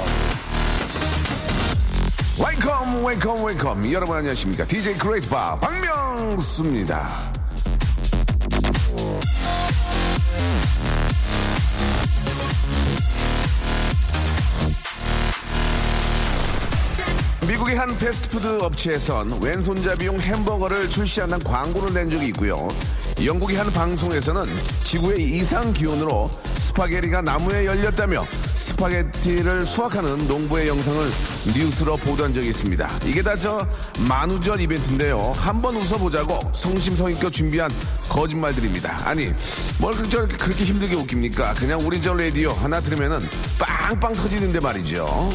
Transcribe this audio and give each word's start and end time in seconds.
Welcome, 2.37 3.03
welcome, 3.03 3.43
welcome. 3.43 3.91
여러분 3.91 4.17
안녕하십니까? 4.17 4.65
DJ 4.65 4.97
Great 4.97 5.29
Bar 5.29 5.59
박명수입니다. 5.59 7.42
한 17.83 17.97
패스트푸드 17.97 18.61
업체에선 18.61 19.41
왼손잡이용 19.41 20.17
햄버거를 20.17 20.89
출시한다는 20.89 21.43
광고를 21.43 21.93
낸 21.93 22.09
적이 22.09 22.27
있고요. 22.27 22.69
영국의 23.25 23.57
한 23.57 23.69
방송에서는 23.73 24.45
지구의 24.85 25.21
이상 25.21 25.73
기온으로 25.73 26.31
스파게티가 26.59 27.21
나무에 27.23 27.65
열렸다며 27.65 28.25
스파게티를 28.53 29.65
수확하는 29.65 30.29
농부의 30.29 30.69
영상을 30.69 31.11
뉴스로 31.53 31.97
보도한 31.97 32.33
적이 32.33 32.51
있습니다. 32.51 32.89
이게 33.05 33.21
다 33.21 33.35
저 33.35 33.67
만우절 34.07 34.61
이벤트인데요. 34.61 35.33
한번 35.35 35.75
웃어보자고 35.75 36.39
성심성의껏 36.53 37.33
준비한 37.33 37.69
거짓말들입니다. 38.07 39.09
아니, 39.09 39.33
뭘 39.79 39.93
그렇게, 39.93 40.37
그렇게 40.37 40.63
힘들게 40.63 40.95
웃깁니까? 40.95 41.55
그냥 41.55 41.81
우리 41.81 42.01
저 42.01 42.13
라디오 42.13 42.51
하나 42.51 42.79
들으면은 42.79 43.19
빵빵 43.59 44.13
터지는데 44.13 44.61
말이죠. 44.61 45.33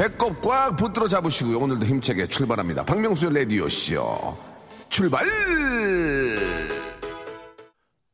배꼽 0.00 0.40
꽉 0.40 0.76
붙들어 0.76 1.06
잡으시고요. 1.06 1.58
오늘도 1.58 1.84
힘차게 1.84 2.26
출발합니다. 2.26 2.86
박명수의 2.86 3.34
라디오쇼. 3.34 4.34
출발! 4.88 5.26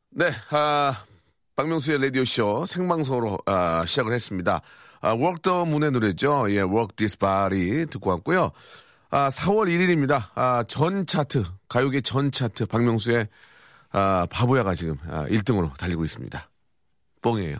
네, 0.09 0.29
아, 0.49 1.05
박명수의 1.55 2.03
라디오쇼 2.03 2.65
생방송으로 2.65 3.39
아, 3.45 3.85
시작을 3.85 4.11
했습니다. 4.11 4.59
아, 4.99 5.11
Work 5.13 5.41
the 5.43 5.61
Moon의 5.61 5.91
노래죠. 5.91 6.47
예, 6.49 6.57
Work 6.57 6.97
This 6.97 7.17
Body 7.17 7.85
듣고 7.85 8.09
왔고요. 8.09 8.51
아, 9.09 9.29
4월 9.29 9.69
1일입니다. 9.69 10.31
아, 10.35 10.65
전 10.67 11.05
차트, 11.05 11.45
가요계 11.69 12.01
전 12.01 12.33
차트, 12.33 12.65
박명수의 12.65 13.29
아, 13.93 14.27
바보야가 14.29 14.75
지금 14.75 14.97
아, 15.09 15.25
1등으로 15.27 15.73
달리고 15.77 16.03
있습니다. 16.03 16.49
뻥이에요. 17.21 17.59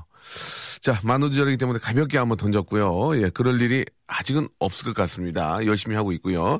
자, 0.81 1.00
만우절이기 1.03 1.58
때문에 1.58 1.80
가볍게 1.80 2.17
한번 2.17 2.38
던졌고요. 2.38 3.22
예, 3.22 3.30
그럴 3.30 3.61
일이 3.61 3.86
아직은 4.08 4.47
없을 4.59 4.86
것 4.86 4.94
같습니다. 5.03 5.66
열심히 5.66 5.95
하고 5.95 6.11
있고요. 6.14 6.59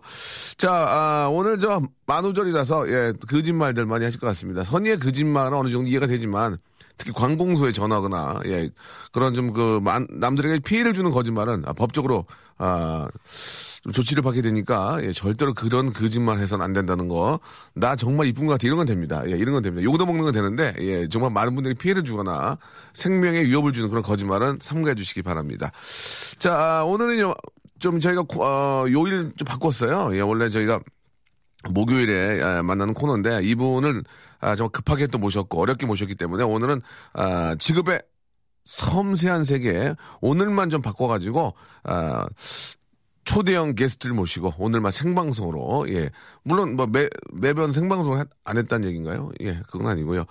자, 0.58 0.72
아, 0.72 1.30
오늘 1.32 1.60
저 1.60 1.82
만우절이라서 2.06 2.90
예, 2.90 3.14
거짓말들 3.28 3.86
많이 3.86 4.04
하실 4.06 4.20
것 4.20 4.28
같습니다. 4.28 4.64
선의의 4.64 5.00
거짓말은 5.00 5.58
어느 5.58 5.70
정도 5.70 5.88
이해가 5.90 6.08
되지만 6.08 6.58
특히 6.98 7.12
관공서에 7.14 7.72
전화하거나 7.72 8.42
예, 8.48 8.70
그런 9.12 9.34
좀 9.34 9.54
그 9.54 9.82
남들에게 10.10 10.60
피해를 10.60 10.94
주는 10.94 11.12
거짓말은 11.12 11.64
아, 11.66 11.74
법적으로 11.74 12.26
아, 12.58 13.08
좀 13.88 13.94
조치를 13.94 14.22
받게 14.22 14.42
되니까 14.42 15.00
예, 15.02 15.14
절대로 15.14 15.54
그런 15.54 15.94
거짓말 15.94 16.40
해서는 16.40 16.64
안 16.64 16.74
된다는 16.74 17.08
거. 17.08 17.40
나 17.74 17.96
정말 17.96 18.28
이쁜 18.28 18.46
것 18.46 18.54
같아 18.54 18.68
이런 18.68 18.78
건 18.78 18.86
됩니다. 18.86 19.24
예, 19.28 19.32
이런 19.32 19.54
건 19.54 19.64
됩니다. 19.64 19.82
요거도 19.82 20.06
먹는 20.06 20.26
건 20.26 20.34
되는데 20.34 20.74
예, 20.80 21.08
정말 21.08 21.32
많은 21.32 21.56
분들이 21.56 21.74
피해를 21.74 22.04
주거나 22.04 22.58
생명에 22.94 23.46
위협을 23.46 23.72
주는 23.72 23.88
그런 23.90 24.04
거짓말은 24.04 24.58
삼가해 24.60 24.96
주시기 24.96 25.22
바랍니다. 25.22 25.72
자, 26.38 26.54
아, 26.54 26.84
오늘은요 26.84 27.34
좀 27.80 28.02
저희가 28.02 28.26
어, 28.40 28.86
요일 28.92 29.32
좀 29.38 29.46
바꿨어요. 29.46 30.16
예, 30.18 30.20
원래 30.20 30.50
저희가 30.50 30.82
목요일에 31.70 32.44
아, 32.44 32.64
만나는 32.64 32.94
코너인데 32.94 33.40
이분을 33.44 34.04
아, 34.42 34.56
정말 34.58 34.72
급하게 34.72 35.08
또 35.08 35.18
모셨고 35.18 35.62
어렵게 35.62 35.86
모셨기 35.86 36.16
때문에 36.16 36.44
오늘은 36.44 36.82
아, 37.14 37.56
직업의 37.58 38.02
섬세한 38.66 39.46
세계 39.46 39.96
오늘만 40.20 40.70
좀 40.70 40.82
바꿔가지고 40.82 41.54
아, 41.86 42.26
초대형 43.28 43.76
게스트를 43.76 44.16
모시고 44.16 44.54
오늘만 44.58 44.94
생방송으로 44.94 45.86
예 45.90 46.10
물론 46.44 46.78
뭐 46.78 46.88
매 46.88 47.10
매번 47.34 47.74
생방송을 47.74 48.26
안 48.46 48.58
했다는 48.58 48.88
얘기인가요? 48.88 49.32
예 49.42 49.60
그건 49.70 49.88
아니고요. 49.88 50.24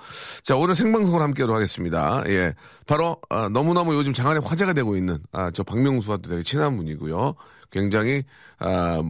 자 0.43 0.57
오늘 0.57 0.75
생방송을 0.75 1.23
함께하도록 1.23 1.55
하겠습니다. 1.55 2.25
예 2.29 2.55
바로 2.87 3.19
아, 3.29 3.51
너무너무 3.51 3.95
요즘 3.95 4.15
장안에 4.15 4.41
화제가 4.43 4.73
되고 4.73 4.97
있는 4.97 5.19
아, 5.31 5.51
저 5.51 5.62
박명수와도 5.62 6.31
되게 6.31 6.43
친한 6.43 6.77
분이고요. 6.79 7.34
굉장히 7.71 8.25
아 8.59 9.03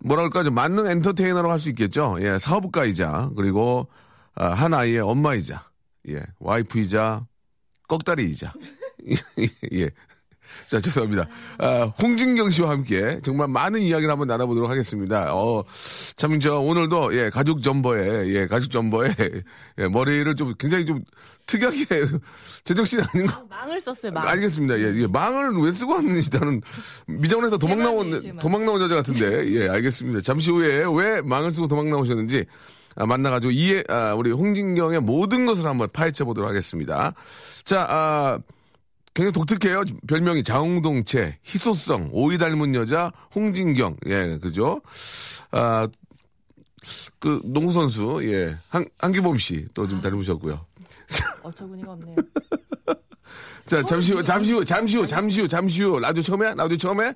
뭐랄까 0.00 0.42
좀 0.42 0.54
맞는 0.54 0.90
엔터테이너라고 0.90 1.52
할수 1.52 1.68
있겠죠. 1.68 2.16
예 2.20 2.38
사업가이자 2.38 3.30
그리고 3.36 3.86
아, 4.34 4.48
한 4.48 4.74
아이의 4.74 4.98
엄마이자 4.98 5.62
예 6.08 6.24
와이프이자 6.40 7.24
꺽다리이자 7.86 8.52
예 9.74 9.90
자, 10.66 10.80
죄송합니다. 10.80 11.26
아, 11.58 11.92
홍진경 12.00 12.50
씨와 12.50 12.70
함께 12.70 13.20
정말 13.24 13.48
많은 13.48 13.80
이야기를 13.80 14.10
한번 14.10 14.28
나눠보도록 14.28 14.70
하겠습니다. 14.70 15.34
어, 15.34 15.64
참, 16.16 16.38
저, 16.40 16.58
오늘도, 16.58 17.16
예, 17.16 17.30
가죽 17.30 17.62
점퍼에, 17.62 18.28
예, 18.28 18.46
가죽 18.46 18.70
점퍼에, 18.70 19.10
예, 19.78 19.88
머리를 19.88 20.34
좀 20.36 20.54
굉장히 20.58 20.84
좀 20.84 21.02
특이하게, 21.46 21.86
제정신 22.64 23.00
아닌 23.00 23.26
거. 23.26 23.44
망을 23.48 23.80
썼어요, 23.80 24.12
망. 24.12 24.26
알겠습니다. 24.26 24.78
예, 24.78 24.94
예, 24.94 25.06
망을 25.06 25.56
왜 25.62 25.72
쓰고 25.72 25.94
왔는지 25.94 26.30
나는 26.30 26.60
미장원에서 27.06 27.58
도망 27.58 27.80
나온, 27.80 28.20
제 28.20 28.32
도망 28.40 28.64
나온 28.64 28.80
여자 28.80 28.94
같은데, 28.96 29.48
예, 29.54 29.68
알겠습니다. 29.68 30.20
잠시 30.20 30.50
후에 30.50 30.84
왜 30.94 31.20
망을 31.22 31.52
쓰고 31.52 31.68
도망 31.68 31.88
나오셨는지, 31.90 32.44
아, 32.96 33.06
만나가지고 33.06 33.52
이해, 33.52 33.84
아, 33.88 34.14
우리 34.14 34.32
홍진경의 34.32 35.00
모든 35.00 35.46
것을 35.46 35.66
한번 35.66 35.88
파헤쳐 35.92 36.24
보도록 36.24 36.50
하겠습니다. 36.50 37.14
자, 37.64 37.86
아, 37.88 38.38
굉장히 39.18 39.32
독특해요. 39.32 39.82
별명이 40.06 40.44
자웅동체, 40.44 41.40
희소성, 41.44 42.10
오이 42.12 42.38
닮은 42.38 42.72
여자, 42.76 43.10
홍진경. 43.34 43.96
예, 44.06 44.38
그죠? 44.40 44.80
아, 45.50 45.88
그, 47.18 47.40
농구선수, 47.44 48.20
예. 48.32 48.56
한, 48.68 48.84
한기범 48.98 49.36
씨 49.38 49.66
또 49.74 49.88
좀 49.88 50.00
닮으셨고요. 50.00 50.64
어처구니가 51.42 51.92
없네요. 51.94 52.14
자, 53.66 53.82
잠시 53.82 54.12
후, 54.12 54.22
잠시 54.22 54.52
후, 54.52 54.64
잠시 54.64 54.96
후, 54.98 55.04
잠시 55.08 55.40
후, 55.40 55.48
잠시 55.48 55.82
후. 55.82 55.98
라디오 55.98 56.22
처음에? 56.22 56.54
라디오 56.54 56.76
처음에? 56.76 57.12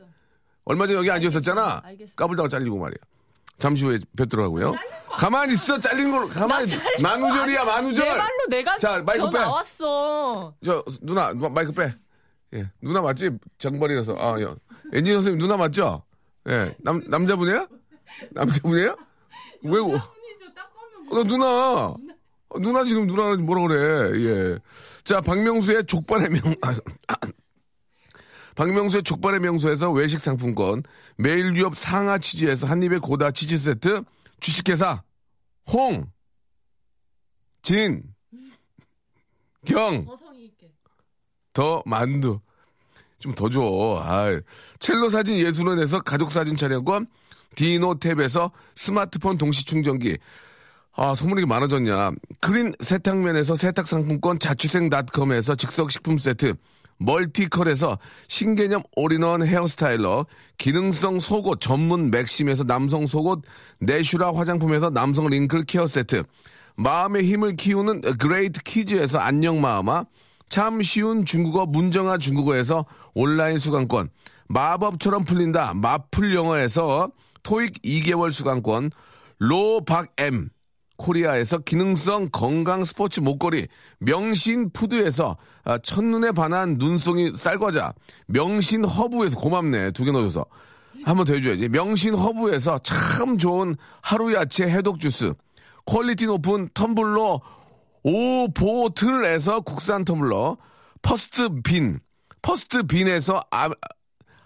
얼마 0.64 0.88
전에 0.88 0.98
여기 0.98 1.08
앉았었잖아? 1.08 1.82
알겠어. 1.84 2.14
까불다가 2.16 2.48
잘리고 2.48 2.78
말이야. 2.78 2.96
잠시 3.62 3.84
후에 3.84 3.98
뵙도록 4.16 4.44
하고요. 4.46 4.74
가만히 5.08 5.54
있어, 5.54 5.78
잘린 5.78 6.10
걸, 6.10 6.28
가만히. 6.28 6.66
나 7.00 7.10
만우절이야, 7.16 7.60
내 7.60 7.64
만우절. 7.64 8.08
말로 8.08 8.46
내가 8.48 8.76
자, 8.78 9.00
마이크 9.06 9.24
겨 9.24 9.30
빼. 9.30 9.38
나왔어. 9.38 10.54
저 10.64 10.84
누나 11.00 11.32
마이크 11.32 11.70
빼. 11.70 11.94
예, 12.54 12.68
누나 12.82 13.00
맞지? 13.00 13.30
정발이라서 13.58 14.16
아, 14.18 14.40
예. 14.40 14.48
엔지니어 14.92 15.18
선생님 15.18 15.38
누나 15.38 15.56
맞죠? 15.56 16.02
예, 16.48 16.74
남 16.80 17.00
남자분이에요? 17.06 17.68
남자분이에요? 18.32 18.96
왜? 19.62 19.78
어, 19.78 19.94
어, 21.12 21.24
누나. 21.24 21.46
어, 21.86 21.96
누나 22.60 22.82
지금 22.84 23.06
누나 23.06 23.36
뭐라 23.36 23.68
그래? 23.68 24.24
예. 24.24 24.58
자, 25.04 25.20
박명수의 25.20 25.86
족발의 25.86 26.30
명. 26.30 26.54
아, 26.62 26.74
아. 27.06 27.14
박명수의 28.54 29.02
족발의 29.02 29.40
명수에서 29.40 29.90
외식 29.90 30.18
상품권, 30.20 30.82
매일 31.16 31.56
유업 31.56 31.76
상하 31.76 32.18
치즈에서 32.18 32.66
한입의 32.66 33.00
고다 33.00 33.30
치즈 33.30 33.56
세트, 33.58 34.02
주식회사 34.40 35.02
홍, 35.70 36.06
진, 37.62 38.02
경. 39.66 40.06
더 41.52 41.82
만두. 41.86 42.40
좀 43.18 43.34
더 43.34 43.48
줘. 43.48 44.02
아, 44.04 44.40
첼로 44.80 45.08
사진 45.08 45.36
예술원에서 45.36 46.00
가족 46.00 46.30
사진 46.30 46.56
촬영권, 46.56 47.06
디노탭에서 47.54 48.50
스마트폰 48.74 49.38
동시 49.38 49.64
충전기. 49.64 50.18
아, 50.94 51.14
선물이 51.14 51.46
많아졌냐. 51.46 52.10
크린 52.40 52.74
세탁면에서 52.80 53.54
세탁 53.56 53.86
상품권, 53.86 54.38
자취생닷컴에서 54.38 55.54
즉석 55.54 55.92
식품 55.92 56.18
세트, 56.18 56.54
멀티컬에서 56.98 57.98
신개념 58.28 58.82
all-in-one 58.96 59.42
hair 59.42 59.73
styler, 59.73 60.26
기능성 60.58 61.18
속옷 61.18 61.60
전문 61.60 62.10
맥심에서 62.10 62.64
남성 62.64 63.06
속옷, 63.06 63.42
내슈라 63.80 64.34
화장품에서 64.34 64.90
남성 64.90 65.26
wrinkle 65.26 65.64
care 65.64 65.86
세트, 65.86 66.24
마음의 66.76 67.24
힘을 67.24 67.56
키우는 67.56 68.00
그레이트 68.18 68.62
키즈에서 68.62 69.18
안녕 69.18 69.60
마음아, 69.60 70.04
참 70.48 70.82
쉬운 70.82 71.24
중국어 71.24 71.66
문정아 71.66 72.18
중국어에서 72.18 72.84
온라인 73.14 73.58
수강권, 73.58 74.08
마법처럼 74.48 75.24
풀린다 75.24 75.74
마풀 75.74 76.34
영어에서 76.34 77.10
토익 77.42 77.82
2개월 77.82 78.30
수강권, 78.30 78.90
로박엠 79.38 80.50
코리아에서 80.96 81.58
기능성 81.58 82.28
건강 82.32 82.84
스포츠 82.84 83.20
목걸이, 83.20 83.66
명신 83.98 84.70
푸드에서 84.70 85.36
아, 85.64 85.78
첫눈에 85.78 86.32
반한 86.32 86.76
눈송이 86.78 87.32
쌀과자, 87.36 87.92
명신 88.26 88.84
허브에서 88.84 89.38
고맙네 89.40 89.92
두 89.92 90.04
개 90.04 90.10
넣어줘서 90.12 90.44
한 91.04 91.16
번 91.16 91.24
더 91.26 91.34
해줘야지. 91.34 91.68
명신 91.68 92.14
허브에서 92.14 92.78
참 92.80 93.38
좋은 93.38 93.76
하루 94.02 94.32
야채 94.34 94.64
해독 94.64 95.00
주스, 95.00 95.32
quality 95.86 96.26
높은 96.26 96.68
텀블러 96.70 97.40
오보틀에서 98.04 99.60
국산 99.60 100.04
텀블러, 100.04 100.56
퍼스트 101.00 101.48
빈, 101.62 101.98
퍼스트 102.42 102.82
빈에서 102.84 103.40
아, 103.50 103.70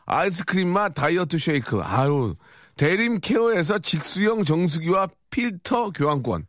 아이스크림 0.06 0.68
맛 0.68 0.94
다이어트 0.94 1.38
쉐이크. 1.38 1.80
아유, 1.82 2.34
대림 2.76 3.20
케어에서 3.20 3.78
직수형 3.78 4.44
정수기와 4.44 5.08
필터 5.30 5.90
교환권. 5.90 6.46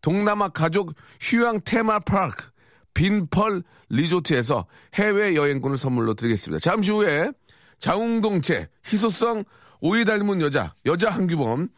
동남아 0.00 0.48
가족 0.48 0.94
휴양 1.20 1.60
테마파크 1.64 2.50
빈펄 2.94 3.62
리조트에서 3.90 4.66
해외 4.94 5.34
여행권을 5.34 5.76
선물로 5.76 6.14
드리겠습니다. 6.14 6.60
잠시 6.60 6.90
후에 6.90 7.32
장웅동체 7.78 8.68
희소성 8.86 9.44
오이 9.80 10.04
닮은 10.04 10.40
여자 10.40 10.74
여자 10.86 11.10
한규범 11.10 11.68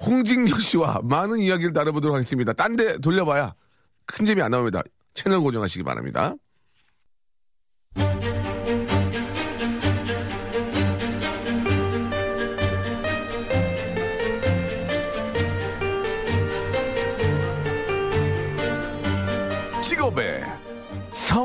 홍진경 0.00 0.58
씨와 0.58 1.00
많은 1.04 1.38
이야기를 1.38 1.72
나눠보도록 1.72 2.14
하겠습니다. 2.14 2.52
딴 2.54 2.76
데 2.76 2.98
돌려봐야 2.98 3.54
큰 4.06 4.24
재미 4.24 4.40
안 4.42 4.50
나옵니다. 4.50 4.82
채널 5.14 5.40
고정하시기 5.40 5.82
바랍니다. 5.82 6.34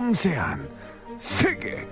섬세한 0.05 0.69
세계. 1.17 1.87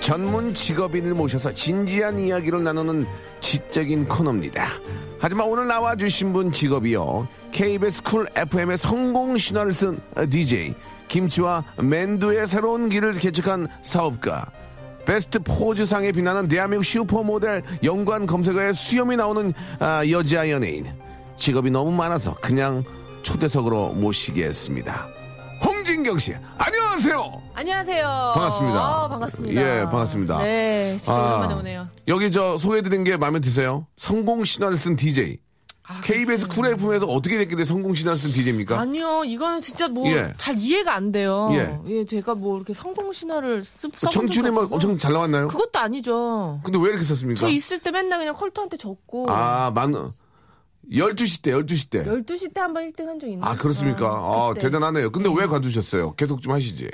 전문 0.00 0.52
직업인을 0.52 1.14
모셔서 1.14 1.52
진지한 1.54 2.18
이야기를 2.18 2.64
나누는 2.64 3.06
지적인 3.38 4.08
코너입니다. 4.08 4.66
하지만 5.20 5.46
오늘 5.46 5.68
나와주신 5.68 6.32
분 6.32 6.50
직업이요. 6.50 7.28
KBS 7.52 8.02
쿨 8.02 8.26
FM의 8.34 8.78
성공 8.78 9.36
신화를 9.36 9.72
쓴 9.72 10.00
DJ, 10.28 10.74
김치와 11.06 11.62
맨두의 11.80 12.48
새로운 12.48 12.88
길을 12.88 13.12
개척한 13.12 13.68
사업가, 13.82 14.50
베스트 15.04 15.38
포즈상에 15.38 16.10
빛나는 16.10 16.48
대한민국 16.48 16.82
슈퍼모델 16.84 17.62
연관 17.84 18.26
검색어에 18.26 18.72
수염이 18.72 19.16
나오는 19.16 19.52
아, 19.78 20.02
여자 20.10 20.50
연예인. 20.50 20.86
직업이 21.36 21.70
너무 21.70 21.92
많아서 21.92 22.34
그냥 22.34 22.82
초대석으로 23.26 23.88
모시겠습니다. 23.94 25.08
홍진경 25.64 26.16
씨, 26.18 26.34
안녕하세요. 26.58 27.42
안녕하세요. 27.54 28.32
반갑습니다. 28.34 28.78
아, 28.78 29.08
반갑습니다. 29.08 29.60
예, 29.60 29.84
반갑습니다. 29.84 30.38
네, 30.38 30.96
진짜 30.96 31.12
아, 31.12 31.28
오랜만에 31.38 31.54
오네요. 31.54 31.88
여기 32.06 32.30
저 32.30 32.56
소개해드린 32.56 33.02
게 33.02 33.16
마음에 33.16 33.40
드세요? 33.40 33.88
성공 33.96 34.44
신화를 34.44 34.76
쓴 34.76 34.94
DJ. 34.94 35.40
아, 35.88 36.00
KBS 36.02 36.46
쿨 36.46 36.66
FM에서 36.66 37.06
어떻게 37.06 37.36
됐길래 37.38 37.64
성공 37.64 37.96
신화를 37.96 38.16
쓴 38.16 38.30
DJ입니까? 38.30 38.78
아니요, 38.78 39.24
이거는 39.24 39.60
진짜 39.60 39.88
뭐잘 39.88 40.56
예. 40.56 40.60
이해가 40.60 40.94
안 40.94 41.10
돼요. 41.10 41.48
예. 41.50 41.78
예. 41.88 42.04
제가 42.04 42.36
뭐 42.36 42.56
이렇게 42.56 42.74
성공 42.74 43.12
신화를 43.12 43.64
써본 43.64 44.10
청춘에 44.12 44.50
막. 44.52 44.72
엄청 44.72 44.96
잘 44.98 45.12
나왔나요? 45.12 45.48
그것도 45.48 45.80
아니죠. 45.80 46.60
근데 46.62 46.78
왜 46.78 46.90
이렇게 46.90 47.02
썼습니까? 47.02 47.40
저 47.40 47.48
있을 47.48 47.80
때 47.80 47.90
맨날 47.90 48.20
그냥 48.20 48.34
컬트한테 48.34 48.76
적고 48.76 49.26
아, 49.30 49.72
만, 49.74 50.12
12시 50.90 51.42
때, 51.42 51.50
12시 51.52 51.90
때. 51.90 52.04
12시 52.04 52.54
때 52.54 52.60
한 52.60 52.72
번 52.72 52.88
1등 52.90 53.06
한 53.06 53.18
적 53.18 53.26
있는데. 53.26 53.46
아, 53.46 53.56
그렇습니까? 53.56 54.06
아, 54.08 54.48
그때. 54.54 54.66
대단하네요. 54.66 55.10
근데 55.10 55.28
왜 55.36 55.46
관두셨어요? 55.46 56.14
계속 56.14 56.40
좀 56.42 56.52
하시지. 56.52 56.88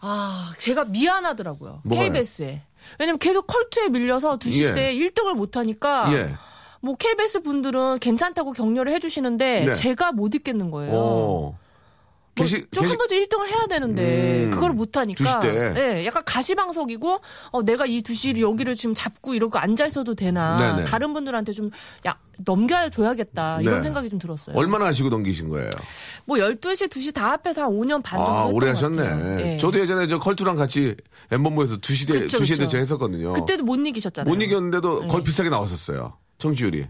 아, 0.00 0.52
제가 0.58 0.84
미안하더라고요. 0.86 1.80
뭐가요? 1.84 2.12
KBS에. 2.12 2.62
왜냐면 2.98 3.18
계속 3.18 3.46
컬투에 3.46 3.88
밀려서 3.88 4.38
2시 4.38 4.62
예. 4.62 4.74
때 4.74 4.94
1등을 4.94 5.34
못 5.34 5.56
하니까 5.56 6.12
예. 6.12 6.34
뭐 6.80 6.96
KBS 6.96 7.42
분들은 7.42 8.00
괜찮다고 8.00 8.52
격려를 8.52 8.92
해주시는데 8.94 9.64
네. 9.66 9.72
제가 9.72 10.10
못 10.12 10.34
있겠는 10.34 10.70
거예요. 10.72 10.92
어. 10.94 11.58
게시, 12.34 12.66
좀 12.70 12.82
게시, 12.84 12.88
한 12.88 12.98
번쯤 12.98 13.16
1등을 13.18 13.46
해야 13.48 13.66
되는데 13.66 14.44
음, 14.44 14.50
그걸 14.50 14.72
못 14.72 14.96
하니까 14.96 15.22
2시 15.22 15.40
때. 15.42 15.74
예, 16.00 16.06
약간 16.06 16.22
가시방석이고 16.24 17.20
어, 17.50 17.62
내가 17.62 17.84
이 17.84 18.00
2시 18.00 18.40
여기를 18.40 18.74
지금 18.74 18.94
잡고 18.94 19.34
이러고 19.34 19.58
앉아 19.58 19.86
있어도 19.86 20.14
되나 20.14 20.56
네네. 20.56 20.84
다른 20.88 21.12
분들한테 21.12 21.52
좀 21.52 21.70
야, 22.06 22.16
넘겨줘야겠다 22.44 23.60
이런 23.60 23.76
네. 23.76 23.82
생각이 23.82 24.08
좀 24.08 24.18
들었어요. 24.18 24.56
얼마나 24.56 24.86
하시고 24.86 25.10
넘기신 25.10 25.50
거예요? 25.50 25.70
뭐 26.24 26.38
12시, 26.38 26.88
2시 26.88 27.14
다 27.14 27.32
합해서 27.32 27.64
한 27.64 27.70
5년 27.70 28.02
반 28.02 28.18
정도 28.18 28.32
아, 28.32 28.44
오래 28.46 28.68
것 28.68 28.78
하셨네. 28.78 29.54
예. 29.54 29.56
저도 29.58 29.78
예전에 29.78 30.06
저 30.06 30.18
컬투랑 30.18 30.56
같이 30.56 30.96
엠본부에서 31.30 31.76
2시 31.78 32.08
대, 32.12 32.20
그쵸, 32.20 32.38
2시에 32.38 32.48
그쵸. 32.50 32.62
대체 32.62 32.78
했었거든요. 32.78 33.34
그때도 33.34 33.64
못 33.64 33.76
이기셨잖아요. 33.76 34.32
못 34.34 34.42
이겼는데도 34.42 35.06
거의 35.06 35.22
비슷하게 35.22 35.50
나왔었어요. 35.50 36.16
청취율이. 36.42 36.86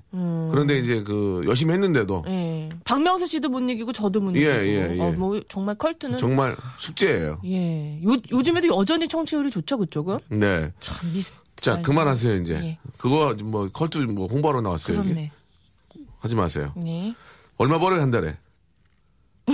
그런데 0.50 0.78
이제 0.78 1.02
그 1.02 1.44
열심히 1.46 1.74
했는데도 1.74 2.24
예. 2.26 2.70
박명수 2.84 3.26
씨도 3.26 3.50
못 3.50 3.60
이기고 3.60 3.92
저도 3.92 4.20
못 4.20 4.34
예, 4.36 4.40
이기고. 4.40 4.64
예, 4.66 4.96
예. 4.96 5.00
어, 5.00 5.12
뭐 5.12 5.38
정말 5.48 5.74
컬투는 5.76 6.16
정말 6.16 6.56
숙제예요. 6.78 7.40
예. 7.44 8.02
요, 8.02 8.16
요즘에도 8.30 8.68
여전히 8.80 9.06
청취율이 9.06 9.50
좋죠, 9.50 9.76
그쪽은? 9.78 10.18
네. 10.30 10.72
참 10.80 11.12
미스. 11.12 11.32
자, 11.56 11.72
아이고. 11.74 11.82
그만하세요, 11.82 12.34
이제. 12.36 12.54
예. 12.54 12.78
그거 12.96 13.36
뭐 13.44 13.68
컬투 13.70 14.00
뭐 14.06 14.26
홍보하러 14.26 14.62
나왔어요. 14.62 15.02
그렇네. 15.02 15.30
하지 16.20 16.34
마세요. 16.34 16.72
네. 16.76 17.14
얼마 17.58 17.78
벌어요, 17.78 18.00
한 18.00 18.10
달에? 18.10 18.36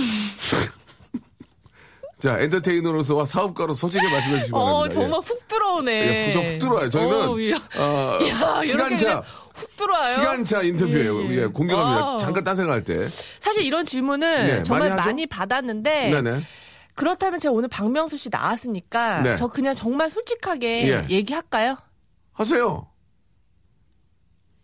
자, 2.19 2.37
엔터테이너로서 2.39 3.25
사업가로 3.25 3.73
솔직히 3.73 4.03
말씀해 4.03 4.31
바랍니다. 4.49 4.57
어, 4.57 4.89
정말 4.89 5.21
훅 5.21 5.47
들어오네. 5.47 5.91
예, 5.93 6.33
훅- 6.33 6.53
훅 6.53 6.59
들어와요. 6.59 6.89
저희는, 6.89 7.15
어, 7.29 7.49
야. 7.49 7.81
어, 7.81 8.19
야, 8.27 8.65
시간차, 8.65 9.23
훅 9.59 9.75
들어와요. 9.75 10.13
시간차 10.13 10.61
인터뷰예요. 10.63 11.21
예, 11.23 11.29
예. 11.29 11.35
예, 11.41 11.45
공개합니다. 11.45 12.01
아. 12.01 12.17
잠깐 12.17 12.43
딴 12.43 12.55
생각할 12.55 12.83
때. 12.83 13.05
사실 13.39 13.63
이런 13.63 13.85
질문을 13.85 14.47
네, 14.47 14.63
정말 14.63 14.89
많이 14.89 15.01
많이? 15.01 15.25
받았는데 15.27 16.09
네네. 16.09 16.41
그렇다면 16.95 17.39
제가 17.39 17.53
오늘 17.53 17.69
박명수 17.69 18.17
씨 18.17 18.29
나왔으니까 18.29 19.21
네. 19.21 19.35
저 19.37 19.47
그냥 19.47 19.73
정말 19.73 20.09
솔직하게 20.09 20.87
예. 20.89 21.07
얘기할까요? 21.09 21.77
하세요. 22.33 22.87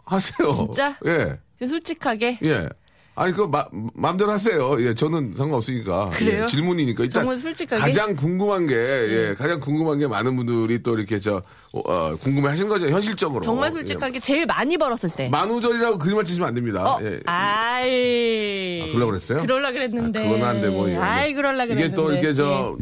하세요. 0.06 0.52
진짜? 0.52 0.98
예, 1.06 1.40
솔직하게 1.66 2.40
예. 2.44 2.70
아니, 3.18 3.32
그, 3.32 3.44
마, 3.44 3.66
마음대로 3.94 4.30
하세요. 4.32 4.76
예, 4.86 4.94
저는 4.94 5.34
상관없으니까. 5.36 6.10
그래요? 6.10 6.44
예, 6.44 6.48
질문이니까. 6.48 7.04
일단. 7.04 7.22
정말 7.22 7.38
솔직하게? 7.38 7.82
가장 7.82 8.14
궁금한 8.14 8.68
게, 8.68 8.76
예, 8.76 9.36
가장 9.38 9.62
궁금한 9.62 10.00
게 10.00 10.06
많은 10.06 10.36
분들이 10.36 10.84
또 10.84 10.98
이렇게 10.98 11.18
저, 11.18 11.42
어, 11.76 11.82
어, 11.92 12.16
궁금해 12.22 12.48
하시는 12.50 12.70
거죠. 12.70 12.88
현실적으로. 12.88 13.42
정말 13.44 13.72
솔직하게 13.72 14.20
제일 14.22 14.46
많이 14.46 14.78
벌었을 14.78 15.10
때. 15.10 15.26
예. 15.26 15.30
만우절이라고 15.30 15.98
그림을 16.00 16.24
치시면 16.24 16.48
안 16.48 16.56
됩니다. 16.56 16.84
어, 16.84 17.00
예. 17.04 17.20
아이. 17.26 18.82
아, 18.82 18.86
그러려고 18.88 19.12
그랬어요? 19.12 19.42
그러려 19.42 19.72
그랬는데. 19.72 20.20
아, 20.20 20.24
그건 20.30 20.44
안 20.48 20.62
돼, 20.62 20.70
뭐. 20.70 20.90
예. 20.90 20.96
아이, 20.98 21.34
그러려 21.34 21.66
그랬는데. 21.66 21.86
이게 21.86 21.94
또 21.96 22.12
이렇게 22.12 22.34
저, 22.34 22.76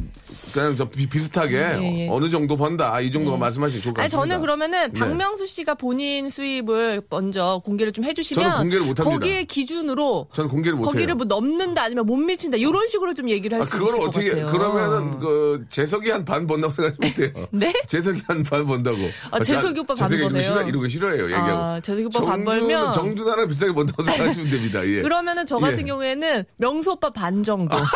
그냥 0.54 0.76
저 0.76 0.86
비, 0.88 1.08
비슷하게 1.10 1.56
예, 1.58 2.00
예. 2.06 2.08
어느 2.10 2.30
정도 2.30 2.56
번다. 2.56 3.00
이 3.02 3.12
정도만 3.12 3.40
말씀하시면 3.40 3.82
좋을 3.82 3.94
것 3.94 4.02
같습니다. 4.04 4.18
저는 4.20 4.42
그러면은 4.42 4.92
네. 4.92 5.00
박명수 5.00 5.48
씨가 5.48 5.74
본인 5.76 6.30
수입을 6.30 7.02
먼저 7.10 7.62
공개를 7.66 7.92
좀 7.92 8.06
해주시면 8.06 8.44
저는 8.44 8.58
공개를 8.60 8.86
못 8.86 9.00
합니다. 9.00 9.04
거기에 9.20 9.44
기준으로 9.46 10.28
저는 10.34 10.50
공개를 10.50 10.78
못 10.78 10.84
거기를 10.86 11.10
해요. 11.10 11.16
뭐 11.16 11.26
넘는다 11.26 11.84
아니면 11.84 12.06
못 12.06 12.16
미친다 12.18 12.58
이런 12.58 12.88
식으로 12.88 13.14
좀 13.16 13.30
얘기를 13.30 13.58
아, 13.58 13.62
할수 13.62 13.72
그걸 13.72 13.88
있을 13.88 14.00
것 14.00 14.08
어떻게, 14.08 14.30
같아요. 14.30 14.46
그러면은, 14.52 15.12
그, 15.20 15.66
재석이 15.70 16.10
한 16.12 16.24
반 16.26 16.48
번다고 16.48 16.74
생각하시면 16.74 17.34
돼요. 17.34 17.48
네? 17.52 17.74
재석이 17.88 18.22
한 18.28 18.44
반 18.44 18.66
번다 18.68 18.83
고. 18.92 18.98
아, 19.32 19.40
재석이 19.40 19.80
오빠 19.80 19.94
반 19.94 20.10
버네요? 20.10 20.44
싫어, 20.44 20.62
이런 20.64 20.82
거 20.82 20.88
싫어해요, 20.88 21.24
얘기하고. 21.26 21.52
아, 21.64 21.80
재석이 21.80 22.06
오빠 22.06 22.22
반 22.26 22.44
벌면? 22.44 22.94
정준하랑 22.94 23.48
비슷하게 23.48 23.74
번다고 23.74 24.04
생각하시면 24.04 24.50
됩니다, 24.50 24.86
예. 24.86 25.02
그러면은 25.02 25.46
저 25.46 25.58
같은 25.60 25.80
예. 25.80 25.84
경우에는 25.84 26.44
명수 26.58 26.92
오빠 26.92 27.10
반 27.10 27.44
정도. 27.44 27.78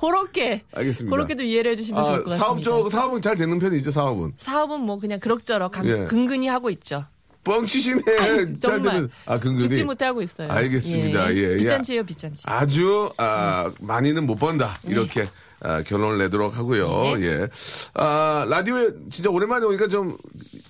그렇게 0.00 0.62
알겠습니다. 0.72 1.14
그렇게 1.14 1.34
좀 1.36 1.46
이해를 1.46 1.72
해주시면 1.72 2.02
좋을 2.04 2.14
아, 2.14 2.18
것 2.18 2.24
같습니다. 2.30 2.44
사업적, 2.46 2.90
사업은 2.90 3.22
잘 3.22 3.34
되는 3.34 3.58
편이죠, 3.58 3.90
사업은. 3.90 4.32
사업은 4.38 4.80
뭐 4.80 4.98
그냥 4.98 5.18
그럭저럭 5.20 5.72
강- 5.72 5.86
예. 5.86 6.04
근근히 6.06 6.46
하고 6.48 6.70
있죠. 6.70 7.04
뻥치시네. 7.44 8.02
잘 8.04 8.58
정말. 8.60 9.08
아, 9.24 9.38
근근히. 9.38 9.68
죽지 9.68 9.84
못해 9.84 10.04
하고 10.04 10.20
있어요. 10.22 10.50
알겠습니다. 10.50 11.34
예, 11.34 11.52
예. 11.52 11.56
빚잔치예요, 11.56 12.04
빚잔치. 12.04 12.42
아주 12.46 13.10
아, 13.16 13.70
많이는 13.80 14.26
못 14.26 14.36
번다 14.36 14.76
이렇게 14.86 15.28
아, 15.60 15.82
결론을 15.82 16.18
내도록 16.18 16.56
하고요. 16.56 17.16
네. 17.18 17.22
예. 17.26 17.48
아 17.94 18.46
라디오에 18.48 18.90
진짜 19.10 19.28
오랜만에 19.30 19.66
오니까 19.66 19.88
좀 19.88 20.16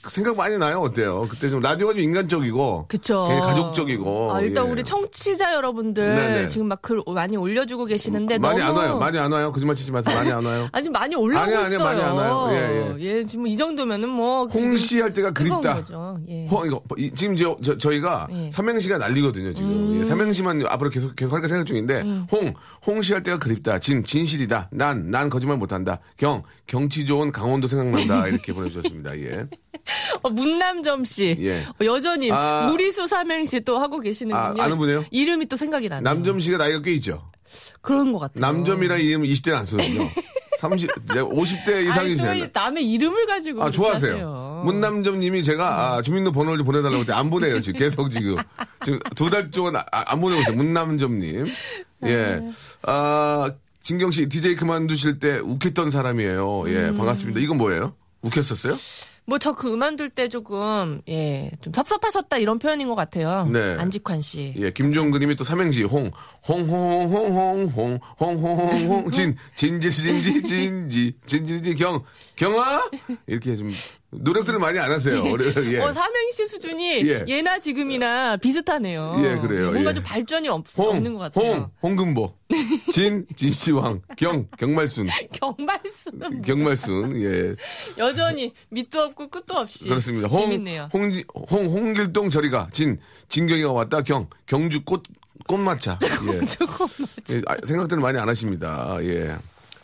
생각 0.09 0.37
많이 0.37 0.57
나요. 0.57 0.81
어때요? 0.81 1.27
그때 1.29 1.51
좀 1.51 1.61
라디오가 1.61 1.93
좀 1.93 2.01
인간적이고. 2.01 2.87
그쵸. 2.89 3.29
가족적이고. 3.29 4.33
아, 4.35 4.41
일단 4.41 4.67
예. 4.67 4.71
우리 4.71 4.83
청취자 4.85 5.55
여러분들 5.55 6.05
네네. 6.15 6.47
지금 6.49 6.67
막 6.69 6.79
글 6.81 7.03
많이 7.13 7.37
올려주고 7.37 7.85
계시는데 7.87 8.39
많이 8.39 8.61
너무 8.61 8.71
안 8.71 8.77
와요. 8.77 8.99
많이 8.99 9.19
안 9.19 9.31
와요. 9.33 9.53
거짓말 9.53 9.75
치지 9.77 9.91
마세요. 9.93 10.17
많이 10.17 10.31
안 10.33 10.45
와요. 10.45 10.69
아니 10.73 10.89
많이 10.89 11.15
올라오고 11.17 11.45
아니요, 11.45 11.59
아니요, 11.59 11.75
있어요. 11.77 11.85
많이 11.85 12.01
안 12.03 12.17
와요. 12.17 12.49
예, 12.53 12.97
예, 13.01 13.27
지금 13.27 13.47
이 13.49 13.57
정도면은 13.57 14.09
뭐 14.09 14.47
홍씨 14.47 15.01
할 15.01 15.13
때가 15.13 15.33
그립다. 15.33 15.75
거죠. 15.75 16.19
예. 16.29 16.47
홍, 16.47 16.67
이거, 16.67 16.81
이- 16.97 17.11
지금 17.15 17.37
저, 17.37 17.57
저, 17.63 17.77
저 17.77 17.93
희가 17.93 18.29
예. 18.33 18.51
삼행시가 18.53 18.97
난리거든요, 18.99 19.53
지금. 19.53 19.71
음. 19.71 20.01
예, 20.01 20.05
삼행시만 20.05 20.65
앞으로 20.67 20.89
계속, 20.89 21.15
계속 21.17 21.35
할까 21.35 21.49
생각 21.49 21.67
중인데, 21.67 22.01
홍, 22.33 22.55
홍씨 22.87 23.13
할 23.13 23.23
때가 23.23 23.39
그립다. 23.39 23.81
진, 23.81 24.03
진실이다. 24.05 24.69
난, 24.79 25.11
난 25.11 25.29
거짓말 25.29 25.59
못한다. 25.59 25.99
경, 26.17 26.43
경치 26.67 27.05
좋은 27.05 27.33
강원도 27.33 27.67
생각난다. 27.69 28.29
이렇게 28.29 28.53
보내주셨습니다, 28.53 29.19
예. 29.19 29.47
어, 30.23 30.31
문남점 30.31 31.05
씨, 31.05 31.37
예. 31.41 31.63
어, 31.65 31.85
여전히 31.85 32.31
아. 32.33 32.67
무리수 32.71 33.07
삼행시 33.07 33.61
또 33.61 33.79
하고 33.79 34.01
계시는군요. 34.01 34.63
아, 34.63 34.65
아는 34.65 34.79
분이에요? 34.79 35.05
이름이 35.11 35.47
또 35.47 35.57
생각이 35.57 35.89
나네요. 35.89 36.03
남점 36.03 36.41
씨가 36.41 36.57
나이가 36.59 36.81
꽤 36.81 36.93
있죠? 36.95 37.31
그런 37.83 38.13
것 38.13 38.19
같아요. 38.21 38.41
남점이라는 38.41 39.03
이름 39.05 39.23
20대는 39.23 39.55
안 39.55 39.65
쓰거든요. 39.67 40.03
30, 40.61 40.91
이제 41.09 41.21
50대 41.21 41.69
아니, 41.69 41.85
또 41.85 41.91
이상이시잖아요. 41.91 42.45
이 42.45 42.49
남의 42.53 42.85
이름을 42.91 43.27
가지고 43.27 43.63
아, 43.63 43.71
좋아하세요. 43.71 44.13
하세요. 44.13 44.63
문남점님이 44.65 45.43
제가 45.45 45.95
아, 45.97 46.03
주민등록번호를 46.03 46.59
좀 46.59 46.67
보내달라고 46.67 46.97
했는데 46.99 47.13
안 47.13 47.31
보내요, 47.31 47.61
지금. 47.61 47.79
계속 47.79 48.11
지금. 48.11 48.37
지금 48.85 48.99
두 49.15 49.31
달 49.31 49.51
동안 49.53 49.77
아, 49.77 49.85
안 49.91 50.21
보내고 50.21 50.41
있어요. 50.43 50.57
문남점님. 50.57 51.47
예. 52.07 52.41
아, 52.83 53.53
진경 53.89 54.11
씨 54.11 54.29
DJ 54.29 54.55
그만두실 54.57 55.19
때 55.19 55.39
웃겼던 55.39 55.91
사람이에요. 55.91 56.65
예, 56.69 56.89
음. 56.91 56.97
반갑습니다. 56.99 57.41
이건 57.41 57.57
뭐예요? 57.57 57.95
웃겼었어요? 58.21 58.75
뭐 59.25 59.39
저 59.39 59.55
그만둘 59.55 60.11
때 60.11 60.29
조금 60.29 61.01
예 61.09 61.51
좀 61.63 61.73
섭섭하셨다 61.73 62.37
이런 62.37 62.59
표현인 62.59 62.89
것 62.89 62.95
같아요. 62.95 63.47
네. 63.51 63.77
안직환 63.79 64.21
씨. 64.21 64.53
예, 64.59 64.71
김종근님이 64.73 65.37
또 65.37 65.45
삼행시 65.45 65.85
홍 65.85 66.11
홍홍홍홍홍 66.47 67.99
홍홍홍 68.21 69.11
진 69.11 69.35
진지 69.57 69.91
진지 69.91 70.43
진지 70.43 71.15
진지 71.25 71.75
경 71.75 72.03
경아 72.37 72.91
이렇게 73.27 73.57
좀 73.57 73.71
노력들을 74.11 74.59
많이 74.59 74.79
안 74.79 74.91
하세요. 74.91 75.21
어려- 75.23 75.45
예. 75.71 75.81
어 75.81 75.93
삼행시 75.93 76.49
수준이 76.49 77.07
예. 77.07 77.25
예. 77.29 77.43
나 77.43 77.59
지금이나 77.59 78.39
비슷하네요. 78.39 79.15
예, 79.19 79.37
그래요. 79.39 79.71
뭔가 79.73 79.91
예. 79.91 79.95
좀 79.95 80.03
발전이 80.03 80.49
없, 80.49 80.65
홍, 80.79 80.89
없는 80.97 81.13
것 81.15 81.33
같아요. 81.33 81.53
홍, 81.53 81.71
홍금보, 81.83 82.35
진, 82.91 83.27
진시황, 83.37 84.01
경, 84.17 84.49
경말순, 84.59 85.09
경말순 85.33 86.43
경말순, 86.43 87.23
예, 87.23 87.55
여전히 87.99 88.55
밑도 88.71 88.99
없고 89.01 89.29
끝도 89.29 89.55
없이 89.59 89.85
그렇습니다. 89.89 90.27
홍, 90.29 90.43
재밌네요. 90.43 90.89
홍, 90.93 91.13
홍, 91.51 91.67
홍길동 91.67 92.31
저리가, 92.31 92.69
진, 92.73 92.99
진경이가 93.29 93.73
왔다, 93.73 94.01
경, 94.01 94.27
경주 94.47 94.83
꽃, 94.85 95.03
꽃마차. 95.47 95.99
예. 96.33 97.37
예, 97.37 97.43
아, 97.47 97.57
생각들을 97.65 98.01
많이 98.03 98.19
안 98.19 98.29
하십니다. 98.29 98.97
예. 99.03 99.37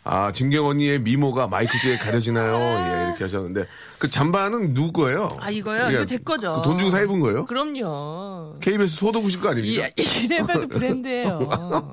아, 0.06 0.30
진경 0.32 0.66
언니의 0.66 1.00
미모가 1.00 1.46
마이크 1.48 1.72
뒤에 1.80 1.96
가려지나요? 1.96 2.54
예, 3.02 3.06
이렇게 3.06 3.24
하셨는데. 3.24 3.66
그 3.98 4.08
잠바는 4.10 4.74
누구 4.74 4.92
거예요? 4.92 5.28
아 5.40 5.50
이거요? 5.50 5.86
예, 5.88 5.94
이거 5.94 6.04
제 6.04 6.18
거죠. 6.18 6.52
그 6.56 6.62
돈 6.62 6.78
주고 6.78 6.90
사 6.90 7.00
입은 7.00 7.20
거예요? 7.20 7.46
그럼요. 7.46 8.58
KBS 8.60 8.96
소도구실 8.96 9.40
거이 9.40 9.52
아닙니까? 9.52 9.88
이래봬도 9.96 10.68
브랜드예요. 10.68 11.38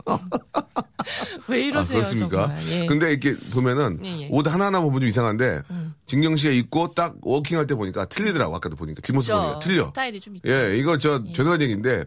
왜 1.48 1.60
이러세요? 1.68 1.98
아, 1.98 2.02
그렇습니까? 2.02 2.48
정말. 2.48 2.82
예. 2.82 2.86
근데 2.86 3.10
이렇게 3.12 3.34
보면은 3.54 4.00
예, 4.04 4.22
예. 4.24 4.28
옷 4.30 4.46
하나하나 4.48 4.82
보면 4.82 5.00
좀 5.02 5.10
이상한데 5.10 5.62
진경 6.06 6.36
씨가 6.36 6.54
입고 6.54 6.92
딱 6.94 7.16
워킹할 7.22 7.66
때 7.68 7.76
보니까 7.76 8.06
틀리더라고. 8.06 8.56
아까도 8.56 8.76
보니까 8.76 9.02
뒷모습 9.02 9.32
그죠? 9.34 9.42
보니까 9.42 9.60
틀려. 9.60 9.84
스타일이 9.86 10.20
좀 10.20 10.36
있죠. 10.36 10.50
예, 10.50 10.76
이거 10.78 10.98
저 10.98 11.24
죄송한 11.34 11.62
얘기인데 11.62 12.04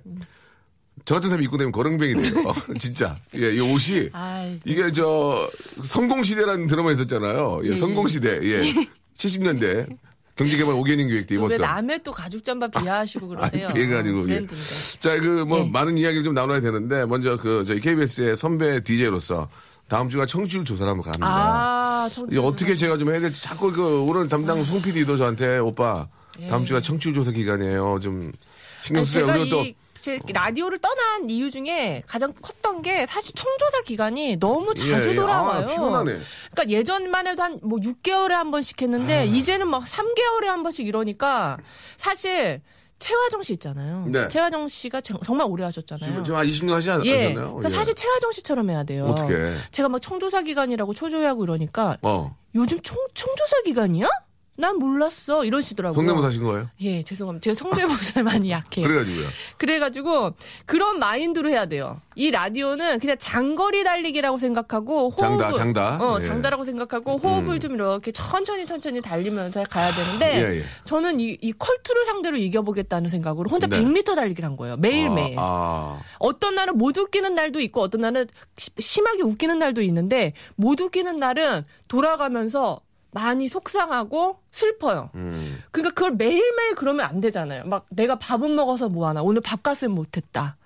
저 1.05 1.15
같은 1.15 1.29
사람이 1.29 1.45
입고 1.45 1.57
다니면 1.59 1.73
거렁뱅이 1.73 2.15
돼요. 2.15 2.55
진짜. 2.81 3.17
예, 3.37 3.53
이 3.55 3.61
옷이 3.61 4.09
아이, 4.13 4.59
이게 4.65 4.91
저 4.93 5.49
성공시대라는 5.85 6.67
드라마 6.67 6.93
있었잖아요. 6.93 7.61
예, 7.65 7.71
예, 7.71 7.77
성공시대. 7.77 8.41
예. 8.43 8.89
70년대 9.17 9.87
경제개발 10.37 10.75
5개년 10.75 11.09
기획 11.09 11.27
때또왜 11.27 11.55
입었던. 11.57 11.75
남의 11.75 12.01
또 12.03 12.11
가죽 12.11 12.43
잠바 12.43 12.69
비하하시고 12.69 13.29
그러세요? 13.29 13.69
아니, 13.69 13.75
그래가지고, 13.75 14.29
예. 14.31 14.47
자, 14.99 15.17
그, 15.21 15.45
뭐, 15.47 15.61
예. 15.61 15.71
많은 15.71 15.97
이야기를 15.97 16.25
좀 16.25 16.35
나눠야 16.35 16.61
되는데, 16.61 17.05
먼저 17.05 17.37
그, 17.37 17.63
저희 17.65 17.81
KBS의 17.81 18.37
선배 18.37 18.83
DJ로서 18.83 19.49
다음 19.87 20.09
주가 20.09 20.27
청취율 20.27 20.65
조사를 20.65 20.91
한번 20.91 21.05
갑니다. 21.05 21.27
아, 21.29 22.09
청취자 22.13 22.41
어떻게 22.41 22.75
제가 22.75 22.97
좀 22.99 23.11
해야 23.11 23.21
될지 23.21 23.43
자꾸 23.43 23.73
그, 23.73 24.01
오늘 24.03 24.29
담당 24.29 24.65
송 24.65 24.83
PD도 24.83 25.19
저한테, 25.19 25.59
오빠, 25.59 26.09
다음 26.49 26.63
예. 26.63 26.65
주가 26.65 26.81
청취율 26.81 27.15
조사 27.15 27.31
기간이에요. 27.31 28.01
좀 28.03 28.33
신경 28.83 29.05
쓰세요. 29.05 29.27
그리고 29.27 29.49
또, 29.51 29.63
이 29.63 29.77
제 30.05 30.19
라디오를 30.35 30.79
떠난 30.81 31.31
이유 31.31 31.51
중에 31.51 32.03
가장 32.07 32.31
컸던 32.43 32.83
게 32.83 33.07
사실 33.07 33.35
청조사 33.35 33.81
기간이 33.87 34.37
너무 34.37 34.75
자주 34.75 35.09
예, 35.09 35.13
예. 35.13 35.15
돌아와요. 35.15 35.65
아, 35.65 35.67
피곤하네. 35.67 36.19
그러니까 36.53 36.69
예전만 36.79 37.27
해도 37.27 37.43
한 37.43 37.59
뭐 37.63 37.79
6개월에 37.79 38.31
한 38.33 38.51
번씩 38.51 38.83
했는데 38.83 39.21
아. 39.21 39.23
이제는 39.23 39.67
막 39.69 39.85
3개월에 39.85 40.45
한 40.45 40.63
번씩 40.63 40.87
이러니까 40.87 41.57
사실 41.97 42.61
최화정 42.99 43.43
씨 43.43 43.55
있잖아요. 43.55 44.05
네. 44.09 44.29
최화정 44.29 44.69
씨가 44.69 45.01
정- 45.01 45.19
정말 45.25 45.47
오래 45.49 45.65
하셨잖아요. 45.65 46.05
지금, 46.07 46.25
지금 46.25 46.39
한 46.39 46.47
20년 46.47 46.71
하지 46.75 46.91
않, 46.91 47.07
예. 47.07 47.25
않았나요? 47.27 47.55
그러니까 47.55 47.71
사실 47.71 47.95
최화정 47.95 48.33
씨처럼 48.33 48.69
해야 48.69 48.85
돼요. 48.85 49.07
어떻게? 49.07 49.55
제가 49.71 49.89
막 49.89 50.01
청조사 50.03 50.43
기간이라고 50.43 50.93
초조해하고 50.93 51.45
이러니까 51.45 51.97
어. 52.03 52.37
요즘 52.55 52.79
청, 52.83 52.97
청조사 53.15 53.63
기간이야? 53.65 54.07
난 54.57 54.77
몰랐어. 54.79 55.45
이러시더라고요. 55.45 55.95
성대모사 55.95 56.29
하신 56.29 56.45
거예요? 56.45 56.69
예, 56.83 57.03
죄송합니다. 57.03 57.43
제가 57.43 57.55
성대모사 57.57 58.23
많이 58.23 58.51
약해요. 58.51 58.87
그래가지고요. 58.87 59.27
그래가지고 59.59 60.33
그런 60.65 60.99
마인드로 61.01 61.49
해야 61.49 61.67
돼요. 61.67 62.01
이 62.15 62.31
라디오는 62.31 63.01
그냥 63.01 63.17
장거리 63.19 63.83
달리기라고 63.83 64.39
생각하고 64.39 65.11
호흡을 65.11 65.39
장다, 65.39 65.53
장다. 65.53 65.99
어, 66.01 66.19
예. 66.19 66.23
장다라고 66.23 66.65
생각하고 66.65 67.17
호흡을 67.17 67.55
음. 67.55 67.61
좀 67.61 67.73
이렇게 67.75 68.13
천천히 68.13 68.65
천천히 68.65 69.01
달리면서 69.01 69.65
가야 69.65 69.91
되는데 69.93 70.37
예, 70.49 70.59
예. 70.61 70.65
저는 70.85 71.19
이, 71.19 71.37
이 71.41 71.53
컬투를 71.53 72.05
상대로 72.05 72.37
이겨보겠다는 72.37 73.11
생각으로 73.11 73.51
혼자 73.51 73.67
네. 73.67 73.81
100m 73.83 74.15
달리기를 74.15 74.49
한 74.49 74.57
거예요. 74.57 74.77
매일 74.77 75.11
매일. 75.11 75.37
아, 75.39 75.43
아. 75.99 76.01
어떤 76.21 76.55
날은 76.55 76.79
못 76.79 76.97
웃기는 76.97 77.35
날도 77.35 77.59
있고 77.61 77.81
어떤 77.81 78.03
날은 78.03 78.27
시- 78.57 78.71
심하게 78.79 79.23
웃기는 79.23 79.59
날도 79.59 79.83
있는데 79.83 80.33
못 80.55 80.81
웃기는 80.81 81.17
날은 81.17 81.65
돌아가면서 81.89 82.79
많이 83.14 83.47
속상하고 83.49 84.40
슬퍼요. 84.50 85.11
음. 85.14 85.62
그러니까 85.71 85.94
그걸 85.94 86.11
매일매일 86.16 86.75
그러면 86.75 87.06
안 87.06 87.21
되잖아요. 87.21 87.64
막 87.64 87.87
내가 87.90 88.18
밥은 88.18 88.54
먹어서 88.56 88.88
뭐하나 88.88 89.23
오늘 89.23 89.40
밥값은 89.40 89.90
못했다. 89.92 90.56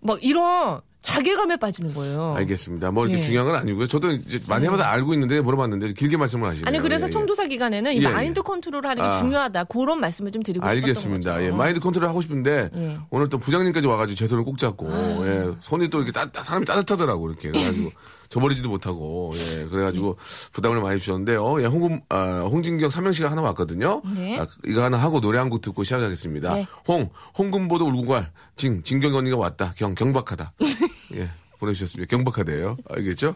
막 0.00 0.22
이런 0.22 0.80
자괴감에 1.00 1.56
빠지는 1.56 1.92
거예요. 1.94 2.34
알겠습니다. 2.36 2.90
뭐 2.92 3.04
이렇게 3.06 3.18
예. 3.18 3.22
중요한 3.22 3.46
건 3.50 3.60
아니고요. 3.60 3.86
저도 3.88 4.12
이제 4.12 4.40
많이 4.46 4.66
해봐서 4.66 4.84
알고 4.84 5.12
있는데 5.14 5.40
물어봤는데 5.40 5.92
길게 5.94 6.16
말씀을 6.16 6.48
하시네요. 6.48 6.66
아니 6.68 6.78
그래서 6.78 7.06
예, 7.06 7.08
예. 7.08 7.10
청조사 7.12 7.46
기간에는 7.46 7.92
이 7.94 7.98
예, 7.98 8.02
예. 8.02 8.08
마인드 8.08 8.42
컨트롤을 8.42 8.88
하는 8.88 9.02
게 9.02 9.08
아. 9.08 9.18
중요하다. 9.18 9.64
그런 9.64 10.00
말씀을 10.00 10.30
좀 10.32 10.42
드리고 10.44 10.64
알겠습니다. 10.64 11.42
예, 11.44 11.50
마인드 11.50 11.80
컨트롤 11.80 12.08
하고 12.08 12.20
싶은데 12.22 12.70
예. 12.74 12.98
오늘 13.10 13.28
또 13.28 13.38
부장님까지 13.38 13.86
와가지고 13.88 14.16
제 14.16 14.26
손을 14.28 14.44
꼭 14.44 14.58
잡고 14.58 14.88
예, 15.26 15.52
손이 15.60 15.88
또 15.90 15.98
이렇게 15.98 16.12
따, 16.12 16.30
따- 16.30 16.42
사람이 16.44 16.64
따뜻하더라고 16.64 17.28
이렇게 17.28 17.50
그래가지고 17.50 17.90
저버리지도 18.36 18.68
못하고 18.68 19.32
예, 19.34 19.64
그래가지고 19.66 20.16
부담을 20.52 20.80
많이 20.80 21.00
주셨는데요. 21.00 21.62
예, 21.62 21.66
홍금 21.66 22.00
아, 22.10 22.40
홍진경 22.50 22.90
삼행시가 22.90 23.30
하나 23.30 23.40
왔거든요. 23.42 24.02
네. 24.14 24.38
아, 24.38 24.46
이거 24.66 24.84
하나 24.84 24.98
하고 24.98 25.20
노래 25.20 25.38
한 25.38 25.46
곡 25.46 25.60
듣고 25.62 25.84
시작하겠습니다. 25.84 26.54
네. 26.54 26.66
홍 26.88 27.08
홍금보도 27.38 27.86
울고갈 27.86 28.32
진 28.56 28.82
진경 28.82 29.14
언니가 29.14 29.36
왔다 29.36 29.72
경 29.76 29.94
경박하다 29.94 30.52
예 31.16 31.28
보내주셨습니다. 31.60 32.10
경박하대요. 32.14 32.76
알겠죠? 32.90 33.34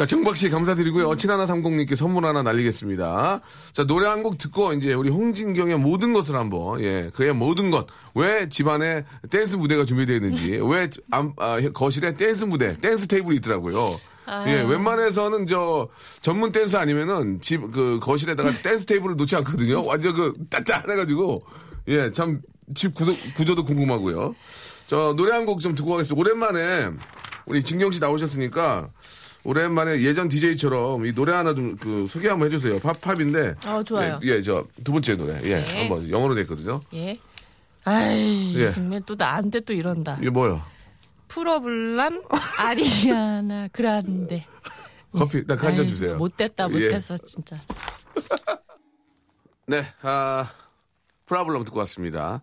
자, 0.00 0.06
경박 0.06 0.34
씨 0.34 0.48
감사드리고요. 0.48 1.14
친하나 1.16 1.44
삼공님께 1.44 1.94
선물 1.94 2.24
하나 2.24 2.42
날리겠습니다. 2.42 3.42
자, 3.74 3.84
노래 3.84 4.06
한 4.06 4.22
곡 4.22 4.38
듣고 4.38 4.72
이제 4.72 4.94
우리 4.94 5.10
홍진경의 5.10 5.76
모든 5.78 6.14
것을 6.14 6.36
한번, 6.36 6.80
예, 6.80 7.10
그의 7.14 7.34
모든 7.34 7.70
것. 7.70 7.86
왜 8.14 8.48
집안에 8.48 9.04
댄스 9.30 9.56
무대가 9.56 9.84
준비되어 9.84 10.16
있는지, 10.16 10.58
왜 10.64 10.88
암- 11.10 11.34
아, 11.36 11.60
거실에 11.74 12.14
댄스 12.14 12.46
무대, 12.46 12.78
댄스 12.78 13.08
테이블이 13.08 13.36
있더라고요. 13.36 13.94
예, 14.46 14.62
웬만해서는 14.62 15.46
저 15.46 15.88
전문 16.22 16.50
댄스 16.50 16.76
아니면은 16.76 17.42
집 17.42 17.60
그 17.70 17.98
거실에다가 18.00 18.52
댄스 18.52 18.86
테이블을 18.86 19.16
놓지 19.16 19.36
않거든요. 19.36 19.84
완전 19.84 20.14
그 20.16 20.32
따따해가지고 20.48 21.44
예, 21.88 22.10
참 22.10 22.40
집 22.74 22.94
구조, 22.94 23.12
구조도 23.36 23.64
궁금하고요. 23.64 24.34
저 24.86 25.12
노래 25.14 25.32
한 25.32 25.44
곡 25.44 25.60
좀 25.60 25.74
듣고 25.74 25.90
가겠습니다. 25.90 26.18
오랜만에 26.18 26.88
우리 27.46 27.62
진경 27.64 27.90
씨 27.90 28.00
나오셨으니까 28.00 28.88
오랜만에 29.44 30.02
예전 30.02 30.28
DJ처럼 30.28 31.06
이 31.06 31.12
노래 31.14 31.32
하나 31.32 31.54
좀 31.54 31.76
그 31.80 32.06
소개 32.06 32.28
한번 32.28 32.46
해주세요. 32.46 32.78
팝 32.80 33.00
팝인데. 33.00 33.54
어, 33.66 33.82
좋아요. 33.82 34.20
예, 34.22 34.28
예, 34.28 34.42
저 34.42 34.66
두 34.84 34.92
번째 34.92 35.16
노래. 35.16 35.34
예, 35.44 35.60
네. 35.60 35.80
한번 35.80 36.08
영어로 36.10 36.34
돼 36.34 36.42
있거든요. 36.42 36.80
예. 36.94 37.18
아이, 37.84 38.54
예. 38.56 38.70
정말 38.72 39.00
또 39.06 39.14
나한테 39.16 39.60
또 39.60 39.72
이런다. 39.72 40.18
이게 40.20 40.28
뭐요? 40.30 40.60
프로블람 41.28 42.22
아리아나 42.58 43.68
그란데. 43.72 44.46
커피 45.16 45.46
딱한잔 45.46 45.86
아이, 45.86 45.90
주세요. 45.90 46.16
못됐다, 46.16 46.68
예. 46.70 46.72
못했어, 46.72 47.16
진짜. 47.18 47.56
네, 49.66 49.84
아, 50.02 50.48
프라블럼 51.26 51.64
듣고 51.64 51.78
왔습니다. 51.80 52.42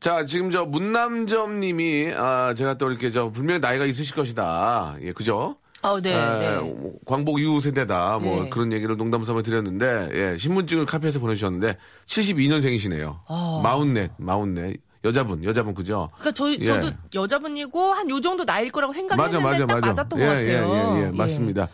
자, 0.00 0.24
지금 0.24 0.50
저 0.50 0.64
문남점 0.64 1.60
님이, 1.60 2.12
아, 2.14 2.54
제가 2.54 2.76
또 2.76 2.90
이렇게 2.90 3.10
저 3.10 3.30
분명히 3.30 3.60
나이가 3.60 3.86
있으실 3.86 4.14
것이다. 4.14 4.96
예, 5.02 5.12
그죠? 5.12 5.56
어, 5.82 6.00
네, 6.00 6.14
아, 6.14 6.38
네. 6.38 6.56
뭐 6.60 6.94
광복 7.04 7.38
이후 7.40 7.60
세대다. 7.60 8.18
뭐 8.18 8.44
네. 8.44 8.48
그런 8.50 8.72
얘기를 8.72 8.96
농담 8.96 9.24
삼아 9.24 9.42
드렸는데, 9.42 10.08
예, 10.12 10.38
신분증을 10.38 10.86
카피해서 10.86 11.20
보내주셨는데, 11.20 11.76
72년생이시네요. 12.06 13.20
어. 13.28 13.60
마흔넷, 13.62 14.12
마흔넷. 14.18 14.80
여자분, 15.04 15.44
여자분, 15.44 15.74
그죠? 15.74 16.08
그러니까 16.16 16.32
저희 16.32 16.58
예. 16.60 16.64
저도 16.64 16.90
여자분이고 17.14 17.92
한 17.92 18.08
요 18.10 18.20
정도 18.20 18.42
나이일 18.44 18.72
거라고 18.72 18.92
맞아, 18.92 18.98
생각했는데 19.00 19.38
맞아, 19.44 19.66
딱 19.66 19.74
맞아. 19.74 19.86
맞았던 19.88 20.18
예, 20.20 20.24
것 20.24 20.28
같아요. 20.30 20.96
예, 20.96 21.00
예, 21.02 21.06
예, 21.06 21.10
맞습니다. 21.16 21.68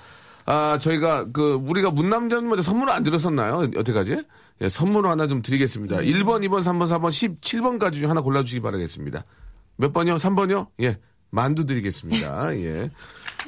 아, 0.44 0.78
저희가 0.78 1.28
그, 1.32 1.52
우리가 1.64 1.90
문남전님한테 1.92 2.62
선물을 2.62 2.92
안 2.92 3.02
드렸었나요? 3.04 3.70
여태까지? 3.74 4.22
예, 4.60 4.68
선물을 4.68 5.08
하나 5.08 5.26
좀 5.28 5.40
드리겠습니다. 5.40 6.00
음. 6.00 6.04
1번, 6.04 6.44
2번, 6.46 6.60
3번, 6.62 6.82
4번, 6.88 7.08
17번까지 7.40 7.94
중 7.94 8.10
하나 8.10 8.20
골라주시기 8.20 8.60
바라겠습니다. 8.60 9.24
몇 9.76 9.92
번이요? 9.94 10.16
3번이요? 10.16 10.66
예. 10.82 10.98
만두 11.30 11.64
드리겠습니다. 11.64 12.54
예. 12.56 12.90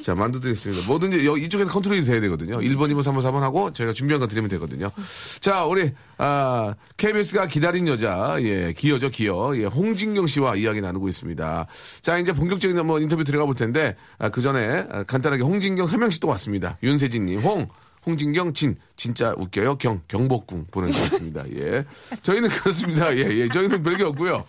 자, 0.01 0.15
만두 0.15 0.39
드리겠습니다. 0.39 0.87
뭐든지 0.87 1.25
여, 1.25 1.37
이쪽에서 1.37 1.71
컨트롤이 1.71 2.03
돼야 2.03 2.19
되거든요. 2.21 2.59
1번, 2.59 2.89
2번, 2.91 3.01
3번, 3.01 3.21
4번 3.23 3.39
하고 3.39 3.71
저희가 3.71 3.93
준비한 3.93 4.19
거 4.19 4.27
드리면 4.27 4.49
되거든요. 4.51 4.91
자, 5.39 5.65
우리, 5.65 5.91
아, 6.17 6.75
KBS가 6.97 7.47
기다린 7.47 7.87
여자, 7.87 8.37
예, 8.39 8.73
기여죠, 8.73 9.09
기여. 9.09 9.53
예, 9.57 9.65
홍진경 9.65 10.27
씨와 10.27 10.55
이야기 10.55 10.81
나누고 10.81 11.09
있습니다. 11.09 11.67
자, 12.01 12.17
이제 12.19 12.33
본격적인 12.33 12.77
한번 12.77 13.01
인터뷰 13.01 13.23
들어가 13.23 13.45
볼 13.45 13.55
텐데, 13.55 13.95
아, 14.17 14.29
그 14.29 14.41
전에 14.41 14.85
아, 14.89 15.03
간단하게 15.03 15.43
홍진경 15.43 15.87
한 15.87 15.99
명씩 15.99 16.21
또 16.21 16.27
왔습니다. 16.29 16.77
윤세진님, 16.83 17.39
홍. 17.39 17.67
홍진경 18.05 18.53
진 18.53 18.77
진짜 18.95 19.33
웃겨요 19.37 19.77
경 19.77 20.01
경복궁 20.07 20.67
보내주셨습니다. 20.71 21.43
예, 21.55 21.83
저희는 22.23 22.49
그렇습니다. 22.49 23.15
예, 23.15 23.21
예, 23.21 23.49
저희는 23.49 23.81
별게 23.83 24.03
없고요. 24.03 24.43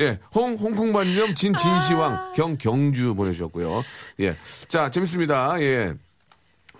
예, 0.00 0.18
홍 0.34 0.54
홍콩반점 0.54 1.34
진 1.34 1.54
진시황 1.54 2.32
경 2.34 2.56
경주 2.56 3.14
보내주셨고요. 3.14 3.82
예, 4.20 4.36
자 4.68 4.90
재밌습니다. 4.90 5.60
예. 5.60 5.94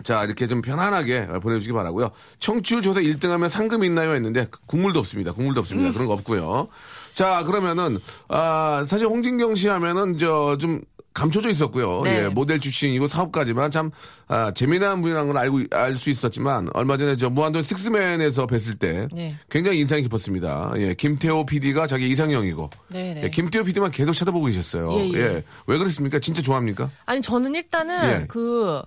자, 0.01 0.23
이렇게 0.23 0.47
좀 0.47 0.61
편안하게 0.61 1.27
보내주시기 1.27 1.71
바라고요 1.71 2.11
청취율 2.39 2.81
조사 2.81 2.99
1등 2.99 3.29
하면 3.29 3.47
상금 3.47 3.83
있나요? 3.83 4.11
했는데, 4.13 4.47
국물도 4.65 4.99
없습니다. 4.99 5.33
국물도 5.33 5.59
없습니다. 5.61 5.93
그런 5.93 6.07
거 6.07 6.13
없고요 6.13 6.67
자, 7.13 7.43
그러면은, 7.43 7.99
아, 8.27 8.83
사실 8.87 9.05
홍진경 9.05 9.53
씨 9.53 9.67
하면은, 9.67 10.17
저, 10.17 10.57
좀, 10.59 10.81
감춰져 11.13 11.49
있었고요. 11.49 12.01
네. 12.03 12.23
예, 12.23 12.27
모델 12.27 12.59
출신이고 12.59 13.07
사업가지만 13.07 13.71
참, 13.71 13.91
아, 14.27 14.51
재미난 14.51 15.01
분이라는 15.01 15.31
걸 15.31 15.37
알고, 15.37 15.61
알 15.71 15.95
수 15.95 16.09
있었지만, 16.09 16.67
얼마 16.73 16.97
전에 16.97 17.15
저 17.15 17.29
무한도전 17.29 17.63
식스맨에서 17.63 18.47
뵀을 18.47 18.79
때, 18.79 19.07
네. 19.11 19.35
굉장히 19.49 19.79
인상이 19.79 20.01
깊었습니다. 20.03 20.73
예, 20.77 20.93
김태호 20.95 21.45
PD가 21.45 21.85
자기 21.87 22.09
이상형이고, 22.09 22.69
네, 22.89 23.13
네. 23.13 23.21
예, 23.25 23.29
김태호 23.29 23.63
PD만 23.63 23.91
계속 23.91 24.13
쳐다보고 24.13 24.47
계셨어요. 24.47 24.91
예, 24.99 25.13
예. 25.13 25.43
왜 25.67 25.77
그랬습니까? 25.77 26.19
진짜 26.19 26.41
좋아합니까? 26.41 26.89
아니 27.05 27.21
저는 27.21 27.53
일단은 27.55 28.21
예. 28.21 28.25
그. 28.27 28.81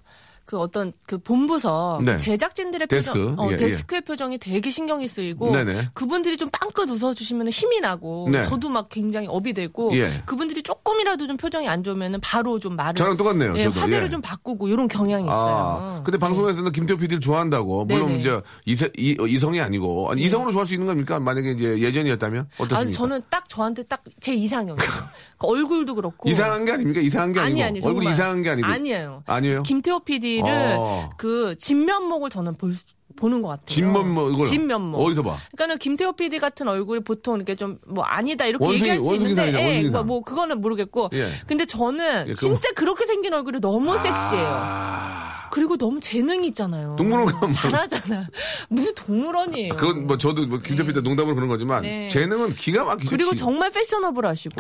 그 0.46 0.58
어떤 0.58 0.92
그 1.06 1.18
본부서 1.18 2.00
네. 2.04 2.12
그 2.12 2.18
제작진들의 2.18 2.86
데스크. 2.86 3.18
표정, 3.30 3.38
어, 3.40 3.48
예, 3.48 3.52
예. 3.52 3.56
데스크의 3.56 4.00
표정이 4.02 4.38
되게 4.38 4.70
신경이 4.70 5.08
쓰이고 5.08 5.50
네네. 5.52 5.88
그분들이 5.92 6.36
좀 6.36 6.48
빵긋 6.50 6.88
웃어주시면 6.88 7.48
힘이 7.48 7.80
나고 7.80 8.28
네. 8.30 8.44
저도 8.44 8.68
막 8.68 8.88
굉장히 8.88 9.26
업이 9.28 9.52
되고 9.52 9.94
예. 9.98 10.22
그분들이 10.24 10.62
조금이라도 10.62 11.26
좀 11.26 11.36
표정이 11.36 11.68
안 11.68 11.82
좋으면 11.82 12.20
바로 12.22 12.58
좀 12.60 12.76
말을 12.76 12.94
저랑 12.94 13.16
똑같네요, 13.16 13.54
예, 13.56 13.64
저도. 13.64 13.80
화제를 13.80 14.06
예. 14.06 14.10
좀 14.10 14.20
바꾸고 14.22 14.68
이런 14.68 14.86
경향이 14.88 15.24
있어요. 15.24 15.54
아, 15.56 16.02
근데 16.04 16.16
방송에서는 16.18 16.70
김태호 16.72 16.98
PD를 16.98 17.20
좋아한다고. 17.20 17.84
물론 17.84 18.06
네네. 18.06 18.18
이제 18.20 18.40
이세, 18.64 18.90
이, 18.96 19.16
어, 19.20 19.26
이성이 19.26 19.60
아니고 19.60 20.10
아니, 20.12 20.22
이성으로 20.22 20.52
좋아할 20.52 20.66
수 20.66 20.74
있는 20.74 20.86
겁니까? 20.86 21.18
만약에 21.18 21.50
이제 21.52 21.78
예전이었다면 21.80 22.48
어떻습니까? 22.58 22.78
아니 22.78 22.92
저는 22.92 23.20
딱 23.28 23.48
저한테 23.48 23.82
딱 23.82 24.02
제 24.20 24.32
이상형이에요. 24.32 24.76
그 25.38 25.46
얼굴도 25.46 25.94
그렇고 25.94 26.28
이상한 26.30 26.64
게 26.64 26.72
아닙니까? 26.72 27.00
이상한 27.00 27.32
게 27.32 27.40
아니고 27.40 27.52
아니 27.54 27.62
아니 27.64 27.80
얼굴이 27.80 28.04
정말. 28.04 28.12
이상한 28.12 28.42
게 28.42 28.50
아니고 28.50 28.66
아니에요. 28.68 29.22
아니에요? 29.26 29.62
김태호 29.62 30.00
PD 30.00 30.35
를 30.42 30.76
어. 30.78 31.10
그 31.16 31.56
진면목을 31.58 32.30
저는 32.30 32.54
볼, 32.56 32.72
수- 32.74 32.84
보는 33.16 33.42
것 33.42 33.48
같아요. 33.48 33.66
진면목 33.66 34.32
이걸 34.34 34.46
진면목. 34.46 35.00
어디서 35.00 35.22
봐? 35.22 35.36
그러니까는 35.52 35.78
김태호 35.78 36.12
PD 36.12 36.38
같은 36.38 36.68
얼굴이 36.68 37.00
보통 37.00 37.36
이렇게 37.36 37.54
좀 37.54 37.78
뭐 37.86 38.04
아니다 38.04 38.44
이렇게 38.46 38.64
원숭이- 38.64 38.74
얘기할 38.90 39.00
수 39.00 39.14
있는데, 39.16 39.76
예, 39.76 39.80
뭐, 39.82 39.90
상. 39.90 40.06
뭐 40.06 40.22
그거는 40.22 40.60
모르겠고, 40.60 41.10
예. 41.14 41.28
근데 41.46 41.64
저는 41.66 42.28
예, 42.28 42.34
진짜 42.34 42.70
그렇게 42.74 43.06
생긴 43.06 43.32
얼굴이 43.34 43.60
너무 43.60 43.96
섹시해요. 43.98 44.46
아, 44.48 45.48
그리고 45.52 45.76
너무 45.76 46.00
재능이 46.00 46.48
있잖아요. 46.48 46.96
동물원 46.98 47.26
가면 47.26 47.40
뭐- 47.40 47.50
잘하잖아. 47.52 48.26
무슨 48.68 48.94
동물원이에요. 48.94 49.74
그건 49.76 50.06
뭐 50.06 50.18
저도 50.18 50.46
뭐 50.46 50.58
김태호 50.58 50.86
PD 50.86 51.00
농담으로 51.02 51.34
그런 51.34 51.48
거지만 51.48 51.82
네. 51.82 52.08
재능은 52.08 52.54
기가 52.54 52.84
막히죠. 52.84 53.10
그리고 53.10 53.30
기- 53.32 53.36
정말 53.38 53.70
패셔너블하시고 53.70 54.54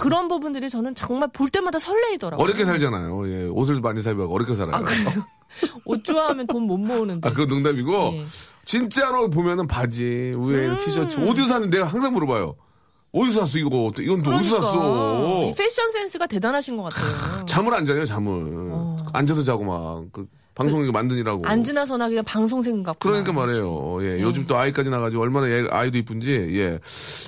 그런 0.00 0.28
부분들이 0.28 0.68
저는 0.70 0.94
정말 0.94 1.28
볼 1.32 1.48
때마다 1.48 1.78
설레이더라고요. 1.78 2.42
어렵게 2.44 2.64
살잖아요. 2.64 3.28
예, 3.30 3.44
옷을 3.48 3.80
많이 3.80 4.00
사입고 4.02 4.32
어렵게 4.32 4.54
살아요. 4.54 4.76
아? 4.76 4.88
옷 5.84 6.04
좋아하면 6.04 6.46
돈 6.46 6.62
못 6.62 6.78
모으는데. 6.78 7.28
아, 7.28 7.32
그건 7.32 7.48
농담이고, 7.48 8.10
예. 8.14 8.26
진짜로 8.64 9.28
보면은 9.30 9.66
바지, 9.66 10.02
위에 10.36 10.68
음. 10.68 10.78
티셔츠, 10.84 11.18
어디서 11.18 11.48
샀는데 11.48 11.78
내가 11.78 11.88
항상 11.88 12.12
물어봐요. 12.12 12.54
어디서 13.12 13.44
샀어, 13.46 13.58
이거? 13.58 13.92
이건 13.98 14.22
또 14.22 14.30
어디서 14.30 14.56
그러니까 14.56 14.60
샀어? 14.60 15.42
이 15.44 15.54
패션 15.54 15.90
센스가 15.92 16.26
대단하신 16.26 16.76
것 16.76 16.84
같아요. 16.84 17.44
잠을 17.46 17.74
안 17.74 17.84
자요, 17.84 18.04
잠을. 18.06 18.72
앉아서 19.12 19.42
자고 19.42 19.64
막, 19.64 20.04
그, 20.12 20.26
방송 20.54 20.82
이거 20.82 20.92
만드느라고. 20.92 21.42
안 21.46 21.64
지나 21.64 21.84
서나 21.86 22.08
그냥 22.08 22.24
방송생 22.24 22.82
같고. 22.82 23.08
그러니까 23.08 23.32
말이에요. 23.32 23.98
예, 24.04 24.14
네. 24.16 24.22
요즘 24.22 24.44
또 24.46 24.56
아이까지 24.56 24.90
나가지고 24.90 25.22
얼마나 25.22 25.50
얘 25.50 25.66
아이도 25.70 25.98
이쁜지, 25.98 26.30
예. 26.54 26.78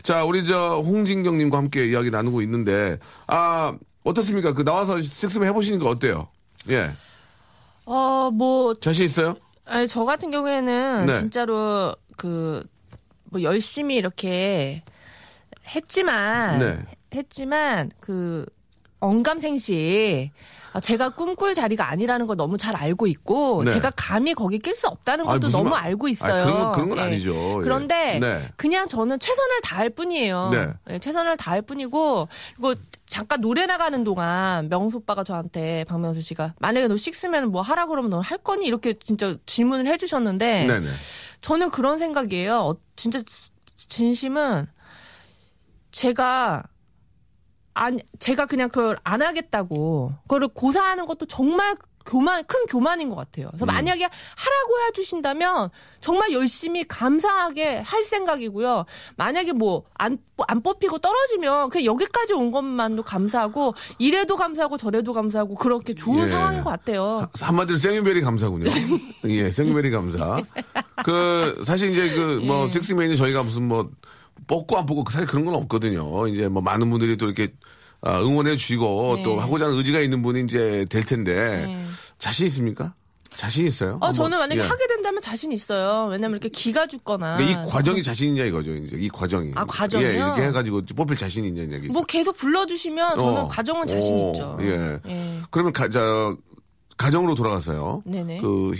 자, 0.03 0.25
우리 0.25 0.45
저, 0.45 0.81
홍진경님과 0.85 1.57
함께 1.59 1.87
이야기 1.89 2.11
나누고 2.11 2.41
있는데, 2.43 2.99
아, 3.27 3.75
어떻습니까? 4.05 4.53
그, 4.53 4.63
나와서 4.65 5.01
섹스맨 5.03 5.49
해보시니까 5.49 5.87
어때요? 5.89 6.29
예. 6.71 6.91
어, 7.87 8.31
뭐, 8.31 8.75
자신 8.75 9.05
있어요? 9.05 9.37
아니, 9.65 9.89
저 9.89 10.05
같은 10.05 10.31
경우에는 10.31 11.07
네. 11.07 11.21
진짜로 11.21 11.95
그, 12.17 12.65
뭐 13.25 13.43
열심히 13.43 13.97
이렇게 13.97 14.83
했지만, 15.75 16.59
네. 16.59 16.79
했지만, 17.15 17.91
그, 18.01 18.47
언감생시, 19.01 20.31
아, 20.33 20.64
제가 20.81 21.11
꿈꿀 21.11 21.55
자리가 21.55 21.89
아니라는 21.89 22.27
걸 22.27 22.37
너무 22.37 22.57
잘 22.59 22.75
알고 22.75 23.07
있고, 23.07 23.63
네. 23.65 23.73
제가 23.75 23.91
감히 23.97 24.35
거기 24.35 24.59
낄 24.59 24.75
수 24.75 24.89
없다는 24.89 25.27
아니, 25.29 25.35
것도 25.39 25.47
무슨 25.47 25.59
너무 25.61 25.71
말- 25.71 25.85
알고 25.85 26.07
아니, 26.07 26.13
있어요. 26.13 26.45
그런 26.45 26.59
건- 26.59 26.73
그런 26.73 26.89
건 26.89 26.99
예. 26.99 27.03
아니죠. 27.03 27.33
예. 27.35 27.63
그런데, 27.63 28.19
네. 28.19 28.49
그냥 28.57 28.89
저는 28.89 29.19
최선을 29.21 29.61
다할 29.63 29.91
뿐이에요. 29.91 30.51
네. 30.53 30.69
예, 30.91 30.99
최선을 30.99 31.37
다할 31.37 31.63
뿐이고, 31.63 32.29
이거 32.59 32.75
잠깐 33.07 33.41
노래 33.41 33.67
나가는 33.67 34.03
동안 34.03 34.69
명수 34.69 34.97
오빠가 34.97 35.23
저한테 35.23 35.85
박명수 35.85 36.21
씨가 36.21 36.55
만약에 36.59 36.89
너 36.89 36.97
식스면 36.97 37.53
뭐 37.53 37.63
하라 37.63 37.87
그러면 37.87 38.11
너할 38.11 38.39
거니? 38.39 38.67
이렇게 38.67 38.95
진짜 38.99 39.37
질문을 39.47 39.87
해주셨는데. 39.87 40.67
저는 41.43 41.71
그런 41.71 41.99
생각이에요. 42.01 42.57
어, 42.57 42.77
진짜 42.97 43.21
진심은 43.77 44.67
제가 45.93 46.65
안 47.75 47.99
제가 48.19 48.47
그냥 48.47 48.69
그걸 48.71 48.97
안 49.05 49.21
하겠다고 49.21 50.13
그거를 50.23 50.49
고사하는 50.49 51.07
것도 51.07 51.27
정말 51.27 51.77
교만 52.07 52.45
큰 52.45 52.67
교만인 52.67 53.09
것 53.09 53.17
같아요. 53.17 53.47
음. 53.47 53.51
그래서 53.53 53.67
만약에 53.67 54.03
하라고 54.03 54.89
해주신다면 54.89 55.71
정말 56.01 56.33
열심히 56.33 56.85
감사하게 56.85 57.79
할 57.79 58.05
생각이고요. 58.05 58.85
만약에 59.17 59.53
뭐안안 59.53 60.63
뽑히고 60.63 60.99
떨어지면 60.99 61.71
그냥 61.71 61.87
여기까지 61.87 62.35
온 62.35 62.51
것만도 62.51 63.03
감사하고 63.03 63.75
이래도 63.99 64.37
감사하고 64.37 64.77
저래도 64.77 65.13
감사하고 65.13 65.55
그렇게 65.55 65.95
좋은 65.95 66.25
예. 66.25 66.29
상황인 66.29 66.63
것 66.63 66.71
같아요. 66.71 67.27
한마디로 67.41 67.79
생유베리 67.79 68.21
감사군요. 68.21 68.67
예, 69.27 69.51
생유베리 69.51 69.91
감사. 69.91 70.43
그, 71.05 71.63
사실 71.65 71.93
이제 71.93 72.15
그, 72.15 72.41
예. 72.43 72.47
뭐, 72.47 72.69
섹스맨이 72.69 73.17
저희가 73.17 73.43
무슨 73.43 73.67
뭐, 73.67 73.91
뽑고 74.47 74.79
안 74.79 74.87
뽑고 74.87 75.11
사실 75.11 75.27
그런 75.27 75.45
건 75.45 75.55
없거든요. 75.55 76.29
이제 76.29 76.49
뭐, 76.49 76.63
많은 76.63 76.91
분들이 76.91 77.17
또 77.17 77.27
이렇게 77.27 77.55
아, 78.03 78.21
응원해 78.21 78.57
주시고 78.57 79.17
네. 79.17 79.23
또 79.23 79.41
하고자 79.41 79.67
하는 79.67 79.79
의지가 79.79 80.01
있는 80.01 80.23
분이 80.23 80.43
이제 80.43 80.87
될 80.91 81.05
텐데 81.05 81.67
네. 81.67 81.85
자신 82.19 82.47
있습니까? 82.47 82.95
자신 83.35 83.67
있어요? 83.67 83.99
어, 84.01 84.13
저는 84.13 84.39
만약에 84.39 84.61
예. 84.61 84.65
하게 84.65 84.87
된다면 84.87 85.21
자신 85.21 85.51
있어요. 85.51 86.09
왜냐면 86.09 86.33
이렇게 86.33 86.49
기가 86.49 86.87
죽거나. 86.87 87.41
이 87.41 87.55
과정이 87.69 88.03
자신 88.03 88.29
있냐 88.29 88.45
이거죠. 88.45 88.73
이제 88.77 88.97
이 88.97 89.09
과정이. 89.09 89.51
아, 89.57 89.65
과정이요? 89.65 90.09
예, 90.09 90.15
이렇게 90.15 90.43
해가지고 90.43 90.83
뽑힐 90.95 91.17
자신 91.17 91.45
있냐 91.45 91.63
이야기. 91.63 91.89
뭐 91.89 92.05
계속 92.05 92.37
불러주시면 92.37 93.19
저는 93.19 93.41
어. 93.41 93.49
과정은 93.49 93.87
자신 93.87 94.15
오, 94.15 94.31
있죠. 94.31 94.57
예. 94.61 95.01
예. 95.07 95.41
그러면 95.51 95.73
가, 95.73 95.89
저, 95.89 96.37
가정으로 96.97 97.35
돌아갔어요. 97.35 98.03
네네. 98.07 98.39
그 98.39 98.73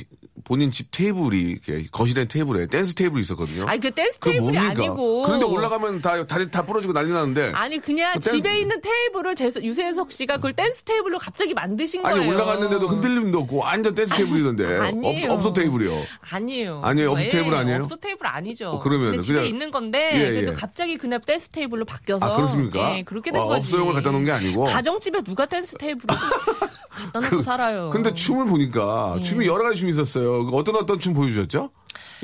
본인 0.45 0.71
집 0.71 0.91
테이블이 0.91 1.41
이렇게 1.41 1.87
거실에 1.91 2.27
테이블에 2.27 2.67
댄스 2.67 2.95
테이블이 2.95 3.23
있었거든요. 3.23 3.65
아니 3.67 3.81
그 3.81 3.91
댄스 3.91 4.19
테이블이 4.19 4.41
뭡니까? 4.59 4.71
아니고. 4.71 5.23
그런데 5.23 5.47
올라가면 5.47 6.03
다 6.03 6.27
다리 6.27 6.51
다 6.51 6.65
부러지고 6.67 6.93
난리 6.93 7.11
나는데. 7.13 7.53
아니 7.55 7.79
그냥 7.81 8.13
그 8.15 8.21
댄스- 8.21 8.31
집에 8.37 8.59
있는 8.61 8.81
테이블을 8.83 9.35
제, 9.35 9.51
유재석 9.63 10.13
씨가 10.13 10.37
그걸 10.37 10.53
댄스 10.53 10.83
테이블로 10.85 11.19
갑자기 11.19 11.55
만드신 11.55 12.05
아니 12.05 12.19
거예요. 12.19 12.31
올라갔는데도 12.33 12.87
흔들림도 12.87 13.39
없고 13.41 13.59
완전 13.59 13.95
댄스 13.95 14.13
테이블이던데. 14.15 14.77
아니에요. 14.79 15.33
업, 15.33 15.39
업소 15.39 15.53
테이블이요. 15.55 16.03
아니에요. 16.31 16.81
아니에요? 16.85 17.11
업소 17.13 17.23
왜? 17.25 17.29
테이블 17.31 17.55
아니에요? 17.55 17.83
업소 17.85 17.97
테이블 17.97 18.27
아니죠. 18.27 18.69
어, 18.71 18.81
그러면은 18.81 19.13
근데 19.13 19.23
집에 19.23 19.39
그냥- 19.39 19.49
있는 19.49 19.71
건데 19.71 20.11
예, 20.15 20.19
그래도 20.31 20.53
예. 20.53 20.55
갑자기 20.55 20.97
그날 20.99 21.21
댄스 21.21 21.49
테이블로 21.49 21.85
바뀌어서 21.87 22.25
아, 22.25 22.37
그렇습니까? 22.37 22.99
예, 22.99 23.03
그렇게 23.03 23.31
된 23.31 23.41
아, 23.41 23.45
거지. 23.47 23.61
업소용을 23.61 23.95
갖다 23.95 24.11
놓은 24.11 24.25
게 24.27 24.33
아니고? 24.33 24.65
가정집에 24.65 25.23
누가 25.23 25.47
댄스 25.47 25.77
테이블을 25.79 26.05
갖다 26.95 27.21
놓고 27.21 27.43
살아요. 27.43 27.91
근데 27.91 28.15
춤을 28.15 28.47
보니까 28.47 29.19
춤이 29.23 29.47
여러 29.47 29.65
가지 29.65 29.81
춤이 29.81 29.93
있었어요. 29.93 30.47
그 30.47 30.57
어떤 30.57 30.77
어떤 30.77 30.99
춤 30.99 31.15
보여주셨죠? 31.15 31.71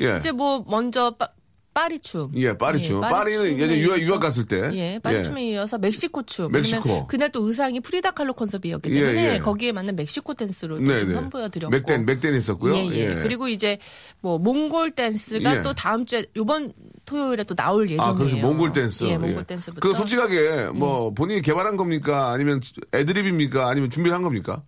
예. 0.00 0.16
이제 0.16 0.32
뭐 0.32 0.64
먼저 0.66 1.10
빠, 1.16 1.28
파리춤. 1.72 2.32
예, 2.34 2.56
파리춤. 2.58 2.96
예, 2.98 3.00
파리는 3.08 3.58
예전 3.58 3.78
유학, 3.78 3.98
이어서- 3.98 4.02
유학 4.02 4.20
갔을 4.20 4.44
때. 4.44 4.70
예, 4.74 4.98
파리춤에 5.02 5.50
이어서 5.50 5.78
멕시코 5.78 6.22
춤. 6.24 6.50
멕시코. 6.50 7.06
그날 7.06 7.30
또 7.30 7.46
의상이 7.46 7.80
프리다 7.80 8.10
칼로 8.10 8.32
컨셉이었기 8.34 8.90
예, 8.90 9.00
때문에 9.00 9.34
예. 9.34 9.38
거기에 9.38 9.72
맞는 9.72 9.94
멕시코 9.96 10.34
댄스로. 10.34 10.76
선보여드렸고. 10.78 11.70
맥댄, 11.70 12.04
맥댄 12.06 12.34
했었고요. 12.34 12.74
예, 12.74 12.86
예. 12.92 13.14
그리고 13.22 13.48
이제 13.48 13.78
뭐 14.20 14.38
몽골 14.38 14.92
댄스가 14.92 15.58
예. 15.58 15.62
또 15.62 15.72
다음 15.72 16.04
주에 16.06 16.26
요번 16.36 16.72
토요일에 17.06 17.44
또 17.44 17.54
나올 17.54 17.88
예정이에요. 17.88 18.02
아, 18.02 18.14
그렇죠. 18.14 18.36
몽골 18.38 18.72
댄스. 18.72 19.04
예, 19.04 19.16
몽골 19.16 19.40
예. 19.40 19.44
댄스부터. 19.44 19.80
그 19.88 19.94
솔직하게 19.94 20.66
뭐 20.74 21.12
본인이 21.14 21.40
개발한 21.40 21.76
겁니까? 21.76 22.30
아니면 22.32 22.60
애드립입니까? 22.92 23.68
아니면 23.68 23.90
준비를 23.90 24.14
한 24.14 24.22
겁니까? 24.22 24.62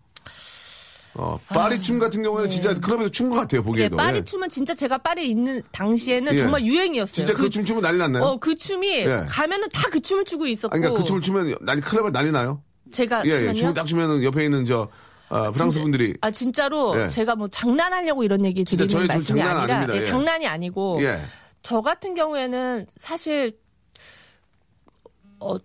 어, 1.14 1.38
파리춤 1.48 1.98
같은 1.98 2.22
경우에는 2.22 2.48
진짜 2.48 2.72
클럽에서 2.75 3.11
춘 3.11 3.29
것 3.29 3.37
같아요, 3.37 3.61
예, 3.61 3.64
보기에도. 3.64 3.96
파리 3.96 4.18
예. 4.18 4.25
춤은 4.25 4.48
진짜 4.48 4.75
제가 4.75 4.96
파리에 4.98 5.25
있는 5.25 5.62
당시에는 5.70 6.33
예. 6.35 6.38
정말 6.38 6.64
유행이었어요. 6.64 7.14
진짜 7.14 7.35
그춤 7.35 7.64
추면 7.64 7.83
난리 7.83 7.98
났나요? 7.98 8.22
어, 8.25 8.37
그 8.38 8.55
춤이 8.55 8.88
예. 9.01 9.27
가면은 9.29 9.68
다 9.70 9.90
그 9.90 10.01
춤을 10.01 10.25
추고 10.25 10.46
있었고. 10.46 10.75
아니, 10.75 10.81
그러니까 10.81 11.03
그 11.03 11.07
춤을 11.07 11.20
추면 11.20 11.55
난리, 11.61 11.83
클럽에 11.83 12.11
난리 12.11 12.31
나요? 12.31 12.62
제가 12.90 13.25
예, 13.27 13.48
예. 13.48 13.53
춤을 13.53 13.75
딱 13.75 13.85
추면은 13.85 14.22
옆에 14.25 14.44
있는 14.44 14.64
저, 14.64 14.88
아, 15.29 15.51
프랑스 15.51 15.75
진짜- 15.75 15.83
분들이. 15.83 16.14
아 16.22 16.31
진짜로 16.31 16.98
예. 16.98 17.09
제가 17.11 17.35
뭐 17.35 17.46
장난하려고 17.48 18.25
이런 18.25 18.44
얘기 18.46 18.64
드리는 18.64 19.07
말씀이 19.07 19.38
장난 19.40 19.70
아니라. 19.70 19.94
예, 19.94 19.98
예. 19.98 20.03
장난이 20.03 20.46
아니고 20.46 20.98
예. 21.03 21.20
저 21.62 21.81
같은 21.83 22.14
경우에는 22.14 22.87
사실 22.96 23.53
어. 25.40 25.57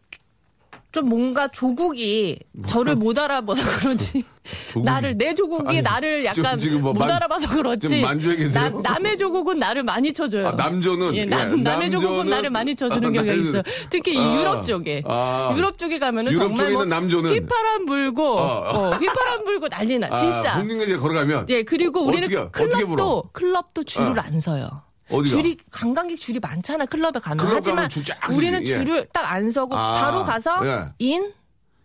좀 0.93 1.09
뭔가 1.09 1.47
조국이 1.49 2.39
저를 2.67 2.95
못 2.95 3.17
알아봐서 3.17 3.61
그런지 3.79 4.23
조국이- 4.71 4.83
나를 4.85 5.17
내 5.17 5.33
조국이 5.33 5.67
아니, 5.67 5.81
나를 5.81 6.23
약간 6.23 6.57
지금- 6.57 6.81
뭐 6.81 6.93
못 6.93 6.99
만- 6.99 7.11
알아봐서 7.11 7.49
그렇지 7.53 7.87
지금 7.89 8.03
만주에 8.03 8.35
계세요? 8.37 8.63
남- 8.69 8.81
남의 8.81 9.17
조국은 9.17 9.59
나를 9.59 9.83
많이 9.83 10.13
쳐줘요. 10.13 10.47
아, 10.47 10.51
남조는 10.53 11.13
예, 11.15 11.19
예, 11.19 11.25
남, 11.25 11.61
남의 11.61 11.91
조국은 11.91 12.25
남조는- 12.25 12.29
나를 12.29 12.49
많이 12.49 12.73
쳐주는 12.73 13.09
아, 13.09 13.11
경향이 13.11 13.27
나는- 13.37 13.49
있어 13.49 13.57
요. 13.57 13.63
특히 13.89 14.15
이 14.15 14.17
아, 14.17 14.35
유럽 14.35 14.63
쪽에 14.63 15.03
아. 15.05 15.53
유럽 15.57 15.77
쪽에 15.77 15.99
가면은 15.99 16.31
유럽 16.31 16.55
정말 16.55 16.71
뭐 16.71 16.85
남조는- 16.85 17.31
휘파람 17.33 17.85
불고 17.85 18.23
어. 18.39 18.41
어, 18.41 18.91
휘파람 18.95 19.43
불고 19.43 19.67
난리나 19.67 20.15
진짜. 20.15 20.53
아, 20.53 20.59
홍림까지 20.59 20.97
걸어가면. 20.97 21.47
예, 21.49 21.63
그리고 21.63 22.05
우리는 22.05 22.23
어떻게, 22.23 22.37
어떻게 22.37 22.63
클럽도 22.83 22.87
불어? 22.87 23.23
클럽도 23.33 23.83
줄을 23.83 24.17
어. 24.17 24.21
안 24.25 24.39
서요. 24.39 24.86
어디가? 25.09 25.35
줄이 25.35 25.57
관광객 25.71 26.19
줄이 26.19 26.39
많잖아 26.39 26.85
클럽에 26.85 27.19
가면 27.21 27.37
클럽 27.45 27.57
하지만 27.57 27.75
가면 27.75 27.89
줄쫙 27.89 28.19
서지, 28.25 28.37
우리는 28.37 28.61
예. 28.61 28.65
줄을 28.65 29.07
딱안 29.13 29.51
서고 29.51 29.75
아, 29.75 30.01
바로 30.01 30.23
가서 30.23 30.65
예. 30.67 30.93
인 30.99 31.31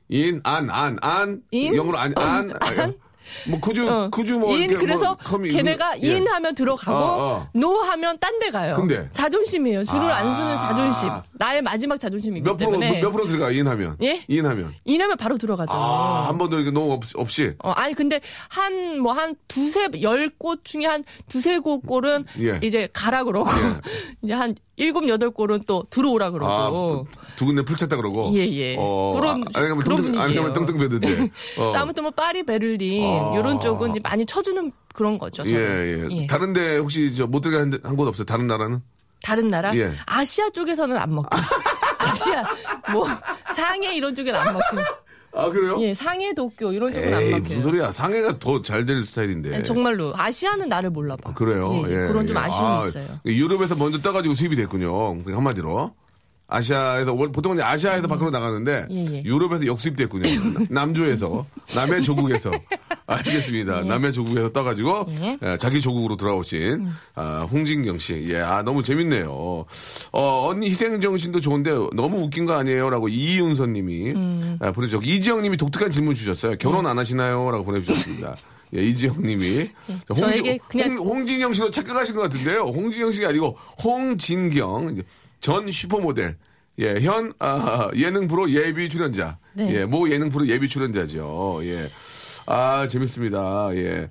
인, 0.09 0.41
안, 0.45 0.69
안, 0.69 0.99
안. 1.01 1.43
in? 1.51 1.75
영어로 1.75 1.97
안, 1.97 2.13
안. 2.19 2.53
안? 2.61 2.95
뭐, 3.49 3.61
쿠주, 3.61 3.89
어, 3.91 4.09
쿠주 4.11 4.39
뭐. 4.39 4.55
in 4.55 4.63
이렇게 4.63 4.77
그래서 4.77 5.17
뭐, 5.31 5.39
걔네가 5.41 6.03
예. 6.03 6.17
인 6.17 6.27
하면 6.29 6.55
들어가고 6.55 6.97
어, 6.99 7.33
어. 7.35 7.49
no 7.55 7.81
하면 7.81 8.19
딴 8.19 8.39
데 8.39 8.51
가요. 8.51 8.75
근데? 8.75 9.09
자존심이에요. 9.13 9.85
줄을 9.85 10.11
아. 10.11 10.17
안 10.19 10.35
서는 10.35 10.59
자존심. 10.59 11.09
나의 11.35 11.63
마지막 11.63 11.99
자존심이기 11.99 12.43
몇 12.45 12.57
프로, 12.57 12.71
때문에 12.73 13.01
몇 13.01 13.11
프로 13.13 13.27
들어가, 13.27 13.51
in 13.51 13.67
하면? 13.69 13.97
예? 14.03 14.25
인 14.29 14.47
하면. 14.47 14.75
인 14.85 15.01
하면 15.03 15.17
바로 15.17 15.37
들어가죠. 15.39 15.73
아, 15.73 16.27
한 16.29 16.39
번도 16.39 16.57
이렇게 16.57 16.71
no 16.71 16.93
없, 16.93 17.03
없이. 17.17 17.53
어, 17.63 17.71
아니, 17.71 17.95
근데, 17.95 18.21
한, 18.49 18.99
뭐, 19.01 19.13
한 19.13 19.35
두세, 19.49 19.89
열 20.01 20.31
곳 20.39 20.65
중에 20.65 20.87
한 20.87 21.05
두세 21.29 21.59
곳 21.59 21.81
골은 21.87 22.25
예. 22.41 22.59
이제 22.63 22.89
가라 22.93 23.25
그러고, 23.25 23.49
이제 24.23 24.33
한 24.35 24.55
일곱, 24.77 25.07
여덟 25.09 25.31
골은 25.31 25.63
또 25.67 25.83
들어오라 25.91 26.27
아, 26.27 26.31
그러고. 26.31 27.07
두 27.37 27.45
군데 27.47 27.63
full 27.63 27.77
찼다 27.77 27.97
그러고. 27.97 28.31
예, 28.35 28.41
예. 28.51 28.77
어, 28.79 29.15
그런- 29.15 29.43
아, 29.55 29.59
아니, 29.59 29.67
그러면 29.67 29.79
그런 29.85 29.97
뚱뚱, 30.03 30.21
아니, 30.21 30.33
그러면. 30.35 30.53
뚱뚱 30.55 30.79
베드인데. 30.79 31.31
어. 31.61 31.73
아무튼 31.77 32.03
뭐, 32.05 32.11
파리, 32.13 32.43
베를린, 32.45 33.05
아. 33.23 33.37
요런 33.37 33.61
쪽은 33.61 33.95
많이 34.03 34.27
쳐주는 34.27 34.71
그런 34.95 35.19
거죠. 35.19 35.43
예. 35.47 35.53
예. 35.55 36.09
예. 36.11 36.27
다른데 36.27 36.79
혹시 36.79 37.15
저 37.15 37.27
못 37.27 37.41
들어간 37.41 37.73
한곳 37.83 38.07
없어요? 38.09 38.25
다른 38.25 38.47
나라는? 38.47 38.81
다른 39.23 39.49
나라? 39.49 39.75
예. 39.77 39.93
아시아 40.07 40.51
쪽에서는 40.51 40.97
안 40.97 41.15
먹고. 41.15 41.29
아시아, 41.99 42.45
뭐, 42.93 43.07
상해 43.55 43.95
이런 43.95 44.15
쪽에는 44.15 44.39
안 44.39 44.53
먹고. 44.53 44.79
아, 45.35 45.49
그래요? 45.49 45.81
예, 45.81 45.95
상해, 45.95 46.35
도쿄 46.35 46.73
이런 46.73 46.93
쪽은 46.93 47.07
안 47.15 47.25
먹혀요. 47.25 47.41
무슨 47.41 47.63
소리야. 47.63 47.93
상해가 47.93 48.39
더 48.39 48.61
잘 48.61 48.85
될 48.85 49.03
스타일인데. 49.05 49.49
네, 49.51 49.63
정말로. 49.63 50.13
아시아는 50.15 50.69
나를 50.69 50.91
몰라봐. 50.91 51.31
아, 51.31 51.35
그래요? 51.35 51.73
예, 51.87 51.91
예. 51.91 52.07
그런 52.09 52.27
좀 52.27 52.37
아쉬움이 52.37 52.67
아, 52.67 52.87
있어요. 52.89 53.07
유럽에서 53.25 53.75
먼저 53.77 53.97
떠가지고 53.99 54.35
수입이 54.35 54.57
됐군요. 54.57 55.23
한마디로. 55.25 55.95
아시아에서, 56.53 57.13
원- 57.15 57.33
보통은 57.33 57.61
아시아에서 57.61 58.07
밖으로 58.09 58.31
나가는데, 58.31 58.87
예, 58.91 59.07
예. 59.17 59.23
유럽에서 59.25 59.67
역수입됐군요. 59.67 60.25
남조에서, 60.71 61.47
남의 61.77 62.03
조국에서. 62.05 62.51
알겠습니다. 63.07 63.83
남의 63.83 64.13
조국에서 64.13 64.51
떠가지고, 64.53 65.07
예. 65.21 65.39
예, 65.43 65.57
자기 65.59 65.81
조국으로 65.81 66.17
돌아오신, 66.17 66.89
아, 67.15 67.47
홍진경 67.51 67.99
씨. 67.99 68.27
예, 68.31 68.39
아, 68.41 68.63
너무 68.63 68.83
재밌네요. 68.83 69.65
어, 70.13 70.47
언니 70.49 70.71
희생 70.71 71.01
정신도 71.01 71.41
좋은데, 71.41 71.73
너무 71.95 72.23
웃긴 72.23 72.47
거 72.47 72.55
아니에요? 72.55 72.91
라고 72.91 73.09
이윤선 73.09 73.73
님이 73.73 74.11
음. 74.13 74.59
아, 74.61 74.71
보내주셨고, 74.73 75.05
이지영 75.05 75.43
님이 75.43 75.57
독특한 75.57 75.91
질문 75.91 76.15
주셨어요. 76.15 76.57
결혼 76.59 76.87
안 76.87 76.99
하시나요? 76.99 77.51
라고 77.51 77.65
보내주셨습니다. 77.65 78.37
예, 78.75 78.83
이지영 78.83 79.17
님이. 79.23 79.69
네. 79.87 79.99
저에게 80.17 80.59
그냥- 80.69 80.97
홍, 80.97 81.09
홍진영 81.19 81.53
씨로 81.53 81.69
착각하신 81.71 82.15
것 82.15 82.23
같은데요. 82.23 82.61
홍진영 82.63 83.13
씨가 83.13 83.29
아니고 83.29 83.59
홍진경 83.85 85.03
전 85.43 85.71
슈퍼모델. 85.71 86.39
예, 86.79 87.01
현 87.01 87.35
아, 87.39 87.91
예능 87.97 88.29
프로 88.29 88.49
예비 88.49 88.89
출연자. 88.89 89.37
네. 89.53 89.75
예, 89.75 89.85
모 89.85 90.09
예능 90.09 90.31
프로 90.31 90.47
예비 90.47 90.69
출연자죠. 90.69 91.61
예. 91.65 91.91
아, 92.47 92.87
재밌습니다. 92.87 93.69
예. 93.75 94.11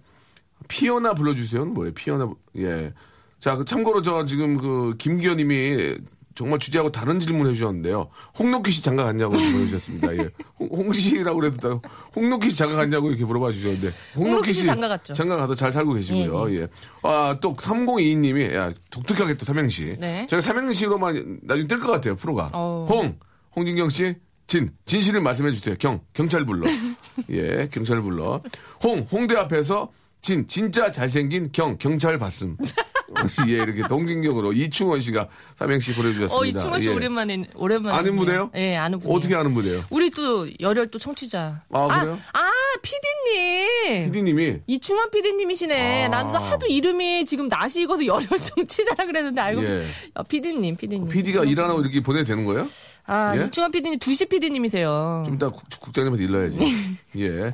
피어나 0.67 1.15
불러주세요는 1.15 1.73
뭐예요? 1.73 1.93
피어나, 1.95 2.31
예. 2.57 2.93
자, 3.39 3.55
그 3.55 3.65
참고로 3.65 4.03
저 4.03 4.25
지금 4.25 4.57
그 4.57 4.95
김기현 4.99 5.37
님이 5.37 5.97
정말 6.35 6.59
주제하고 6.59 6.91
다른 6.91 7.19
질문 7.19 7.47
해 7.49 7.53
주셨는데요. 7.53 8.09
홍록기 8.39 8.71
씨 8.71 8.81
장가 8.83 9.03
갔냐고 9.03 9.33
보내주셨습니다. 9.33 10.15
예. 10.17 10.29
홍, 10.59 10.69
홍 10.71 10.93
씨라고 10.93 11.39
그래도 11.39 11.81
홍록기 12.15 12.49
씨 12.49 12.57
장가 12.57 12.75
갔냐고 12.75 13.09
이렇게 13.09 13.25
물어봐 13.25 13.51
주셨는데. 13.51 13.87
홍록기 14.15 14.53
씨 14.53 14.65
장가 14.65 14.87
갔죠. 14.87 15.13
장가 15.13 15.35
가서 15.37 15.55
잘 15.55 15.71
살고 15.71 15.93
계시고요. 15.93 16.55
예. 16.55 16.67
아, 17.03 17.37
또 17.41 17.53
3022님이 17.53 18.53
야, 18.55 18.71
독특하게 18.89 19.35
또 19.37 19.45
삼행시. 19.45 19.97
네. 19.99 20.25
제가 20.29 20.41
삼행시로만 20.41 21.39
나중에 21.43 21.67
뜰 21.67 21.79
것 21.79 21.91
같아요. 21.91 22.15
프로가. 22.15 22.49
어. 22.53 22.85
홍, 22.89 23.17
홍진경 23.55 23.89
씨. 23.89 24.15
진, 24.47 24.69
진실을 24.85 25.21
말씀해 25.21 25.53
주세요. 25.53 25.75
경, 25.79 26.01
경찰 26.13 26.45
불러. 26.45 26.67
예, 27.31 27.69
경찰 27.71 28.01
불러. 28.01 28.41
홍, 28.83 29.07
홍대 29.09 29.35
앞에서 29.37 29.89
진, 30.21 30.45
진짜 30.47 30.91
잘생긴 30.91 31.51
경, 31.53 31.77
경찰 31.77 32.17
봤음. 32.19 32.57
예, 33.47 33.51
이렇게 33.53 33.83
동진경으로 33.87 34.53
이충원 34.53 35.01
씨가 35.01 35.27
삼행시 35.57 35.93
보내주셨습니다. 35.93 36.35
어, 36.37 36.45
이충원 36.45 36.81
씨 36.81 36.87
예. 36.87 36.93
오랜만에, 36.93 37.43
오랜만에. 37.55 37.95
아는 37.97 38.15
분이에요? 38.15 38.51
예, 38.55 38.75
아는 38.77 38.99
분이에요. 38.99 39.17
어떻게 39.17 39.35
아는 39.35 39.53
분이에요? 39.53 39.83
우리 39.89 40.09
또 40.11 40.47
열혈 40.59 40.87
또 40.87 40.97
청취자. 40.99 41.63
아, 41.69 41.99
그래요? 41.99 42.19
아, 42.33 42.41
피디님. 42.81 44.11
피디님이 44.11 44.59
이충원 44.67 45.09
피디님이시네. 45.11 46.05
아. 46.05 46.07
나도 46.09 46.37
하도 46.39 46.67
이름이 46.67 47.25
지금 47.25 47.47
낯이 47.47 47.83
익어서 47.83 48.05
열혈 48.05 48.27
청취자라 48.41 49.05
그랬는데 49.05 49.41
알고. 49.41 49.63
예. 49.63 49.85
어, 50.15 50.23
피디님, 50.23 50.75
피디님. 50.77 51.09
PD가 51.09 51.43
일하라고 51.43 51.81
이렇게 51.81 52.01
보내도 52.01 52.25
되는 52.25 52.45
거예요? 52.45 52.67
아, 53.05 53.35
예? 53.37 53.45
이충원 53.45 53.71
피디님 53.71 53.99
2시 53.99 54.29
피디님이세요. 54.29 55.23
좀 55.25 55.35
이따 55.35 55.49
국- 55.49 55.63
국장님한테 55.79 56.23
일러야지. 56.23 56.57
예. 57.17 57.51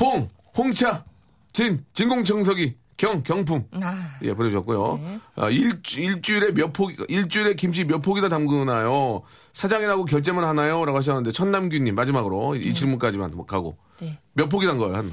홍, 0.00 0.28
홍차, 0.56 1.04
진, 1.52 1.84
진공청소기, 1.94 2.74
경, 3.00 3.22
경품. 3.22 3.64
아, 3.80 4.18
예, 4.20 4.34
보내주셨고요. 4.34 5.00
네. 5.02 5.20
아, 5.36 5.48
일주, 5.48 6.02
일주일에 6.02 6.52
몇 6.52 6.74
포기, 6.74 6.98
일주일에 7.08 7.54
김치 7.54 7.82
몇 7.84 8.00
포기나 8.00 8.28
담그나요? 8.28 9.22
사장이라고 9.54 10.04
결제만 10.04 10.44
하나요? 10.44 10.84
라고 10.84 10.98
하셨는데, 10.98 11.32
천남규님, 11.32 11.94
마지막으로 11.94 12.56
이 12.56 12.74
질문까지만 12.74 13.46
가고. 13.46 13.78
네. 14.02 14.18
몇 14.34 14.50
포기 14.50 14.66
담가요, 14.66 14.94
한? 14.94 15.10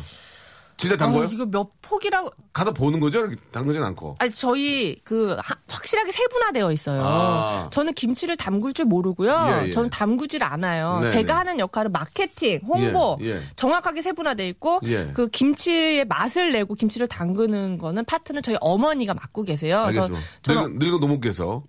진짜 0.77 0.95
단 0.95 1.13
어? 1.13 1.23
이거 1.23 1.43
몇 1.47 1.69
폭이라고 1.81 2.29
가다 2.53 2.71
보는 2.71 2.99
거죠? 2.99 3.19
이렇게 3.21 3.35
담그진 3.51 3.83
않고. 3.83 4.15
아니 4.19 4.31
저희 4.31 4.95
그 5.03 5.35
하- 5.39 5.55
확실하게 5.67 6.11
세분화되어 6.11 6.71
있어요. 6.71 7.01
아. 7.03 7.69
저는 7.71 7.93
김치를 7.93 8.37
담글 8.37 8.73
줄 8.73 8.85
모르고요. 8.85 9.61
예, 9.63 9.67
예. 9.67 9.71
저는 9.71 9.89
담그질 9.89 10.43
않아요. 10.43 10.99
네, 11.01 11.07
제가 11.09 11.33
네. 11.33 11.37
하는 11.37 11.59
역할은 11.59 11.91
마케팅, 11.91 12.59
홍보 12.67 13.17
예, 13.21 13.27
예. 13.37 13.41
정확하게 13.55 14.03
세분화돼 14.03 14.47
있고 14.49 14.79
예. 14.85 15.09
그 15.13 15.27
김치의 15.29 16.05
맛을 16.05 16.51
내고 16.51 16.75
김치를 16.75 17.07
담그는 17.07 17.79
거는 17.79 18.05
파트는 18.05 18.43
저희 18.43 18.55
어머니가 18.61 19.15
맡고 19.15 19.43
계세요. 19.43 19.79
알겠습니다. 19.79 20.23
늙은, 20.47 20.79
늙은 20.79 20.99
노모께서 20.99 21.63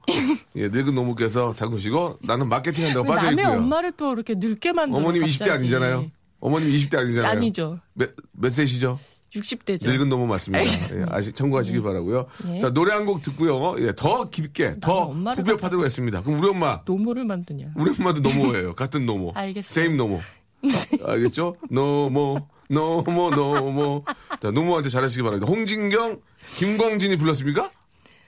예, 0.56 0.68
늙은 0.68 0.94
노모께서 0.94 1.54
담그시고 1.54 2.18
나는 2.22 2.48
마케팅 2.48 2.84
한다고 2.86 3.08
왜 3.08 3.14
빠져 3.14 3.26
남의 3.30 3.44
있고요. 3.44 3.58
엄마를 3.58 3.92
또 3.92 4.12
이렇게 4.12 4.34
늙게 4.36 4.72
만들어 4.72 4.98
어머님 5.00 5.22
20대 5.22 5.38
갑자기. 5.38 5.50
아니잖아요. 5.50 6.10
어머님 6.40 6.70
20대 6.70 6.96
아니잖아요. 6.98 7.30
아니죠. 7.30 7.80
몇, 7.94 8.10
몇 8.32 8.50
세시죠? 8.50 8.98
60대죠. 9.34 9.86
늙은 9.86 10.08
노모 10.08 10.26
맞습니다. 10.26 10.64
예, 10.64 11.04
아시, 11.08 11.32
참고하시기 11.32 11.82
바라고요. 11.82 12.26
예. 12.54 12.60
자, 12.60 12.70
노래 12.70 12.92
한 12.92 13.04
곡 13.04 13.20
듣고요. 13.22 13.76
예, 13.86 13.92
더 13.94 14.30
깊게, 14.30 14.76
더 14.80 15.08
후벼 15.12 15.56
파도록 15.58 15.84
했습니다. 15.84 16.22
그럼 16.22 16.40
우리 16.40 16.48
엄마, 16.48 16.80
노모를 16.86 17.24
만드냐. 17.26 17.72
우리 17.76 17.90
엄마도 17.98 18.20
노모예요. 18.22 18.74
같은 18.74 19.04
노모. 19.04 19.32
알겠어요. 19.36 19.62
same 19.84 19.96
노모. 19.98 20.20
알겠죠? 21.04 21.56
노모, 21.70 22.48
노모, 22.70 23.30
노모. 23.30 24.04
자, 24.40 24.50
노모한테 24.50 24.88
잘하시기 24.88 25.22
바랍니다. 25.22 25.50
홍진경, 25.52 26.20
김광진이 26.56 27.16
불렀습니까? 27.16 27.70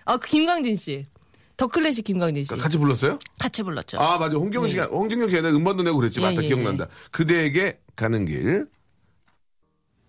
아, 0.04 0.16
그 0.18 0.28
김광진 0.28 0.76
씨. 0.76 1.06
더 1.60 1.66
클래식 1.66 2.06
김광진 2.06 2.44
씨. 2.44 2.54
같이 2.56 2.78
불렀어요? 2.78 3.18
같이 3.38 3.62
불렀죠. 3.62 4.00
아, 4.00 4.16
맞아. 4.16 4.38
홍경 4.38 4.66
씨가, 4.66 4.86
홍진경 4.86 5.28
씨가 5.28 5.50
음반도 5.50 5.82
내고 5.82 5.98
그랬지. 5.98 6.22
예, 6.22 6.24
맞다. 6.24 6.42
예, 6.42 6.46
기억난다. 6.46 6.86
그대에게 7.10 7.78
가는 7.94 8.24
길. 8.24 8.66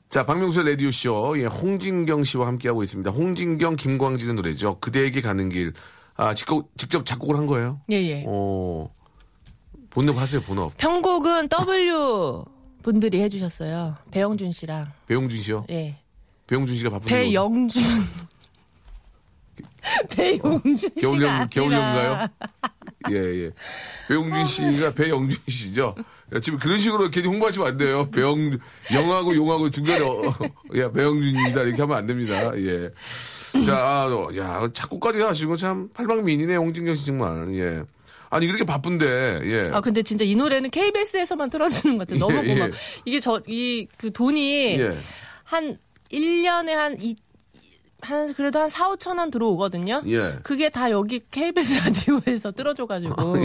자, 0.10 0.26
박명수의 0.26 0.70
라디오쇼. 0.70 1.40
예, 1.40 1.46
홍진경 1.48 2.24
씨와 2.24 2.48
함께하고 2.48 2.84
있습니다. 2.84 3.12
홍진경, 3.12 3.76
김광진의 3.76 4.36
노래죠. 4.36 4.80
그대에게 4.80 5.20
가는 5.20 5.50
길. 5.50 5.74
아, 6.16 6.34
직접, 6.36 6.70
직접 6.78 7.06
작곡을 7.06 7.36
한 7.36 7.48
거예요? 7.48 7.82
예, 7.90 7.96
예. 7.96 8.24
어, 8.26 8.90
본업 9.90 10.16
하세요, 10.20 10.42
본업. 10.44 10.78
편곡은 10.78 11.50
W 11.50 12.46
분들이 12.82 13.20
해주셨어요. 13.20 13.98
배영준 14.12 14.54
씨랑. 14.54 14.90
배용준 15.06 15.42
씨요? 15.42 15.66
예. 15.70 15.98
배용준 16.48 16.78
씨가 16.78 16.92
바쁜데. 16.92 17.14
뭐 17.14 17.24
배영준. 17.24 17.84
배용준 20.10 20.76
씨가 20.78 20.94
겨울연, 21.02 21.30
아니라. 21.30 21.48
겨울 21.52 21.72
연가요? 21.74 22.28
예, 23.12 23.16
예. 23.16 23.52
배용준 24.08 24.46
씨가 24.46 24.94
배영준 24.94 25.40
씨죠. 25.48 25.96
야, 26.36 26.40
지금 26.40 26.60
그런 26.60 26.78
식으로 26.80 27.10
괜히 27.10 27.28
홍보하시면 27.28 27.68
안 27.68 27.78
돼요. 27.78 28.10
배영, 28.12 28.58
영하고 28.94 29.36
용하고 29.36 29.70
중간에, 29.72 30.00
어, 30.04 30.22
야, 30.78 30.92
배영준입니다. 30.92 31.62
이렇게 31.64 31.82
하면 31.82 31.98
안 31.98 32.06
됩니다. 32.06 32.52
예. 32.58 32.90
자, 33.66 33.76
아, 33.78 34.06
어, 34.08 34.30
야, 34.38 34.70
작곡까지 34.74 35.20
하시고 35.20 35.58
참 35.58 35.90
팔방미인이네, 35.94 36.56
홍진경 36.56 36.96
씨 36.96 37.06
정말. 37.08 37.54
예. 37.56 37.84
아니, 38.30 38.46
이렇게 38.46 38.64
바쁜데, 38.64 39.42
예. 39.44 39.70
아 39.74 39.82
근데 39.82 40.02
진짜 40.04 40.24
이 40.24 40.36
노래는 40.36 40.70
KBS에서만 40.70 41.50
틀어주는 41.50 41.98
것 41.98 42.08
같아요. 42.08 42.20
너무 42.26 42.48
예, 42.48 42.54
고마. 42.54 42.66
예. 42.68 42.72
이게 43.04 43.20
저 43.20 43.42
이 43.48 43.88
그 43.98 44.10
돈이 44.14 44.80
예. 44.80 44.98
한 45.44 45.78
1년에 46.14 46.70
한 46.70 46.98
이, 47.02 47.14
한 48.02 48.34
그래도 48.34 48.60
한 48.60 48.70
4, 48.70 48.90
5천 48.90 49.18
원 49.20 49.30
들어오거든요. 49.32 50.02
예. 50.08 50.36
그게 50.44 50.70
다 50.70 50.90
여기 50.92 51.22
KBS 51.32 51.82
라디오에서 51.84 52.52
들어줘 52.52 52.86
가지고 52.88 53.36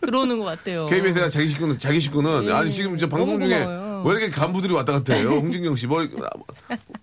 들어오는 0.00 0.38
것 0.38 0.44
같아요. 0.44 0.86
KBS가 0.86 1.28
자기 1.28 1.48
식구는, 1.48 1.78
자기 1.78 2.00
식구는, 2.00 2.44
예. 2.44 2.52
아니, 2.52 2.70
지금 2.70 2.96
저 2.96 3.08
방송 3.08 3.40
중에 3.40 3.64
고마워요. 3.64 4.02
왜 4.06 4.10
이렇게 4.12 4.30
간부들이 4.30 4.72
왔다 4.74 4.92
갔다 4.92 5.14
해요? 5.14 5.30
홍진경 5.30 5.76
씨. 5.76 5.86
뭐, 5.86 6.06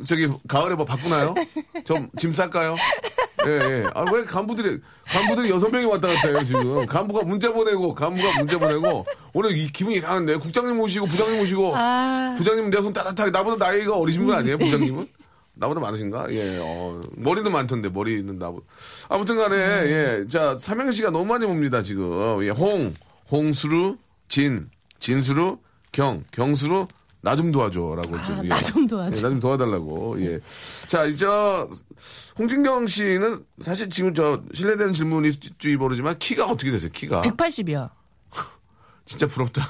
저기, 0.05 0.29
가을에 0.47 0.75
뭐 0.75 0.85
바꾸나요? 0.85 1.33
좀, 1.83 2.09
짐 2.17 2.33
쌀까요? 2.33 2.75
예, 3.47 3.49
예. 3.51 3.85
아, 3.95 4.05
왜 4.11 4.23
간부들이, 4.23 4.79
간부들이 5.07 5.49
여섯 5.49 5.69
명이 5.69 5.85
왔다 5.85 6.07
갔다 6.07 6.27
해요, 6.29 6.39
지금. 6.45 6.85
간부가 6.85 7.23
문자 7.25 7.51
보내고, 7.51 7.93
간부가 7.95 8.37
문자 8.37 8.59
보내고, 8.59 9.05
오늘 9.33 9.57
이 9.57 9.67
기분이 9.67 9.97
이상한데, 9.97 10.35
국장님 10.37 10.77
모시고, 10.77 11.07
부장님 11.07 11.39
모시고, 11.39 11.73
아. 11.75 12.35
부장님 12.37 12.69
내 12.69 12.81
손 12.81 12.93
따뜻하게, 12.93 13.31
나보다 13.31 13.65
나이가 13.65 13.95
어리신 13.97 14.25
분 14.25 14.35
아니에요, 14.35 14.57
부장님은? 14.59 15.07
나보다 15.61 15.79
많으신가? 15.79 16.33
예, 16.33 16.57
어, 16.59 16.99
머리는 17.15 17.49
많던데, 17.51 17.89
머리는 17.89 18.37
나보다. 18.37 18.65
아무튼 19.09 19.37
간에, 19.37 19.55
예, 19.55 20.25
자, 20.27 20.57
삼행시가 20.59 21.11
너무 21.11 21.25
많이 21.25 21.45
옵니다, 21.45 21.83
지금. 21.83 22.43
예, 22.43 22.49
홍, 22.49 22.93
홍수루, 23.31 23.97
진, 24.27 24.69
진수루, 24.99 25.59
경, 25.91 26.23
경수루, 26.31 26.87
나 27.23 27.35
좀 27.35 27.51
도와줘 27.51 27.79
라고 27.95 28.09
좀. 28.25 28.39
아, 28.39 28.41
예. 28.43 28.47
나좀 28.47 28.87
도와줘. 28.87 29.15
예, 29.17 29.21
나좀 29.21 29.39
도와달라고. 29.39 30.19
예. 30.25 30.39
자, 30.87 31.05
이제 31.05 31.27
홍진경 32.39 32.87
씨는 32.87 33.45
사실 33.59 33.89
지금 33.89 34.15
저 34.15 34.41
실례되는 34.53 34.93
질문이 34.93 35.29
주의 35.59 35.77
모르지만 35.77 36.17
키가 36.17 36.47
어떻게 36.47 36.71
되세요? 36.71 36.89
키가 36.91 37.21
180이요. 37.21 37.89
진짜 39.05 39.27
부럽다. 39.27 39.61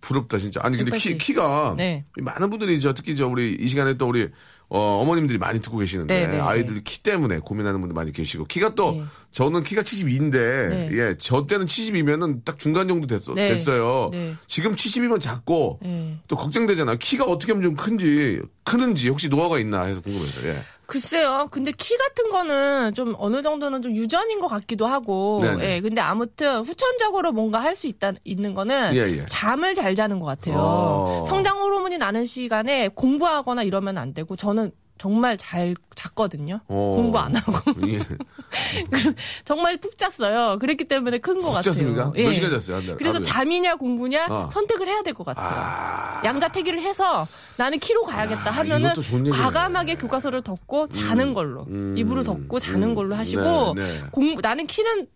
부럽다 0.00 0.38
진짜. 0.38 0.60
아니 0.64 0.76
근데 0.76 0.90
키 0.96 1.10
180. 1.10 1.18
키가 1.18 1.74
네. 1.76 2.04
많은 2.16 2.50
분들이 2.50 2.80
저 2.80 2.92
특히 2.94 3.14
저 3.16 3.28
우리 3.28 3.52
이 3.60 3.66
시간에 3.68 3.94
또 3.94 4.08
우리 4.08 4.28
어, 4.68 5.00
어머님들이 5.00 5.38
많이 5.38 5.60
듣고 5.60 5.78
계시는데 5.78 6.26
네, 6.26 6.26
네, 6.26 6.40
아이들 6.40 6.80
키 6.82 7.00
때문에 7.00 7.38
고민하는 7.38 7.80
분들 7.80 7.94
많이 7.94 8.10
계시고 8.12 8.46
키가 8.46 8.74
또 8.74 8.92
네. 8.92 9.04
저는 9.30 9.62
키가 9.62 9.82
72인데 9.82 10.32
네. 10.32 10.88
예, 10.92 11.14
저 11.18 11.46
때는 11.46 11.66
70이면은 11.66 12.44
딱 12.44 12.58
중간 12.58 12.88
정도 12.88 13.06
됐어, 13.06 13.34
네. 13.34 13.48
됐어요. 13.48 14.10
네. 14.12 14.34
지금 14.48 14.74
70이면 14.74 15.20
작고 15.20 15.78
네. 15.82 16.18
또 16.26 16.36
걱정되잖아. 16.36 16.96
키가 16.96 17.24
어떻게 17.24 17.52
하면 17.52 17.62
좀 17.62 17.76
큰지 17.76 18.40
크는지 18.64 19.08
혹시 19.08 19.28
노하우가 19.28 19.60
있나 19.60 19.84
해서 19.84 20.00
궁금해서. 20.00 20.44
예. 20.48 20.64
글쎄요. 20.86 21.48
근데 21.50 21.72
키 21.72 21.96
같은 21.96 22.30
거는 22.30 22.94
좀 22.94 23.14
어느 23.18 23.42
정도는 23.42 23.82
좀 23.82 23.94
유전인 23.94 24.40
것 24.40 24.46
같기도 24.48 24.86
하고. 24.86 25.38
네네. 25.42 25.74
예. 25.76 25.80
근데 25.80 26.00
아무튼 26.00 26.60
후천적으로 26.60 27.32
뭔가 27.32 27.60
할 27.60 27.76
수 27.76 27.86
있다 27.88 28.12
있는 28.24 28.54
거는 28.54 28.94
예, 28.96 29.00
예. 29.18 29.24
잠을 29.26 29.74
잘 29.74 29.94
자는 29.94 30.18
것 30.18 30.24
같아요. 30.26 30.54
어. 30.58 31.26
성장 31.28 31.58
호르몬이 31.58 31.98
나는 31.98 32.24
시간에 32.24 32.88
공부하거나 32.88 33.64
이러면 33.64 33.98
안 33.98 34.14
되고 34.14 34.34
저는 34.36 34.70
정말 34.98 35.36
잘 35.36 35.74
잤거든요. 35.94 36.60
어. 36.68 36.92
공부 36.96 37.18
안 37.18 37.34
하고 37.36 37.52
예. 37.88 38.00
정말 39.44 39.76
푹 39.76 39.96
잤어요. 39.98 40.58
그랬기 40.58 40.84
때문에 40.84 41.18
큰것푹 41.18 41.48
같아요. 41.54 41.62
잤습니까? 41.62 42.12
예. 42.16 42.24
몇 42.24 42.32
시간 42.32 42.50
잤어요? 42.50 42.76
한 42.78 42.86
달, 42.86 42.96
그래서 42.96 43.14
하루에? 43.16 43.24
잠이냐 43.24 43.74
공부냐 43.76 44.26
어. 44.30 44.48
선택을 44.50 44.86
해야 44.88 45.02
될 45.02 45.14
것 45.14 45.24
같아요. 45.24 45.46
아. 45.48 46.22
양자택일을 46.24 46.80
해서 46.82 47.26
나는 47.56 47.78
키로 47.78 48.02
가야겠다 48.02 48.46
야, 48.46 48.50
하면은. 48.50 48.92
과감하게 49.32 49.94
교과서를 49.96 50.42
덮고 50.42 50.88
자는 50.88 51.32
걸로 51.34 51.66
이불을 51.96 52.24
덮고 52.24 52.58
자는 52.58 52.88
음. 52.90 52.94
걸로 52.94 53.14
하시고 53.14 53.74
네, 53.76 53.82
네. 54.00 54.02
공부 54.12 54.40
나는 54.40 54.66
키는 54.66 55.06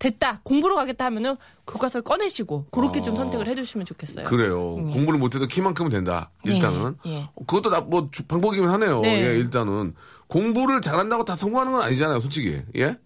됐다 0.00 0.40
공부로 0.42 0.74
가겠다 0.74 1.04
하면은 1.04 1.36
교과서를 1.66 2.02
꺼내시고 2.02 2.66
그렇게 2.72 3.00
좀 3.02 3.14
선택을 3.14 3.46
해주시면 3.46 3.86
좋겠어요. 3.86 4.24
그래요. 4.24 4.58
공부를 4.74 5.20
못해도 5.20 5.46
키만큼은 5.46 5.90
된다. 5.90 6.30
네, 6.44 6.54
일단은. 6.56 6.96
예. 7.06 7.28
그것도 7.46 7.70
나, 7.70 7.80
뭐, 7.82 8.08
주- 8.10 8.24
방법이긴 8.24 8.66
하네요. 8.68 9.00
네. 9.02 9.28
예, 9.28 9.34
일단은. 9.36 9.94
공부를 10.26 10.80
잘한다고 10.80 11.24
다 11.24 11.36
성공하는 11.36 11.72
건 11.72 11.82
아니잖아요, 11.82 12.20
솔직히. 12.20 12.62
예? 12.76 12.96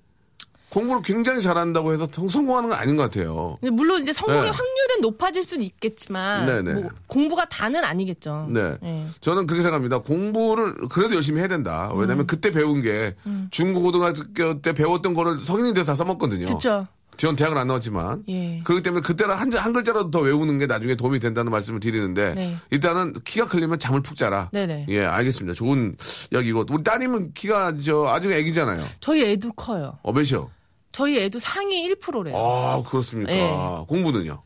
공부를 0.75 1.03
굉장히 1.03 1.41
잘한다고 1.41 1.93
해서 1.93 2.07
성- 2.11 2.29
성공하는 2.29 2.69
건 2.71 2.79
아닌 2.79 2.97
것 2.97 3.05
같아요. 3.05 3.57
물론 3.73 4.03
이제 4.03 4.13
성공의 4.13 4.43
네. 4.43 4.49
확률은 4.51 5.01
높아질 5.03 5.45
수는 5.45 5.65
있겠지만 5.65 6.47
네, 6.47 6.63
네. 6.63 6.75
뭐 6.81 6.91
공부가 7.07 7.45
다는 7.47 7.85
아니겠죠. 7.85 8.49
네. 8.51 8.77
예. 8.83 9.05
저는 9.21 9.47
그렇게 9.47 9.63
생각합니다. 9.63 9.99
공부를 10.01 10.75
그래도 10.91 11.15
열심히 11.15 11.39
해야 11.39 11.49
된다. 11.49 11.91
음. 11.95 12.01
왜냐면 12.01 12.27
그때 12.27 12.51
배운 12.51 12.83
게 12.83 13.15
중고등학교 13.51 14.61
때 14.61 14.73
배웠던 14.73 15.15
거를 15.15 15.39
성인이 15.41 15.73
돼서 15.75 15.93
다 15.93 15.95
써먹거든요. 15.95 16.47
그렇죠. 16.47 16.87
전 17.17 17.37
대학을 17.37 17.57
안 17.57 17.69
나왔지만. 17.69 18.25
예. 18.29 18.59
그렇기 18.65 18.83
때문에 18.83 19.01
그때는 19.03 19.37
한, 19.37 19.49
자- 19.49 19.61
한 19.61 19.73
글자라도 19.73 20.11
더 20.11 20.19
외우는 20.19 20.59
게 20.59 20.67
나중에 20.67 20.97
도움이 20.97 21.21
된다는 21.21 21.53
말씀을 21.53 21.79
드리는데 21.79 22.35
네. 22.35 22.57
일단은 22.71 23.15
키가 23.23 23.47
크려면 23.47 23.79
잠을 23.79 24.03
푹 24.03 24.17
자라. 24.17 24.49
네네. 24.53 24.87
예, 24.89 25.05
알겠습니다. 25.05 25.55
좋은 25.55 25.97
이야기고 26.33 26.65
우리 26.73 26.83
따님은 26.83 27.33
키가 27.35 27.75
저 27.85 28.07
아직 28.09 28.33
애기잖아요. 28.33 28.85
저희 29.01 29.23
애도 29.31 29.53
커요. 29.53 29.97
어 30.03 30.13
몇이요? 30.13 30.51
저희 30.95 31.19
애도 31.19 31.41
상위 31.41 31.93
1%래요. 31.93 32.37
아 32.37 32.83
그렇습니까? 32.89 33.33
예. 33.33 33.85
공부는요? 33.89 34.41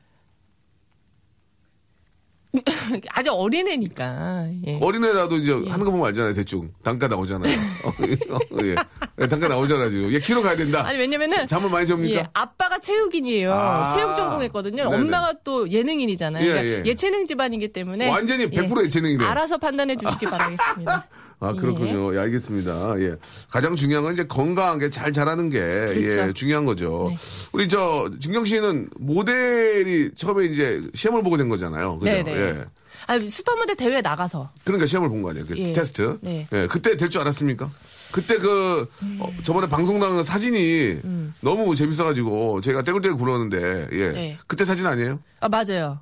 아직 3.10 3.28
어린애니까. 3.28 4.48
예. 4.66 4.78
어린애라도 4.80 5.36
이제 5.36 5.52
하는 5.52 5.84
거 5.84 5.90
보면 5.90 6.06
알잖아요. 6.06 6.32
대충 6.32 6.72
단가 6.82 7.06
나오잖아요. 7.06 7.52
어, 7.84 8.62
예. 8.62 8.74
예, 9.20 9.28
단가 9.28 9.46
나오잖아 9.46 9.90
지금. 9.90 10.10
얘 10.10 10.18
키로 10.20 10.40
가야 10.40 10.56
된다. 10.56 10.86
아니 10.86 10.96
왜냐면은 10.96 11.46
잠을 11.46 11.68
많이 11.68 11.86
재웁니까? 11.86 12.18
예, 12.18 12.26
아빠가 12.32 12.78
체육인이에요. 12.78 13.52
아. 13.52 13.88
체육 13.88 14.16
전공했거든요. 14.16 14.84
네네. 14.88 14.96
엄마가 14.96 15.34
또 15.44 15.70
예능인이잖아요. 15.70 16.42
예, 16.42 16.48
그러니까 16.48 16.78
예. 16.78 16.82
예체능 16.86 17.26
집안이기 17.26 17.74
때문에 17.74 18.08
완전히 18.08 18.48
100% 18.48 18.86
예체능이네. 18.86 19.22
알아서 19.22 19.58
판단해 19.58 19.96
주시기 19.96 20.24
바라겠습니다. 20.24 21.08
아, 21.40 21.52
그렇군요. 21.52 22.14
예, 22.14 22.18
알겠습니다. 22.18 23.00
예. 23.00 23.14
가장 23.50 23.76
중요한 23.76 24.02
건 24.04 24.12
이제 24.14 24.26
건강하게 24.26 24.90
잘 24.90 25.12
자라는 25.12 25.50
게, 25.50 25.60
그렇죠. 25.60 26.20
예, 26.28 26.32
중요한 26.32 26.64
거죠. 26.64 27.06
네. 27.10 27.16
우리 27.52 27.68
저, 27.68 28.10
진경 28.20 28.44
씨는 28.44 28.90
모델이 28.98 30.10
처음에 30.16 30.46
이제 30.46 30.80
시험을 30.94 31.22
보고 31.22 31.36
된 31.36 31.48
거잖아요. 31.48 31.98
그죠? 31.98 32.10
네네. 32.12 32.32
예. 32.32 32.64
아니, 33.06 33.30
슈퍼모델 33.30 33.76
대회 33.76 34.00
나가서. 34.00 34.50
그러니까 34.64 34.86
시험을 34.86 35.08
본 35.08 35.22
거 35.22 35.30
아니에요. 35.30 35.46
그 35.46 35.56
예. 35.56 35.72
테스트. 35.72 36.18
네. 36.22 36.48
예, 36.52 36.66
그때 36.66 36.96
될 36.96 37.08
줄 37.08 37.20
알았습니까? 37.20 37.70
그때 38.12 38.38
그 38.38 38.90
어, 39.20 39.30
저번에 39.44 39.68
방송 39.68 39.98
나간 40.00 40.24
사진이 40.24 41.00
너무 41.40 41.74
재밌어가지고 41.76 42.62
제가 42.62 42.82
떼굴떼굴 42.82 43.18
굴었는데 43.18 43.88
예. 43.92 44.08
네. 44.12 44.38
그때 44.46 44.64
사진 44.64 44.86
아니에요? 44.86 45.20
아, 45.40 45.48
맞아요. 45.48 46.00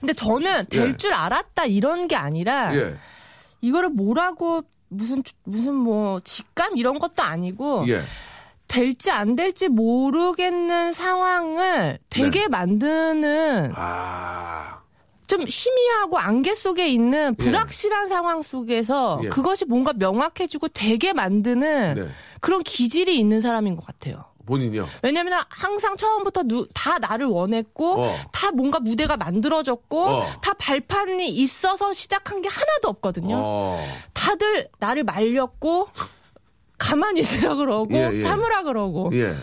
근데 0.00 0.12
저는 0.14 0.66
될 0.70 0.88
예. 0.90 0.96
줄 0.96 1.12
알았다 1.12 1.66
이런 1.66 2.08
게 2.08 2.16
아니라 2.16 2.74
예. 2.76 2.96
이거를 3.62 3.88
뭐라고 3.88 4.62
무슨 4.88 5.22
무슨 5.44 5.74
뭐 5.74 6.20
직감 6.20 6.76
이런 6.76 6.98
것도 6.98 7.22
아니고 7.22 7.86
예. 7.88 8.02
될지 8.68 9.10
안 9.10 9.36
될지 9.36 9.68
모르겠는 9.68 10.92
상황을 10.92 11.98
되게 12.10 12.48
만드는 12.48 13.72
아. 13.74 14.80
좀 15.26 15.46
희미하고 15.48 16.18
안개 16.18 16.54
속에 16.54 16.88
있는 16.88 17.34
불확실한 17.36 18.08
상황 18.08 18.42
속에서 18.42 19.20
예. 19.24 19.28
그것이 19.28 19.64
뭔가 19.64 19.94
명확해지고 19.94 20.68
되게 20.68 21.14
만드는 21.14 21.94
네. 21.94 22.08
그런 22.40 22.62
기질이 22.62 23.18
있는 23.18 23.40
사람인 23.40 23.76
것 23.76 23.86
같아요. 23.86 24.24
본인이요. 24.46 24.88
왜냐면 25.02 25.40
항상 25.48 25.96
처음부터 25.96 26.42
누- 26.44 26.66
다 26.74 26.98
나를 26.98 27.26
원했고 27.26 28.02
어. 28.02 28.16
다 28.32 28.50
뭔가 28.50 28.80
무대가 28.80 29.16
만들어졌고 29.16 30.04
어. 30.06 30.26
다 30.42 30.52
발판이 30.54 31.28
있어서 31.28 31.92
시작한 31.92 32.40
게 32.42 32.48
하나도 32.48 32.88
없거든요. 32.88 33.36
어. 33.40 33.86
다들 34.14 34.68
나를 34.78 35.04
말렸고 35.04 35.88
가만히 36.78 37.20
있으라 37.20 37.54
그러고 37.54 37.94
예, 37.94 38.10
예. 38.14 38.20
참으라 38.20 38.62
그러고 38.64 39.10
예. 39.14 39.36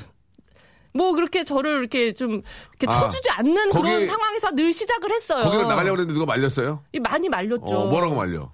뭐 0.93 1.13
그렇게 1.13 1.43
저를 1.43 1.79
이렇게 1.79 2.11
좀 2.13 2.41
이렇게 2.79 2.87
아, 2.87 2.99
쳐주지 2.99 3.29
않는 3.31 3.69
거기- 3.69 3.83
그런 3.87 4.07
상황에서 4.07 4.51
늘 4.51 4.73
시작을 4.73 5.11
했어요. 5.11 5.43
거기를 5.43 5.67
나가려고 5.67 5.97
했는데 5.97 6.13
누가 6.13 6.25
말렸어요? 6.25 6.83
이 6.91 6.99
많이 6.99 7.29
말렸죠. 7.29 7.63
어, 7.63 7.85
뭐라고 7.87 8.15
말려? 8.15 8.51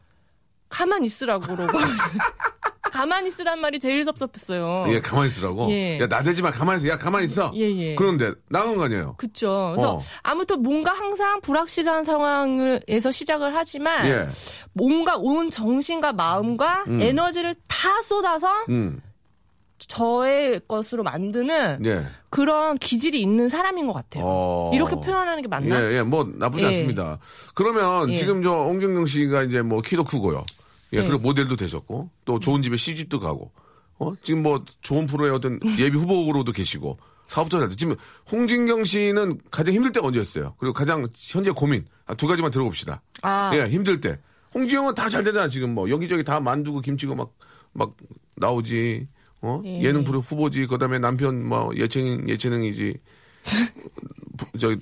가만히 0.70 1.06
있으라고 1.08 1.46
그러고 1.56 1.72
가만히 2.96 3.28
있으란 3.28 3.60
말이 3.60 3.78
제일 3.78 4.06
섭섭했어요. 4.06 4.86
예, 4.88 5.02
가만히 5.02 5.28
있으라고. 5.28 5.70
예. 5.70 6.00
야, 6.00 6.08
나대지 6.08 6.42
마. 6.42 6.50
가만히 6.50 6.78
있어. 6.78 6.88
야, 6.88 6.98
가만히 6.98 7.26
있어. 7.26 7.52
예, 7.54 7.62
예. 7.62 7.96
그런데 7.96 8.32
나간 8.50 8.78
거 8.78 8.86
아니에요? 8.86 9.16
그쵸. 9.18 9.74
그래서 9.76 9.96
어. 9.96 10.00
아무튼 10.24 10.64
뭔가 10.64 10.94
항상 10.94 11.42
불확실한 11.42 12.06
상황에서 12.06 13.12
시작을 13.12 13.54
하지만 13.54 14.08
예. 14.08 14.30
뭔가 14.72 15.18
온 15.18 15.52
정신과 15.52 16.14
마음과 16.14 16.86
에너지를 16.88 17.56
다 17.68 18.02
쏟아서 18.02 18.48
음. 18.70 19.02
저의 19.78 20.62
것으로 20.66 21.04
만드는 21.04 21.86
예. 21.86 22.06
그런 22.30 22.78
기질이 22.78 23.22
있는 23.22 23.50
사람인 23.50 23.88
것 23.88 23.94
같아요. 23.94 24.24
어. 24.26 24.72
이렇게 24.74 24.96
표현하는 24.96 25.42
게 25.42 25.50
맞나? 25.50 25.84
예, 25.84 25.98
예, 25.98 26.02
뭐 26.02 26.30
나쁘지 26.34 26.64
예. 26.64 26.68
않습니다. 26.68 27.20
그러면 27.54 28.10
예. 28.10 28.16
지금 28.16 28.42
저 28.42 28.52
홍경경 28.52 29.06
씨가 29.06 29.44
이제 29.44 29.62
뭐 29.62 29.82
키도 29.82 30.06
크고요. 30.06 30.46
예, 30.94 30.98
예. 30.98 31.02
그리고 31.04 31.20
모델도 31.20 31.56
되셨고 31.56 32.10
또 32.26 32.40
좋은 32.40 32.62
집에 32.62 32.78
시집도 32.78 33.20
가고, 33.20 33.52
어 33.98 34.14
지금 34.24 34.44
뭐 34.44 34.64
좋은 34.82 35.06
프로의 35.08 35.32
어떤 35.32 35.60
예비 35.80 35.98
후보로도 35.98 36.52
계시고 36.52 36.98
사업자도 37.28 37.70
지금 37.76 37.96
홍진경 38.32 38.84
씨는 38.84 39.40
가장 39.52 39.74
힘들 39.74 39.92
때가 39.92 40.08
언제였어요? 40.08 40.54
그리고 40.58 40.74
가장 40.74 41.08
현재 41.16 41.52
고민 41.52 41.86
아, 42.06 42.14
두 42.14 42.28
가지만 42.28 42.52
들어봅시다. 42.52 43.02
아. 43.24 43.52
예, 43.56 43.68
힘들 43.68 44.00
때. 44.02 44.20
홍진영은 44.54 44.96
다 44.96 45.10
잘 45.10 45.24
되잖아 45.24 45.48
지금 45.50 45.74
뭐 45.74 45.90
여기저기 45.90 46.24
다 46.24 46.40
만두고 46.40 46.82
김치고 46.82 47.16
막 47.16 47.32
막 47.78 47.94
나오지. 48.36 49.08
어 49.42 49.62
예. 49.66 49.82
예능 49.84 50.04
프로 50.06 50.22
후보지. 50.22 50.66
그다음에 50.66 50.98
남편 50.98 51.46
뭐 51.46 51.76
예체능 51.76 52.30
예체능이지. 52.30 52.98
부- 54.38 54.58
저기 54.58 54.78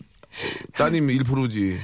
따님 0.73 1.07
1%지. 1.07 1.77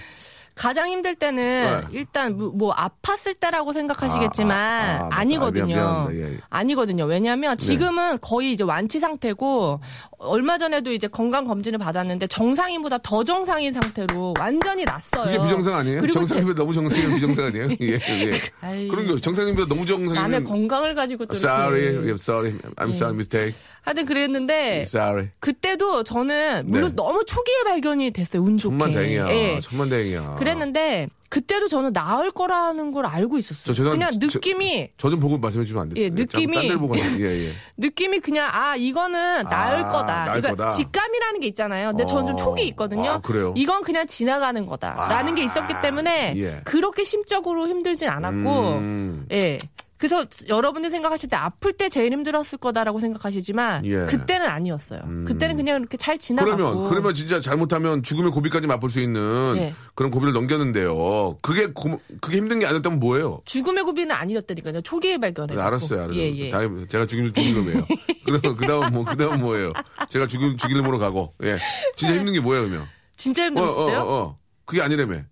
가장 0.60 0.90
힘들 0.90 1.16
때는 1.16 1.42
네. 1.42 1.88
일단 1.92 2.38
뭐, 2.38 2.52
뭐 2.54 2.76
아팠을 2.76 3.40
때라고 3.40 3.72
생각하시겠지만 3.72 4.58
아, 4.58 5.04
아, 5.04 5.10
아. 5.10 5.20
아, 5.20 5.24
니거든요 5.24 5.80
아. 5.80 6.08
예, 6.12 6.34
예. 6.34 6.38
아니거든요. 6.50 7.06
왜냐하면 7.06 7.58
지금은 7.58 8.20
거의 8.20 8.52
이제 8.52 8.66
완치 8.66 9.00
상태고 9.00 9.80
얼마 10.18 10.58
전에도 10.58 10.92
이제 10.92 11.08
건강 11.08 11.46
검진을 11.46 11.80
받았는데 11.80 12.28
정상인보다 12.28 12.98
더 12.98 13.24
정상인 13.24 13.72
상태로 13.72 14.34
완전히 14.38 14.84
났어요. 14.84 15.24
그게 15.24 15.40
비정상 15.42 15.76
아니에요? 15.76 16.06
정상인보다 16.12 16.58
너무 16.58 16.74
정상이면 16.74 17.16
비정상 17.16 17.46
아니에요? 17.46 17.68
예, 17.80 17.94
예. 17.94 18.88
그런 18.90 19.08
거 19.08 19.18
정상인보다 19.18 19.70
너무 19.70 19.86
제- 19.86 19.94
정상이면 19.94 20.22
남의 20.22 20.44
건강을 20.44 20.94
가지고 20.94 21.26
또 21.26 21.38
sorry, 21.38 21.94
이렇게. 21.94 22.12
I'm 22.12 22.16
sorry, 22.16 22.54
I'm 22.76 22.90
sorry, 22.90 23.14
mistake, 23.16 23.56
하여튼 23.84 24.06
그랬는데 24.06 24.82
sorry. 24.82 25.30
그때도 25.40 26.04
저는 26.04 26.64
물론 26.68 26.90
네. 26.90 26.96
너무 26.96 27.24
초기에 27.26 27.64
발견이 27.64 28.12
됐어요. 28.12 28.44
운 28.44 28.58
좋게. 28.58 28.72
천만 28.78 28.92
다행이야. 28.92 29.30
예. 29.30 29.60
천만 29.62 29.90
다행이야. 29.90 30.36
그랬는데 30.54 31.08
그때도 31.30 31.68
저는 31.68 31.94
나을 31.94 32.32
거라는 32.32 32.92
걸 32.92 33.06
알고 33.06 33.38
있었어요. 33.38 33.64
저 33.66 33.84
죄송한- 33.84 33.92
그냥 33.92 34.12
저- 34.12 34.20
느낌이 34.40 34.90
저 34.98 35.10
좀 35.10 35.20
보고 35.20 35.38
말씀해 35.38 35.64
주시면 35.64 35.84
안 35.84 35.90
돼요? 35.90 36.04
예, 36.04 36.10
느낌이- 36.10 36.54
딴데 36.54 36.76
보고 36.78 36.96
예, 36.98 37.48
예. 37.48 37.54
느낌이 37.78 38.20
그냥 38.20 38.50
아 38.52 38.76
이거는 38.76 39.44
나을 39.44 39.84
아, 39.84 39.90
거다. 39.90 40.26
나을 40.26 40.42
그러니까 40.42 40.50
거다. 40.66 40.70
직감이라는 40.72 41.40
게 41.40 41.48
있잖아요. 41.48 41.90
근데 41.92 42.06
저는 42.06 42.26
좀 42.26 42.34
어. 42.34 42.38
촉이 42.38 42.68
있거든요. 42.70 43.12
아, 43.12 43.18
그래요? 43.20 43.54
이건 43.56 43.84
그냥 43.84 44.08
지나가는 44.08 44.66
거다라는 44.66 45.34
아, 45.34 45.36
게 45.36 45.44
있었기 45.44 45.74
때문에 45.82 46.34
예. 46.38 46.62
그렇게 46.64 47.04
심적으로 47.04 47.68
힘들진 47.68 48.10
않았고 48.10 48.70
음. 48.80 49.26
예. 49.32 49.60
그래서 50.00 50.26
여러분들 50.48 50.90
생각하실 50.90 51.28
때 51.30 51.36
아플 51.36 51.74
때 51.74 51.90
제일 51.90 52.14
힘들었을 52.14 52.58
거다라고 52.60 53.02
생각하시지만 53.02 53.86
예. 53.86 53.96
음. 53.96 54.06
그때는 54.08 54.48
아니었어요. 54.48 55.02
그때는 55.28 55.58
그냥 55.58 55.80
이렇게 55.82 55.98
잘 55.98 56.18
지나가고 56.18 56.56
그러면 56.58 56.90
그러면 56.90 57.14
진짜 57.14 57.42
잘못하면 57.42 58.02
죽음의 58.02 58.32
고비까지 58.32 58.66
맛볼 58.66 58.90
수 58.90 59.02
있는 59.02 59.56
예. 59.58 59.74
그런 59.96 60.10
고비를 60.10 60.32
넘겼는데요. 60.32 61.38
그게 61.42 61.68
고- 61.74 62.00
그게 62.22 62.38
힘든 62.38 62.60
게 62.60 62.66
아니었다면 62.66 63.00
뭐예요? 63.02 63.42
죽음의 63.44 63.84
고비는 63.84 64.16
아니었다니까요. 64.16 64.82
초기에 64.84 65.18
발견해. 65.18 65.54
네, 65.56 65.62
알았어요, 65.62 66.04
알았어요. 66.04 66.18
예, 66.20 66.34
예. 66.38 66.50
다음 66.50 66.88
제가 66.88 67.06
죽이면 67.06 67.34
죽인 67.34 67.56
놈이에요. 67.56 67.86
그럼 68.24 68.56
그다음 68.56 68.94
뭐 68.94 69.04
그다음 69.04 69.40
뭐예요? 69.42 69.74
제가 70.10 70.28
죽이 70.28 70.56
죽일 70.56 70.78
놈으로 70.78 70.98
가고. 70.98 71.34
예. 71.44 71.58
진짜 71.98 72.16
힘든 72.16 72.32
게 72.32 72.40
뭐예요, 72.40 72.70
그러면? 72.70 72.88
진짜 73.18 73.44
어, 73.44 73.46
힘들었을 73.48 73.78
어? 73.80 73.84
어, 73.84 74.22
어. 74.24 74.38
그게 74.64 74.82
아니라며. 74.82 75.24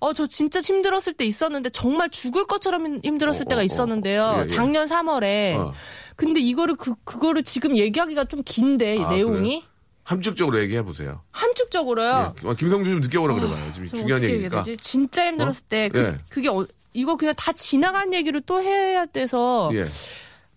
어, 0.00 0.12
저 0.14 0.26
진짜 0.26 0.60
힘들었을 0.60 1.12
때 1.12 1.24
있었는데 1.26 1.70
정말 1.70 2.08
죽을 2.10 2.46
것처럼 2.46 2.86
힘- 2.86 3.00
힘들었을 3.04 3.42
어, 3.42 3.48
때가 3.48 3.58
어, 3.60 3.62
어. 3.62 3.64
있었는데요. 3.64 4.34
예, 4.38 4.42
예. 4.42 4.48
작년 4.48 4.86
3월에. 4.86 5.56
어. 5.56 5.72
근데 6.16 6.40
이거를 6.40 6.76
그 6.76 6.94
그거를 7.04 7.42
지금 7.44 7.76
얘기하기가 7.76 8.24
좀 8.24 8.42
긴데 8.44 8.96
이 8.96 9.04
아, 9.04 9.10
내용이 9.10 9.64
함축적으로 10.04 10.58
얘기해 10.60 10.82
보세요. 10.82 11.22
함축적으로요. 11.32 12.34
예. 12.46 12.54
김성주 12.54 12.90
좀 12.90 13.00
느껴보라 13.00 13.34
그래봐요. 13.34 13.72
지금 13.72 13.88
저 13.88 13.96
중요한 13.98 14.24
얘기니까. 14.24 14.64
진짜 14.80 15.26
힘들었을 15.26 15.62
때 15.68 15.88
그, 15.90 15.98
예. 16.00 16.16
그게 16.30 16.48
어, 16.48 16.66
이거 16.92 17.16
그냥 17.16 17.34
다 17.36 17.52
지나간 17.52 18.12
얘기를 18.14 18.40
또 18.40 18.60
해야 18.62 19.04
돼서 19.06 19.70
예. 19.74 19.86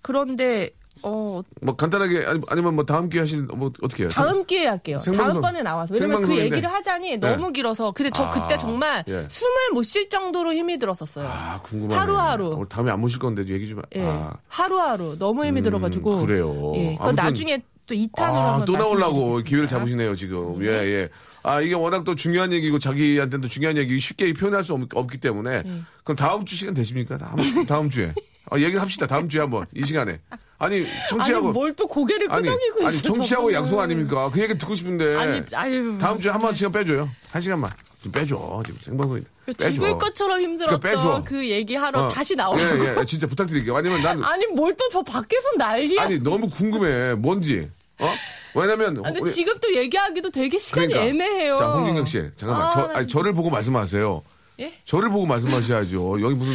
그런데 0.01 0.69
어 1.04 1.42
뭐 1.62 1.76
간단하게 1.76 2.26
아니, 2.26 2.42
아니면 2.48 2.76
뭐 2.76 2.86
다음 2.86 3.10
기회 3.10 3.22
하실 3.22 3.44
뭐 3.44 3.72
어떻게 3.82 4.04
해요? 4.04 4.10
다음 4.12 4.46
기회에 4.46 4.68
할게요. 4.68 4.98
생방송- 4.98 5.16
다음번에 5.42 5.62
나와서. 5.62 5.94
왜냐면 5.94 6.22
그. 6.24 6.36
얘기를 6.38 6.70
하자니 6.72 7.18
너무 7.18 7.52
길어서. 7.52 7.92
근데 7.92 8.10
저 8.13 8.24
아, 8.26 8.30
그때 8.32 8.58
정말 8.58 9.04
예. 9.08 9.26
숨을 9.30 9.54
못 9.74 9.84
쉴 9.84 10.10
정도로 10.10 10.54
힘이 10.54 10.78
들었었어요. 10.78 11.28
아, 11.28 11.60
궁금하네. 11.63 12.00
하루하루. 12.00 12.50
오늘 12.56 12.66
다음에 12.68 12.92
안 12.92 13.00
모실 13.02 13.20
건데 13.20 13.46
얘기 13.48 13.68
좀. 13.70 13.82
예. 13.96 14.02
아, 14.06 14.34
하루하루 14.48 15.18
너무 15.20 15.46
힘이 15.46 15.62
음, 15.62 15.63
들어가지고. 15.63 16.26
그래요. 16.26 16.74
예. 16.76 16.96
그건 16.96 17.10
아무튼- 17.10 17.16
나중에 17.24 17.62
또 17.86 17.94
2탄으로 17.96 18.22
아, 18.34 18.63
또 18.66 18.74
나오려고. 18.74 19.38
기회를 19.39 19.68
잡으시네요, 19.68 20.16
지금. 20.16 20.63
예, 20.63 20.68
예. 20.70 21.10
아, 21.43 21.60
이게 21.62 21.73
워낙 21.75 22.03
또 22.06 22.15
중요한 22.15 22.53
얘기고 22.53 22.79
자기한테도 22.79 23.47
중요한 23.49 23.77
얘기 23.77 23.99
쉽게 23.99 24.32
표현할 24.34 24.63
수 24.63 24.73
없, 24.73 25.12
기 25.12 25.17
때문에. 25.17 25.62
예. 25.65 25.82
그럼 26.03 26.15
다음 26.15 26.45
주 26.45 26.56
시간 26.56 26.73
되십니까? 26.73 27.17
다음, 27.17 27.36
다음 27.67 27.89
주에. 27.89 28.13
아, 28.49 28.58
얘기를 28.58 28.82
합시다. 28.82 29.08
다음 29.08 29.27
주에 29.29 29.41
한번. 29.41 29.65
이 29.75 29.84
시간에. 29.86 30.19
아니, 30.60 30.77
아니 30.77 30.88
청취하고. 31.10 31.51
뭘 31.51 31.73
또 31.75 31.88
고개를 31.88 32.32
아니, 32.32 32.47
끄덕이고 32.47 32.88
아니, 32.88 32.95
있어. 32.95 33.03
청취하고. 33.13 33.51
약속 33.53 33.79
아닙니까? 33.79 34.29
그 34.34 34.41
얘기 34.41 34.58
듣고 34.58 34.73
싶은데. 34.75 35.15
아니, 35.17 35.41
아유. 35.53 35.97
다음 35.99 36.19
주에 36.19 36.32
한번 36.32 36.53
시간 36.53 36.71
빼줘요. 36.71 37.10
한 37.32 37.41
시간만. 37.41 37.71
좀 38.01 38.12
빼줘. 38.12 38.62
지금 38.65 38.79
생방송인데. 38.82 39.29
빼줘. 39.45 39.71
죽을 39.71 39.97
것처럼 39.97 40.39
힘들었던 40.39 40.79
그러니까. 40.79 41.23
그 41.23 41.49
얘기하러 41.49 42.06
어. 42.06 42.08
다시 42.08 42.36
나오고. 42.36 42.62
예, 42.62 42.95
예. 42.99 43.06
진짜 43.06 43.27
부탁드릴게요. 43.27 43.75
아니면 43.75 44.01
난. 44.01 44.23
아니 44.23 44.45
뭘 44.47 44.73
또 44.75 44.88
저 44.89 45.01
밖에서 45.01 45.49
난리야. 45.58 46.01
아니, 46.03 46.19
너무 46.19 46.49
궁금해. 46.49 47.15
뭔지. 47.15 47.69
어? 47.99 48.10
왜냐면. 48.56 48.99
아, 48.99 49.03
근데 49.03 49.19
우리- 49.21 49.32
지금 49.32 49.53
또 49.60 49.73
얘기하기도 49.75 50.29
되게 50.32 50.58
시간이 50.60 50.88
그러니까. 50.88 51.10
애매해요. 51.10 51.56
자, 51.56 51.71
홍진경 51.71 52.06
씨, 52.06 52.21
잠깐만. 52.36 52.67
아, 52.67 52.71
저, 52.71 52.79
나 52.82 52.86
아니, 52.97 53.08
진짜- 53.08 53.19
저를 53.19 53.34
보고 53.34 53.49
말씀하세요. 53.49 54.21
예? 54.60 54.73
저를 54.86 55.10
보고 55.10 55.25
말씀하셔야죠. 55.25 56.21
여기 56.21 56.36
무슨 56.36 56.53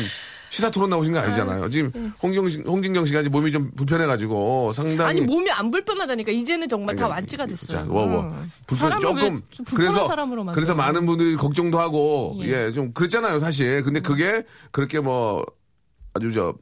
시사 0.50 0.70
토론 0.70 0.88
나오신 0.90 1.12
거 1.12 1.18
아니잖아요. 1.18 1.68
지금 1.68 2.12
홍경 2.22 2.48
씨, 2.48 2.62
홍진경 2.62 3.04
씨가 3.06 3.20
이제 3.20 3.28
몸이 3.28 3.52
좀 3.52 3.70
불편해가지고 3.72 4.72
상당히. 4.72 5.10
아니 5.10 5.20
몸이 5.20 5.50
안 5.50 5.70
불편하다니까 5.70 6.32
이제는 6.32 6.68
정말 6.68 6.96
다 6.96 7.06
완치가 7.08 7.44
됐어요. 7.46 7.80
자, 7.80 7.86
워, 7.88 8.06
워. 8.06 8.22
음. 8.22 8.50
불편, 8.66 8.88
사람을 8.90 9.00
조금. 9.20 9.40
불편한 9.66 10.06
사람으로 10.06 10.44
만들어. 10.44 10.54
그래서 10.54 10.74
많은 10.74 11.04
분들이 11.06 11.36
걱정도 11.36 11.78
하고, 11.80 12.34
예. 12.40 12.66
예, 12.68 12.72
좀 12.72 12.92
그랬잖아요, 12.92 13.40
사실. 13.40 13.82
근데 13.82 14.00
그게 14.00 14.44
그렇게 14.70 15.00
뭐, 15.00 15.44
아주 16.14 16.32
저, 16.32 16.54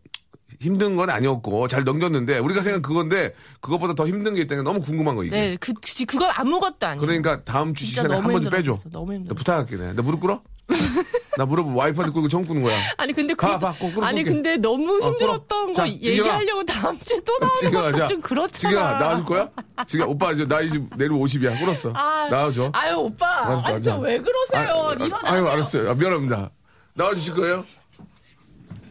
힘든 0.60 0.96
건 0.96 1.10
아니었고, 1.10 1.68
잘 1.68 1.84
넘겼는데, 1.84 2.38
우리가 2.38 2.62
생각한 2.62 2.82
그건데, 2.82 3.34
그것보다 3.60 3.94
더 3.94 4.06
힘든 4.06 4.34
게 4.34 4.42
있다는 4.42 4.64
게 4.64 4.70
너무 4.70 4.80
궁금한 4.80 5.14
거, 5.14 5.24
이게. 5.24 5.34
네, 5.38 5.56
그 5.60 5.72
그건 6.06 6.30
아무것도 6.34 6.86
아니에요. 6.86 7.00
그러니까 7.00 7.42
다음 7.44 7.74
주 7.74 7.84
시간에 7.86 8.14
한 8.14 8.22
번 8.24 8.42
좀 8.42 8.50
빼줘. 8.50 8.78
너무 8.90 9.12
힘들어. 9.14 9.34
나 9.34 9.38
부탁할게. 9.38 9.76
내 9.76 10.02
무릎 10.02 10.20
꿇어? 10.20 10.42
나 11.38 11.44
무릎 11.46 11.76
와이프한테 11.76 12.12
끌고 12.12 12.28
처음 12.28 12.44
끄는 12.46 12.62
거야. 12.62 12.74
아니 12.96 13.12
근데 13.12 13.34
그 13.34 13.46
아니 13.46 14.24
끌게. 14.24 14.24
근데 14.24 14.56
너무 14.56 14.96
어, 15.00 15.10
힘들었던 15.10 15.46
끌어. 15.46 15.66
거 15.66 15.72
자, 15.74 15.86
얘기하려고 15.88 16.64
다음 16.64 16.98
주에 16.98 17.20
또 17.20 17.38
나오는 17.38 17.70
것도 17.92 17.98
자, 17.98 18.06
좀 18.06 18.20
그렇잖아. 18.20 18.72
지경아, 18.72 18.98
나와줄 18.98 19.24
거야? 19.26 19.48
지금 19.86 20.08
오빠 20.08 20.32
이제 20.32 20.46
나이 20.46 20.68
지금 20.70 20.88
내일 20.96 21.10
50이야. 21.10 21.60
꿇었어. 21.60 21.92
아, 21.94 22.28
나와줘. 22.30 22.70
아유 22.72 22.96
오빠. 22.96 23.46
알았어, 23.46 23.68
아니 23.68 23.82
저 23.82 23.90
알았어. 23.92 24.02
왜 24.02 24.18
그러세요? 24.18 24.72
아, 24.72 25.28
아. 25.28 25.32
아유, 25.32 25.46
알았어요. 25.46 25.90
아, 25.90 25.94
미안합니다. 25.94 26.50
나와주실 26.94 27.34
거예요? 27.34 27.64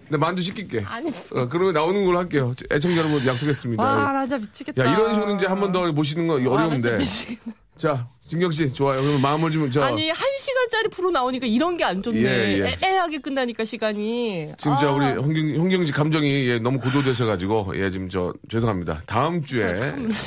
네, 0.10 0.18
만두 0.18 0.42
시킬게. 0.42 0.84
아니. 0.88 1.10
어, 1.32 1.48
그러면 1.48 1.74
나오는 1.74 2.06
걸로 2.06 2.18
할게요. 2.20 2.54
애청자 2.72 2.98
여러분 3.00 3.26
약속했습니다. 3.26 3.84
와, 3.84 4.12
나 4.12 4.26
진짜 4.26 4.38
미치겠다. 4.38 4.86
야, 4.86 4.94
이런 4.94 5.14
식으로 5.14 5.36
이제 5.36 5.46
한 5.48 5.60
번 5.60 5.72
더 5.72 5.92
모시는 5.92 6.28
거 6.28 6.36
아, 6.36 6.40
나 6.40 6.50
어려운데. 6.52 7.00
자, 7.78 8.08
진경 8.28 8.52
씨, 8.52 8.72
좋아요. 8.72 9.02
그럼 9.02 9.22
마음을 9.22 9.52
좀, 9.52 9.70
저. 9.70 9.84
아니 9.84 10.10
한 10.10 10.18
시간짜리 10.40 10.88
프로 10.90 11.12
나오니까 11.12 11.46
이런 11.46 11.76
게 11.78 11.84
안 11.84 12.02
좋네. 12.02 12.20
예, 12.22 12.60
예. 12.60 12.78
애매하게 12.82 13.18
끝나니까 13.20 13.66
시간이. 13.66 14.54
지금 14.58 14.78
저 14.80 14.90
아, 14.90 14.92
우리 14.94 15.06
홍경, 15.08 15.62
홍경 15.62 15.86
씨 15.86 15.92
감정이 15.92 16.48
예, 16.50 16.60
너무 16.60 16.80
고조되셔 16.80 17.26
가지고 17.26 17.74
예 17.76 17.90
지금 17.90 18.08
저 18.10 18.34
죄송합니다. 18.50 19.02
다음 19.06 19.44
주에 19.44 19.76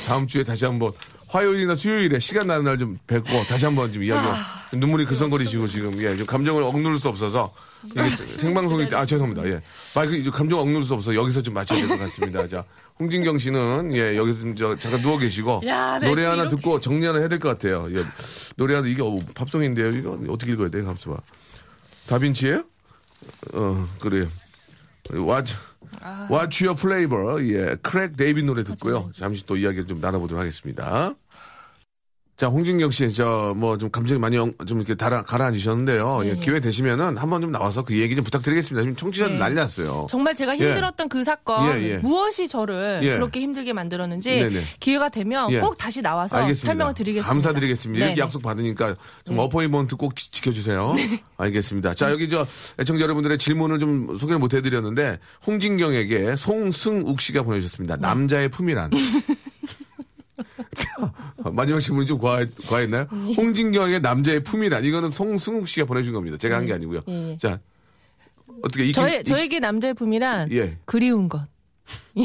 다음 0.07 0.27
주에 0.27 0.43
다시 0.43 0.65
한번 0.65 0.91
화요일이나 1.29 1.75
수요일에 1.75 2.19
시간 2.19 2.47
나는 2.47 2.65
날 2.65 2.77
좀 2.77 2.97
뵙고 3.07 3.43
다시 3.43 3.65
한번 3.65 3.91
좀 3.91 4.03
이야기 4.03 4.27
아. 4.27 4.59
눈물이 4.73 5.05
그성거리시고 5.05 5.67
지금 5.67 5.93
예 6.01 6.11
지금 6.11 6.25
감정을 6.25 6.63
억누를 6.63 6.97
수 6.97 7.09
없어서 7.09 7.53
이게 7.85 8.03
생방송이 8.09 8.87
아 8.93 9.05
죄송합니다. 9.05 9.47
예 9.49 9.61
마이크 9.95 10.15
이제 10.15 10.29
감정 10.29 10.59
억누를 10.59 10.83
수 10.83 10.93
없어 10.93 11.11
서 11.11 11.15
여기서 11.15 11.41
좀 11.41 11.53
맞춰야 11.53 11.79
될 11.79 11.87
것 11.89 11.99
같습니다. 11.99 12.47
자 12.47 12.63
홍진경 12.99 13.39
씨는 13.39 13.95
예 13.95 14.15
여기서 14.17 14.39
좀 14.41 14.55
저 14.55 14.77
잠깐 14.77 15.01
누워 15.01 15.17
계시고 15.17 15.61
야, 15.65 15.97
네, 15.99 16.07
노래 16.07 16.23
하나 16.25 16.43
이렇게- 16.43 16.55
듣고 16.55 16.79
정리 16.79 17.05
하나 17.05 17.19
해야 17.19 17.27
될 17.27 17.39
것 17.39 17.49
같아요. 17.49 17.87
예 17.91 18.03
노래 18.57 18.75
하나 18.75 18.87
이게 18.87 19.01
어, 19.01 19.19
팝송인데요. 19.35 19.89
이거 19.95 20.19
어떻게 20.29 20.51
읽어야 20.53 20.69
돼? 20.69 20.81
가수 20.83 21.09
봐. 21.09 21.17
다빈치예요? 22.07 22.63
어 23.53 23.87
그래요. 23.99 24.27
What's, 26.01 26.31
What's 26.31 26.65
Your 26.65 26.79
Flava, 26.79 27.43
예, 27.53 27.75
Craig 27.81 28.15
David 28.15 28.43
노래 28.43 28.63
듣고요. 28.63 29.11
잠시 29.13 29.45
또 29.45 29.57
이야기를 29.57 29.87
좀 29.87 29.99
나눠보도록 29.99 30.39
하겠습니다. 30.39 31.15
자, 32.39 32.47
홍진경 32.47 32.89
씨, 32.91 33.11
저, 33.11 33.53
뭐, 33.57 33.77
좀 33.77 33.91
감정이 33.91 34.17
많이 34.17 34.37
영- 34.37 34.53
좀 34.65 34.77
이렇게 34.79 34.95
달아, 34.95 35.23
가라앉으셨는데요. 35.23 36.21
예, 36.23 36.33
네. 36.35 36.39
기회 36.39 36.61
되시면은 36.61 37.17
한번 37.17 37.41
좀 37.41 37.51
나와서 37.51 37.83
그 37.83 37.97
얘기 37.99 38.15
좀 38.15 38.23
부탁드리겠습니다. 38.23 38.81
지금 38.81 38.95
청취자들 38.95 39.33
네. 39.33 39.39
난리 39.39 39.55
났어요. 39.55 40.07
정말 40.09 40.33
제가 40.35 40.55
힘들었던 40.55 41.09
그 41.09 41.25
사건 41.25 41.77
예, 41.77 41.83
예. 41.89 41.97
무엇이 41.97 42.47
저를 42.47 43.01
예. 43.03 43.15
그렇게 43.15 43.41
힘들게 43.41 43.73
만들었는지 43.73 44.39
네네. 44.39 44.61
기회가 44.79 45.09
되면 45.09 45.51
예. 45.51 45.59
꼭 45.59 45.77
다시 45.77 46.01
나와서 46.01 46.37
알겠습니다. 46.37 46.65
설명을 46.67 46.93
드리겠습니다. 46.93 47.27
감사드리겠습니다. 47.27 48.05
이렇게 48.05 48.15
네네. 48.15 48.23
약속 48.25 48.41
받으니까 48.41 48.95
좀 49.25 49.37
어포인먼트 49.37 49.97
꼭 49.97 50.15
지- 50.15 50.31
지켜주세요. 50.31 50.95
알겠습니다. 51.35 51.93
자, 51.93 52.09
여기 52.09 52.29
저 52.29 52.47
애청자 52.79 53.03
여러분들의 53.03 53.37
질문을 53.37 53.79
좀 53.79 54.15
소개를 54.15 54.39
못 54.39 54.53
해드렸는데 54.53 55.19
홍진경에게 55.45 56.37
송승욱 56.37 57.19
씨가 57.19 57.41
보내주셨습니다. 57.43 57.97
네. 57.97 58.01
남자의 58.01 58.47
품이란. 58.47 58.91
자, 61.43 61.49
마지막 61.51 61.79
질문이 61.79 62.05
좀 62.05 62.17
과해, 62.19 62.45
과했나요? 62.67 63.07
네. 63.11 63.33
홍진경의 63.35 64.01
남자의 64.01 64.43
품이란. 64.43 64.83
이거는 64.85 65.09
송승욱 65.11 65.67
씨가 65.67 65.85
보내준 65.85 66.13
겁니다. 66.13 66.37
제가 66.37 66.55
한 66.57 66.65
게 66.65 66.73
아니고요. 66.73 67.01
예, 67.07 67.31
예. 67.31 67.37
자, 67.37 67.59
어떻게 68.61 68.85
이 68.85 68.91
저의, 68.91 69.23
저에게 69.23 69.59
남자의 69.59 69.93
품이란 69.93 70.51
예. 70.51 70.77
그리운 70.85 71.29
것. 71.29 71.47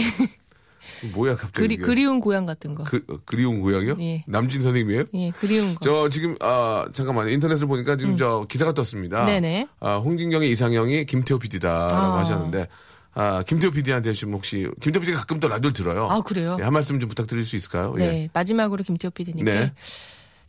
뭐야 1.15 1.37
갑자기 1.37 1.53
그리, 1.61 1.75
이게. 1.75 1.83
그리운 1.83 2.21
고향 2.21 2.47
같은 2.47 2.75
거. 2.75 2.85
그, 2.85 3.05
어, 3.09 3.17
그리운 3.25 3.61
고향이요? 3.61 3.97
예. 4.01 4.25
남진 4.27 4.63
선생님이에요? 4.63 5.05
예, 5.15 5.31
그리운 5.31 5.75
거. 5.75 5.81
저 5.83 6.09
지금 6.09 6.37
아 6.41 6.87
잠깐만요 6.93 7.31
인터넷을 7.31 7.67
보니까 7.67 7.97
지금 7.97 8.17
저 8.17 8.47
기사가 8.49 8.73
떴습니다. 8.73 9.23
음. 9.23 9.27
네네. 9.27 9.69
아 9.81 9.97
홍진경의 9.97 10.51
이상형이 10.51 11.05
김태호 11.07 11.39
PD다라고 11.41 11.95
아. 11.95 12.19
하셨는데 12.21 12.69
아 13.15 13.43
김태호 13.45 13.71
PD한테 13.71 14.13
지금 14.13 14.35
혹시 14.35 14.69
김태호 14.81 15.01
PD가 15.01 15.21
가끔 15.21 15.39
또 15.41 15.49
라디오를 15.49 15.73
들어요. 15.73 16.09
아, 16.09 16.21
그래요? 16.21 16.57
네, 16.57 16.65
한 16.65 16.73
말씀 16.73 16.99
좀 16.99 17.09
부탁드릴 17.09 17.45
수 17.45 17.57
있을까요? 17.57 17.95
네, 17.95 18.05
예. 18.05 18.31
마지막으로 18.33 18.83
김태호 18.83 19.11
PD님께. 19.11 19.45
네. 19.53 19.73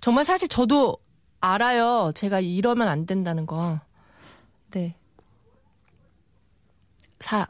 정말 0.02 0.26
사실 0.26 0.48
저도 0.48 0.98
알아요. 1.42 2.12
제가 2.16 2.40
이러면 2.40 2.88
안 2.88 3.06
된다는 3.06 3.46
거. 3.46 3.80
네. 4.72 4.96
사, 7.20 7.48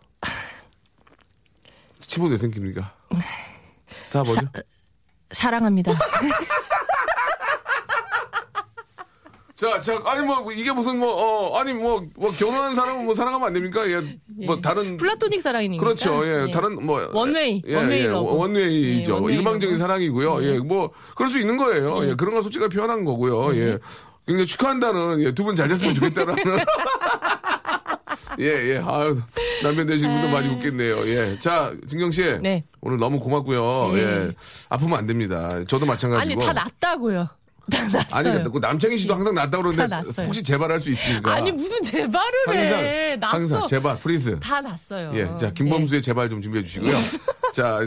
치보 1.99 2.28
왜 2.28 2.38
생깁니까? 2.38 2.93
사 4.05 4.24
뭐죠? 4.24 4.47
사랑합니다. 5.32 5.93
자, 9.56 9.80
자, 9.80 9.97
아니 10.06 10.26
뭐 10.26 10.51
이게 10.51 10.72
무슨 10.74 10.99
뭐 10.99 11.14
어, 11.14 11.58
아니 11.58 11.72
뭐, 11.72 12.06
뭐 12.18 12.30
결혼한 12.32 12.76
사람은 12.76 13.06
뭐 13.06 13.16
사랑하면 13.16 13.47
안 13.47 13.53
됩니까? 13.53 13.89
예, 13.89 14.01
뭐 14.45 14.60
다른 14.60 14.97
플라토닉 14.97 15.41
사랑이니까. 15.41 15.82
그렇죠. 15.82 16.22
예, 16.28 16.51
다른 16.51 16.86
뭐 16.86 17.10
원웨이, 17.14 17.62
예, 17.66 17.76
원웨이 17.76 18.01
예. 18.01 18.08
원웨이죠. 18.08 19.12
예, 19.12 19.16
원웨이 19.16 19.38
일방적인. 19.38 19.78
사랑이고요. 19.78 20.43
예, 20.43 20.60
뭐 20.60 20.91
그럴 21.16 21.30
수 21.30 21.39
있는 21.39 21.56
거예요. 21.56 22.06
예, 22.06 22.16
그런 22.16 22.34
걸 22.34 22.43
솔직하게 22.43 22.76
표현한 22.76 23.06
거고요. 23.06 23.56
예. 23.56 23.80
굉장히 24.28 24.45
축하한다는 24.47 25.22
예, 25.22 25.32
두 25.32 25.43
분 25.45 25.56
잘 25.56 25.70
됐으면 25.70 25.95
좋겠다라는 25.95 26.36
예, 28.39 28.45
예. 28.74 28.84
아유, 28.86 29.22
남편 29.64 29.86
되신 29.88 30.10
분들 30.12 30.30
많이 30.32 30.49
웃겠네요. 30.53 30.97
예. 30.99 31.39
자, 31.39 31.72
진경 31.88 32.12
씨. 32.12 32.24
네. 32.41 32.66
오늘 32.82 32.97
너무 32.97 33.20
고맙고요. 33.20 33.91
네. 33.93 34.01
예. 34.01 34.32
아프면 34.68 34.99
안 34.99 35.06
됩니다. 35.06 35.64
저도 35.68 35.86
마찬가지고. 35.86 36.34
아니, 36.41 36.45
다 36.45 36.51
낫다고요. 36.51 37.30
아니, 38.11 38.43
그 38.43 38.59
남창희 38.59 38.97
씨도 38.97 39.16
항상 39.16 39.34
낫다고 39.34 39.72
다 39.76 39.88
그러는데. 39.88 40.24
혹시 40.24 40.43
재발할 40.43 40.80
수 40.80 40.91
있으니까. 40.91 41.34
아니, 41.34 41.51
무슨 41.51 41.82
재발을 41.82 42.32
항상, 42.47 42.80
해. 42.80 43.16
낫어. 43.18 43.32
항상 43.32 43.68
제발, 43.68 43.97
please. 43.99 44.39
다 44.39 44.61
낫어요. 44.61 45.11
예, 45.16 45.30
자 45.39 45.51
김범수의 45.53 46.01
제발 46.01 46.30
좀 46.30 46.41
준비해 46.41 46.63
주시고요. 46.63 46.91
자, 47.53 47.80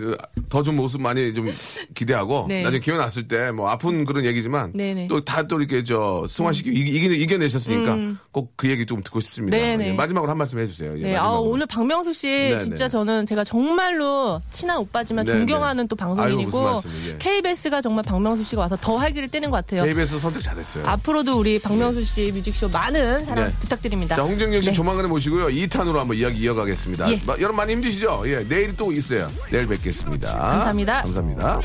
더 0.48 0.62
좀 0.62 0.76
모습 0.76 1.00
많이 1.02 1.34
좀 1.34 1.50
기대하고 1.94 2.46
네. 2.48 2.62
나중에 2.62 2.80
기회 2.80 2.96
났을 2.96 3.28
때 3.28 3.52
뭐 3.52 3.68
아픈 3.68 4.04
그런 4.04 4.24
얘기지만 4.24 4.72
네네. 4.74 5.04
음. 5.04 5.08
또다또 5.08 5.58
이렇게 5.60 5.84
저 5.84 6.24
승화시키고 6.28 6.74
이기, 6.76 6.90
이기, 6.96 7.22
이겨내셨으니까 7.22 8.18
꼭그 8.32 8.68
얘기 8.70 8.86
좀 8.86 9.02
듣고 9.02 9.20
싶습니다. 9.20 9.56
네네. 9.56 9.88
예, 9.88 9.92
마지막으로 9.92 10.30
한 10.30 10.38
말씀 10.38 10.58
해주세요. 10.58 10.94
예, 10.98 11.02
네, 11.02 11.16
아. 11.16 11.30
오늘 11.32 11.66
박명수 11.66 12.12
씨 12.14 12.26
네, 12.26 12.64
진짜 12.64 12.84
네. 12.84 12.88
저는 12.90 13.26
제가 13.26 13.44
정말로 13.44 14.40
친한 14.50 14.78
오빠지만 14.78 15.24
네, 15.26 15.32
존경하는 15.32 15.84
네. 15.84 15.88
또 15.88 15.96
아유, 16.00 16.14
방송인이고 16.16 16.62
말씀을, 16.62 16.94
예. 17.08 17.16
KBS가 17.18 17.80
정말 17.82 18.02
박명수 18.04 18.44
씨가 18.44 18.62
와서 18.62 18.76
더 18.80 18.96
활기를 18.96 19.28
띠는 19.28 19.50
것 19.50 19.56
같아요. 19.58 19.67
KBS 19.76 20.18
선택 20.18 20.42
잘했어요. 20.42 20.84
앞으로도 20.86 21.38
우리 21.38 21.58
박명수 21.58 22.04
씨 22.04 22.32
뮤직쇼 22.32 22.68
많은 22.68 23.24
사랑 23.24 23.48
네. 23.48 23.54
부탁드립니다. 23.60 24.16
자, 24.16 24.22
홍정경 24.22 24.60
씨 24.60 24.68
네. 24.68 24.72
조만간에 24.72 25.08
모시고요. 25.08 25.46
2탄으로 25.48 25.94
한번 25.96 26.16
이야기 26.16 26.38
이어가겠습니다. 26.40 27.10
예. 27.12 27.22
마- 27.26 27.34
여러분 27.38 27.56
많이 27.56 27.72
힘드시죠? 27.72 28.22
예, 28.26 28.46
내일 28.48 28.76
또 28.76 28.90
있어요. 28.92 29.30
내일 29.50 29.66
뵙겠습니다. 29.66 30.32
감사합니다. 30.36 31.02
감사합니다. 31.02 31.60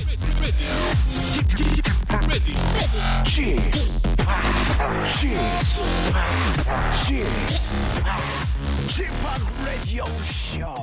ready, 2.29 2.55
Chip 8.87 9.11
Radio 9.65 10.05
Show. 10.23 10.75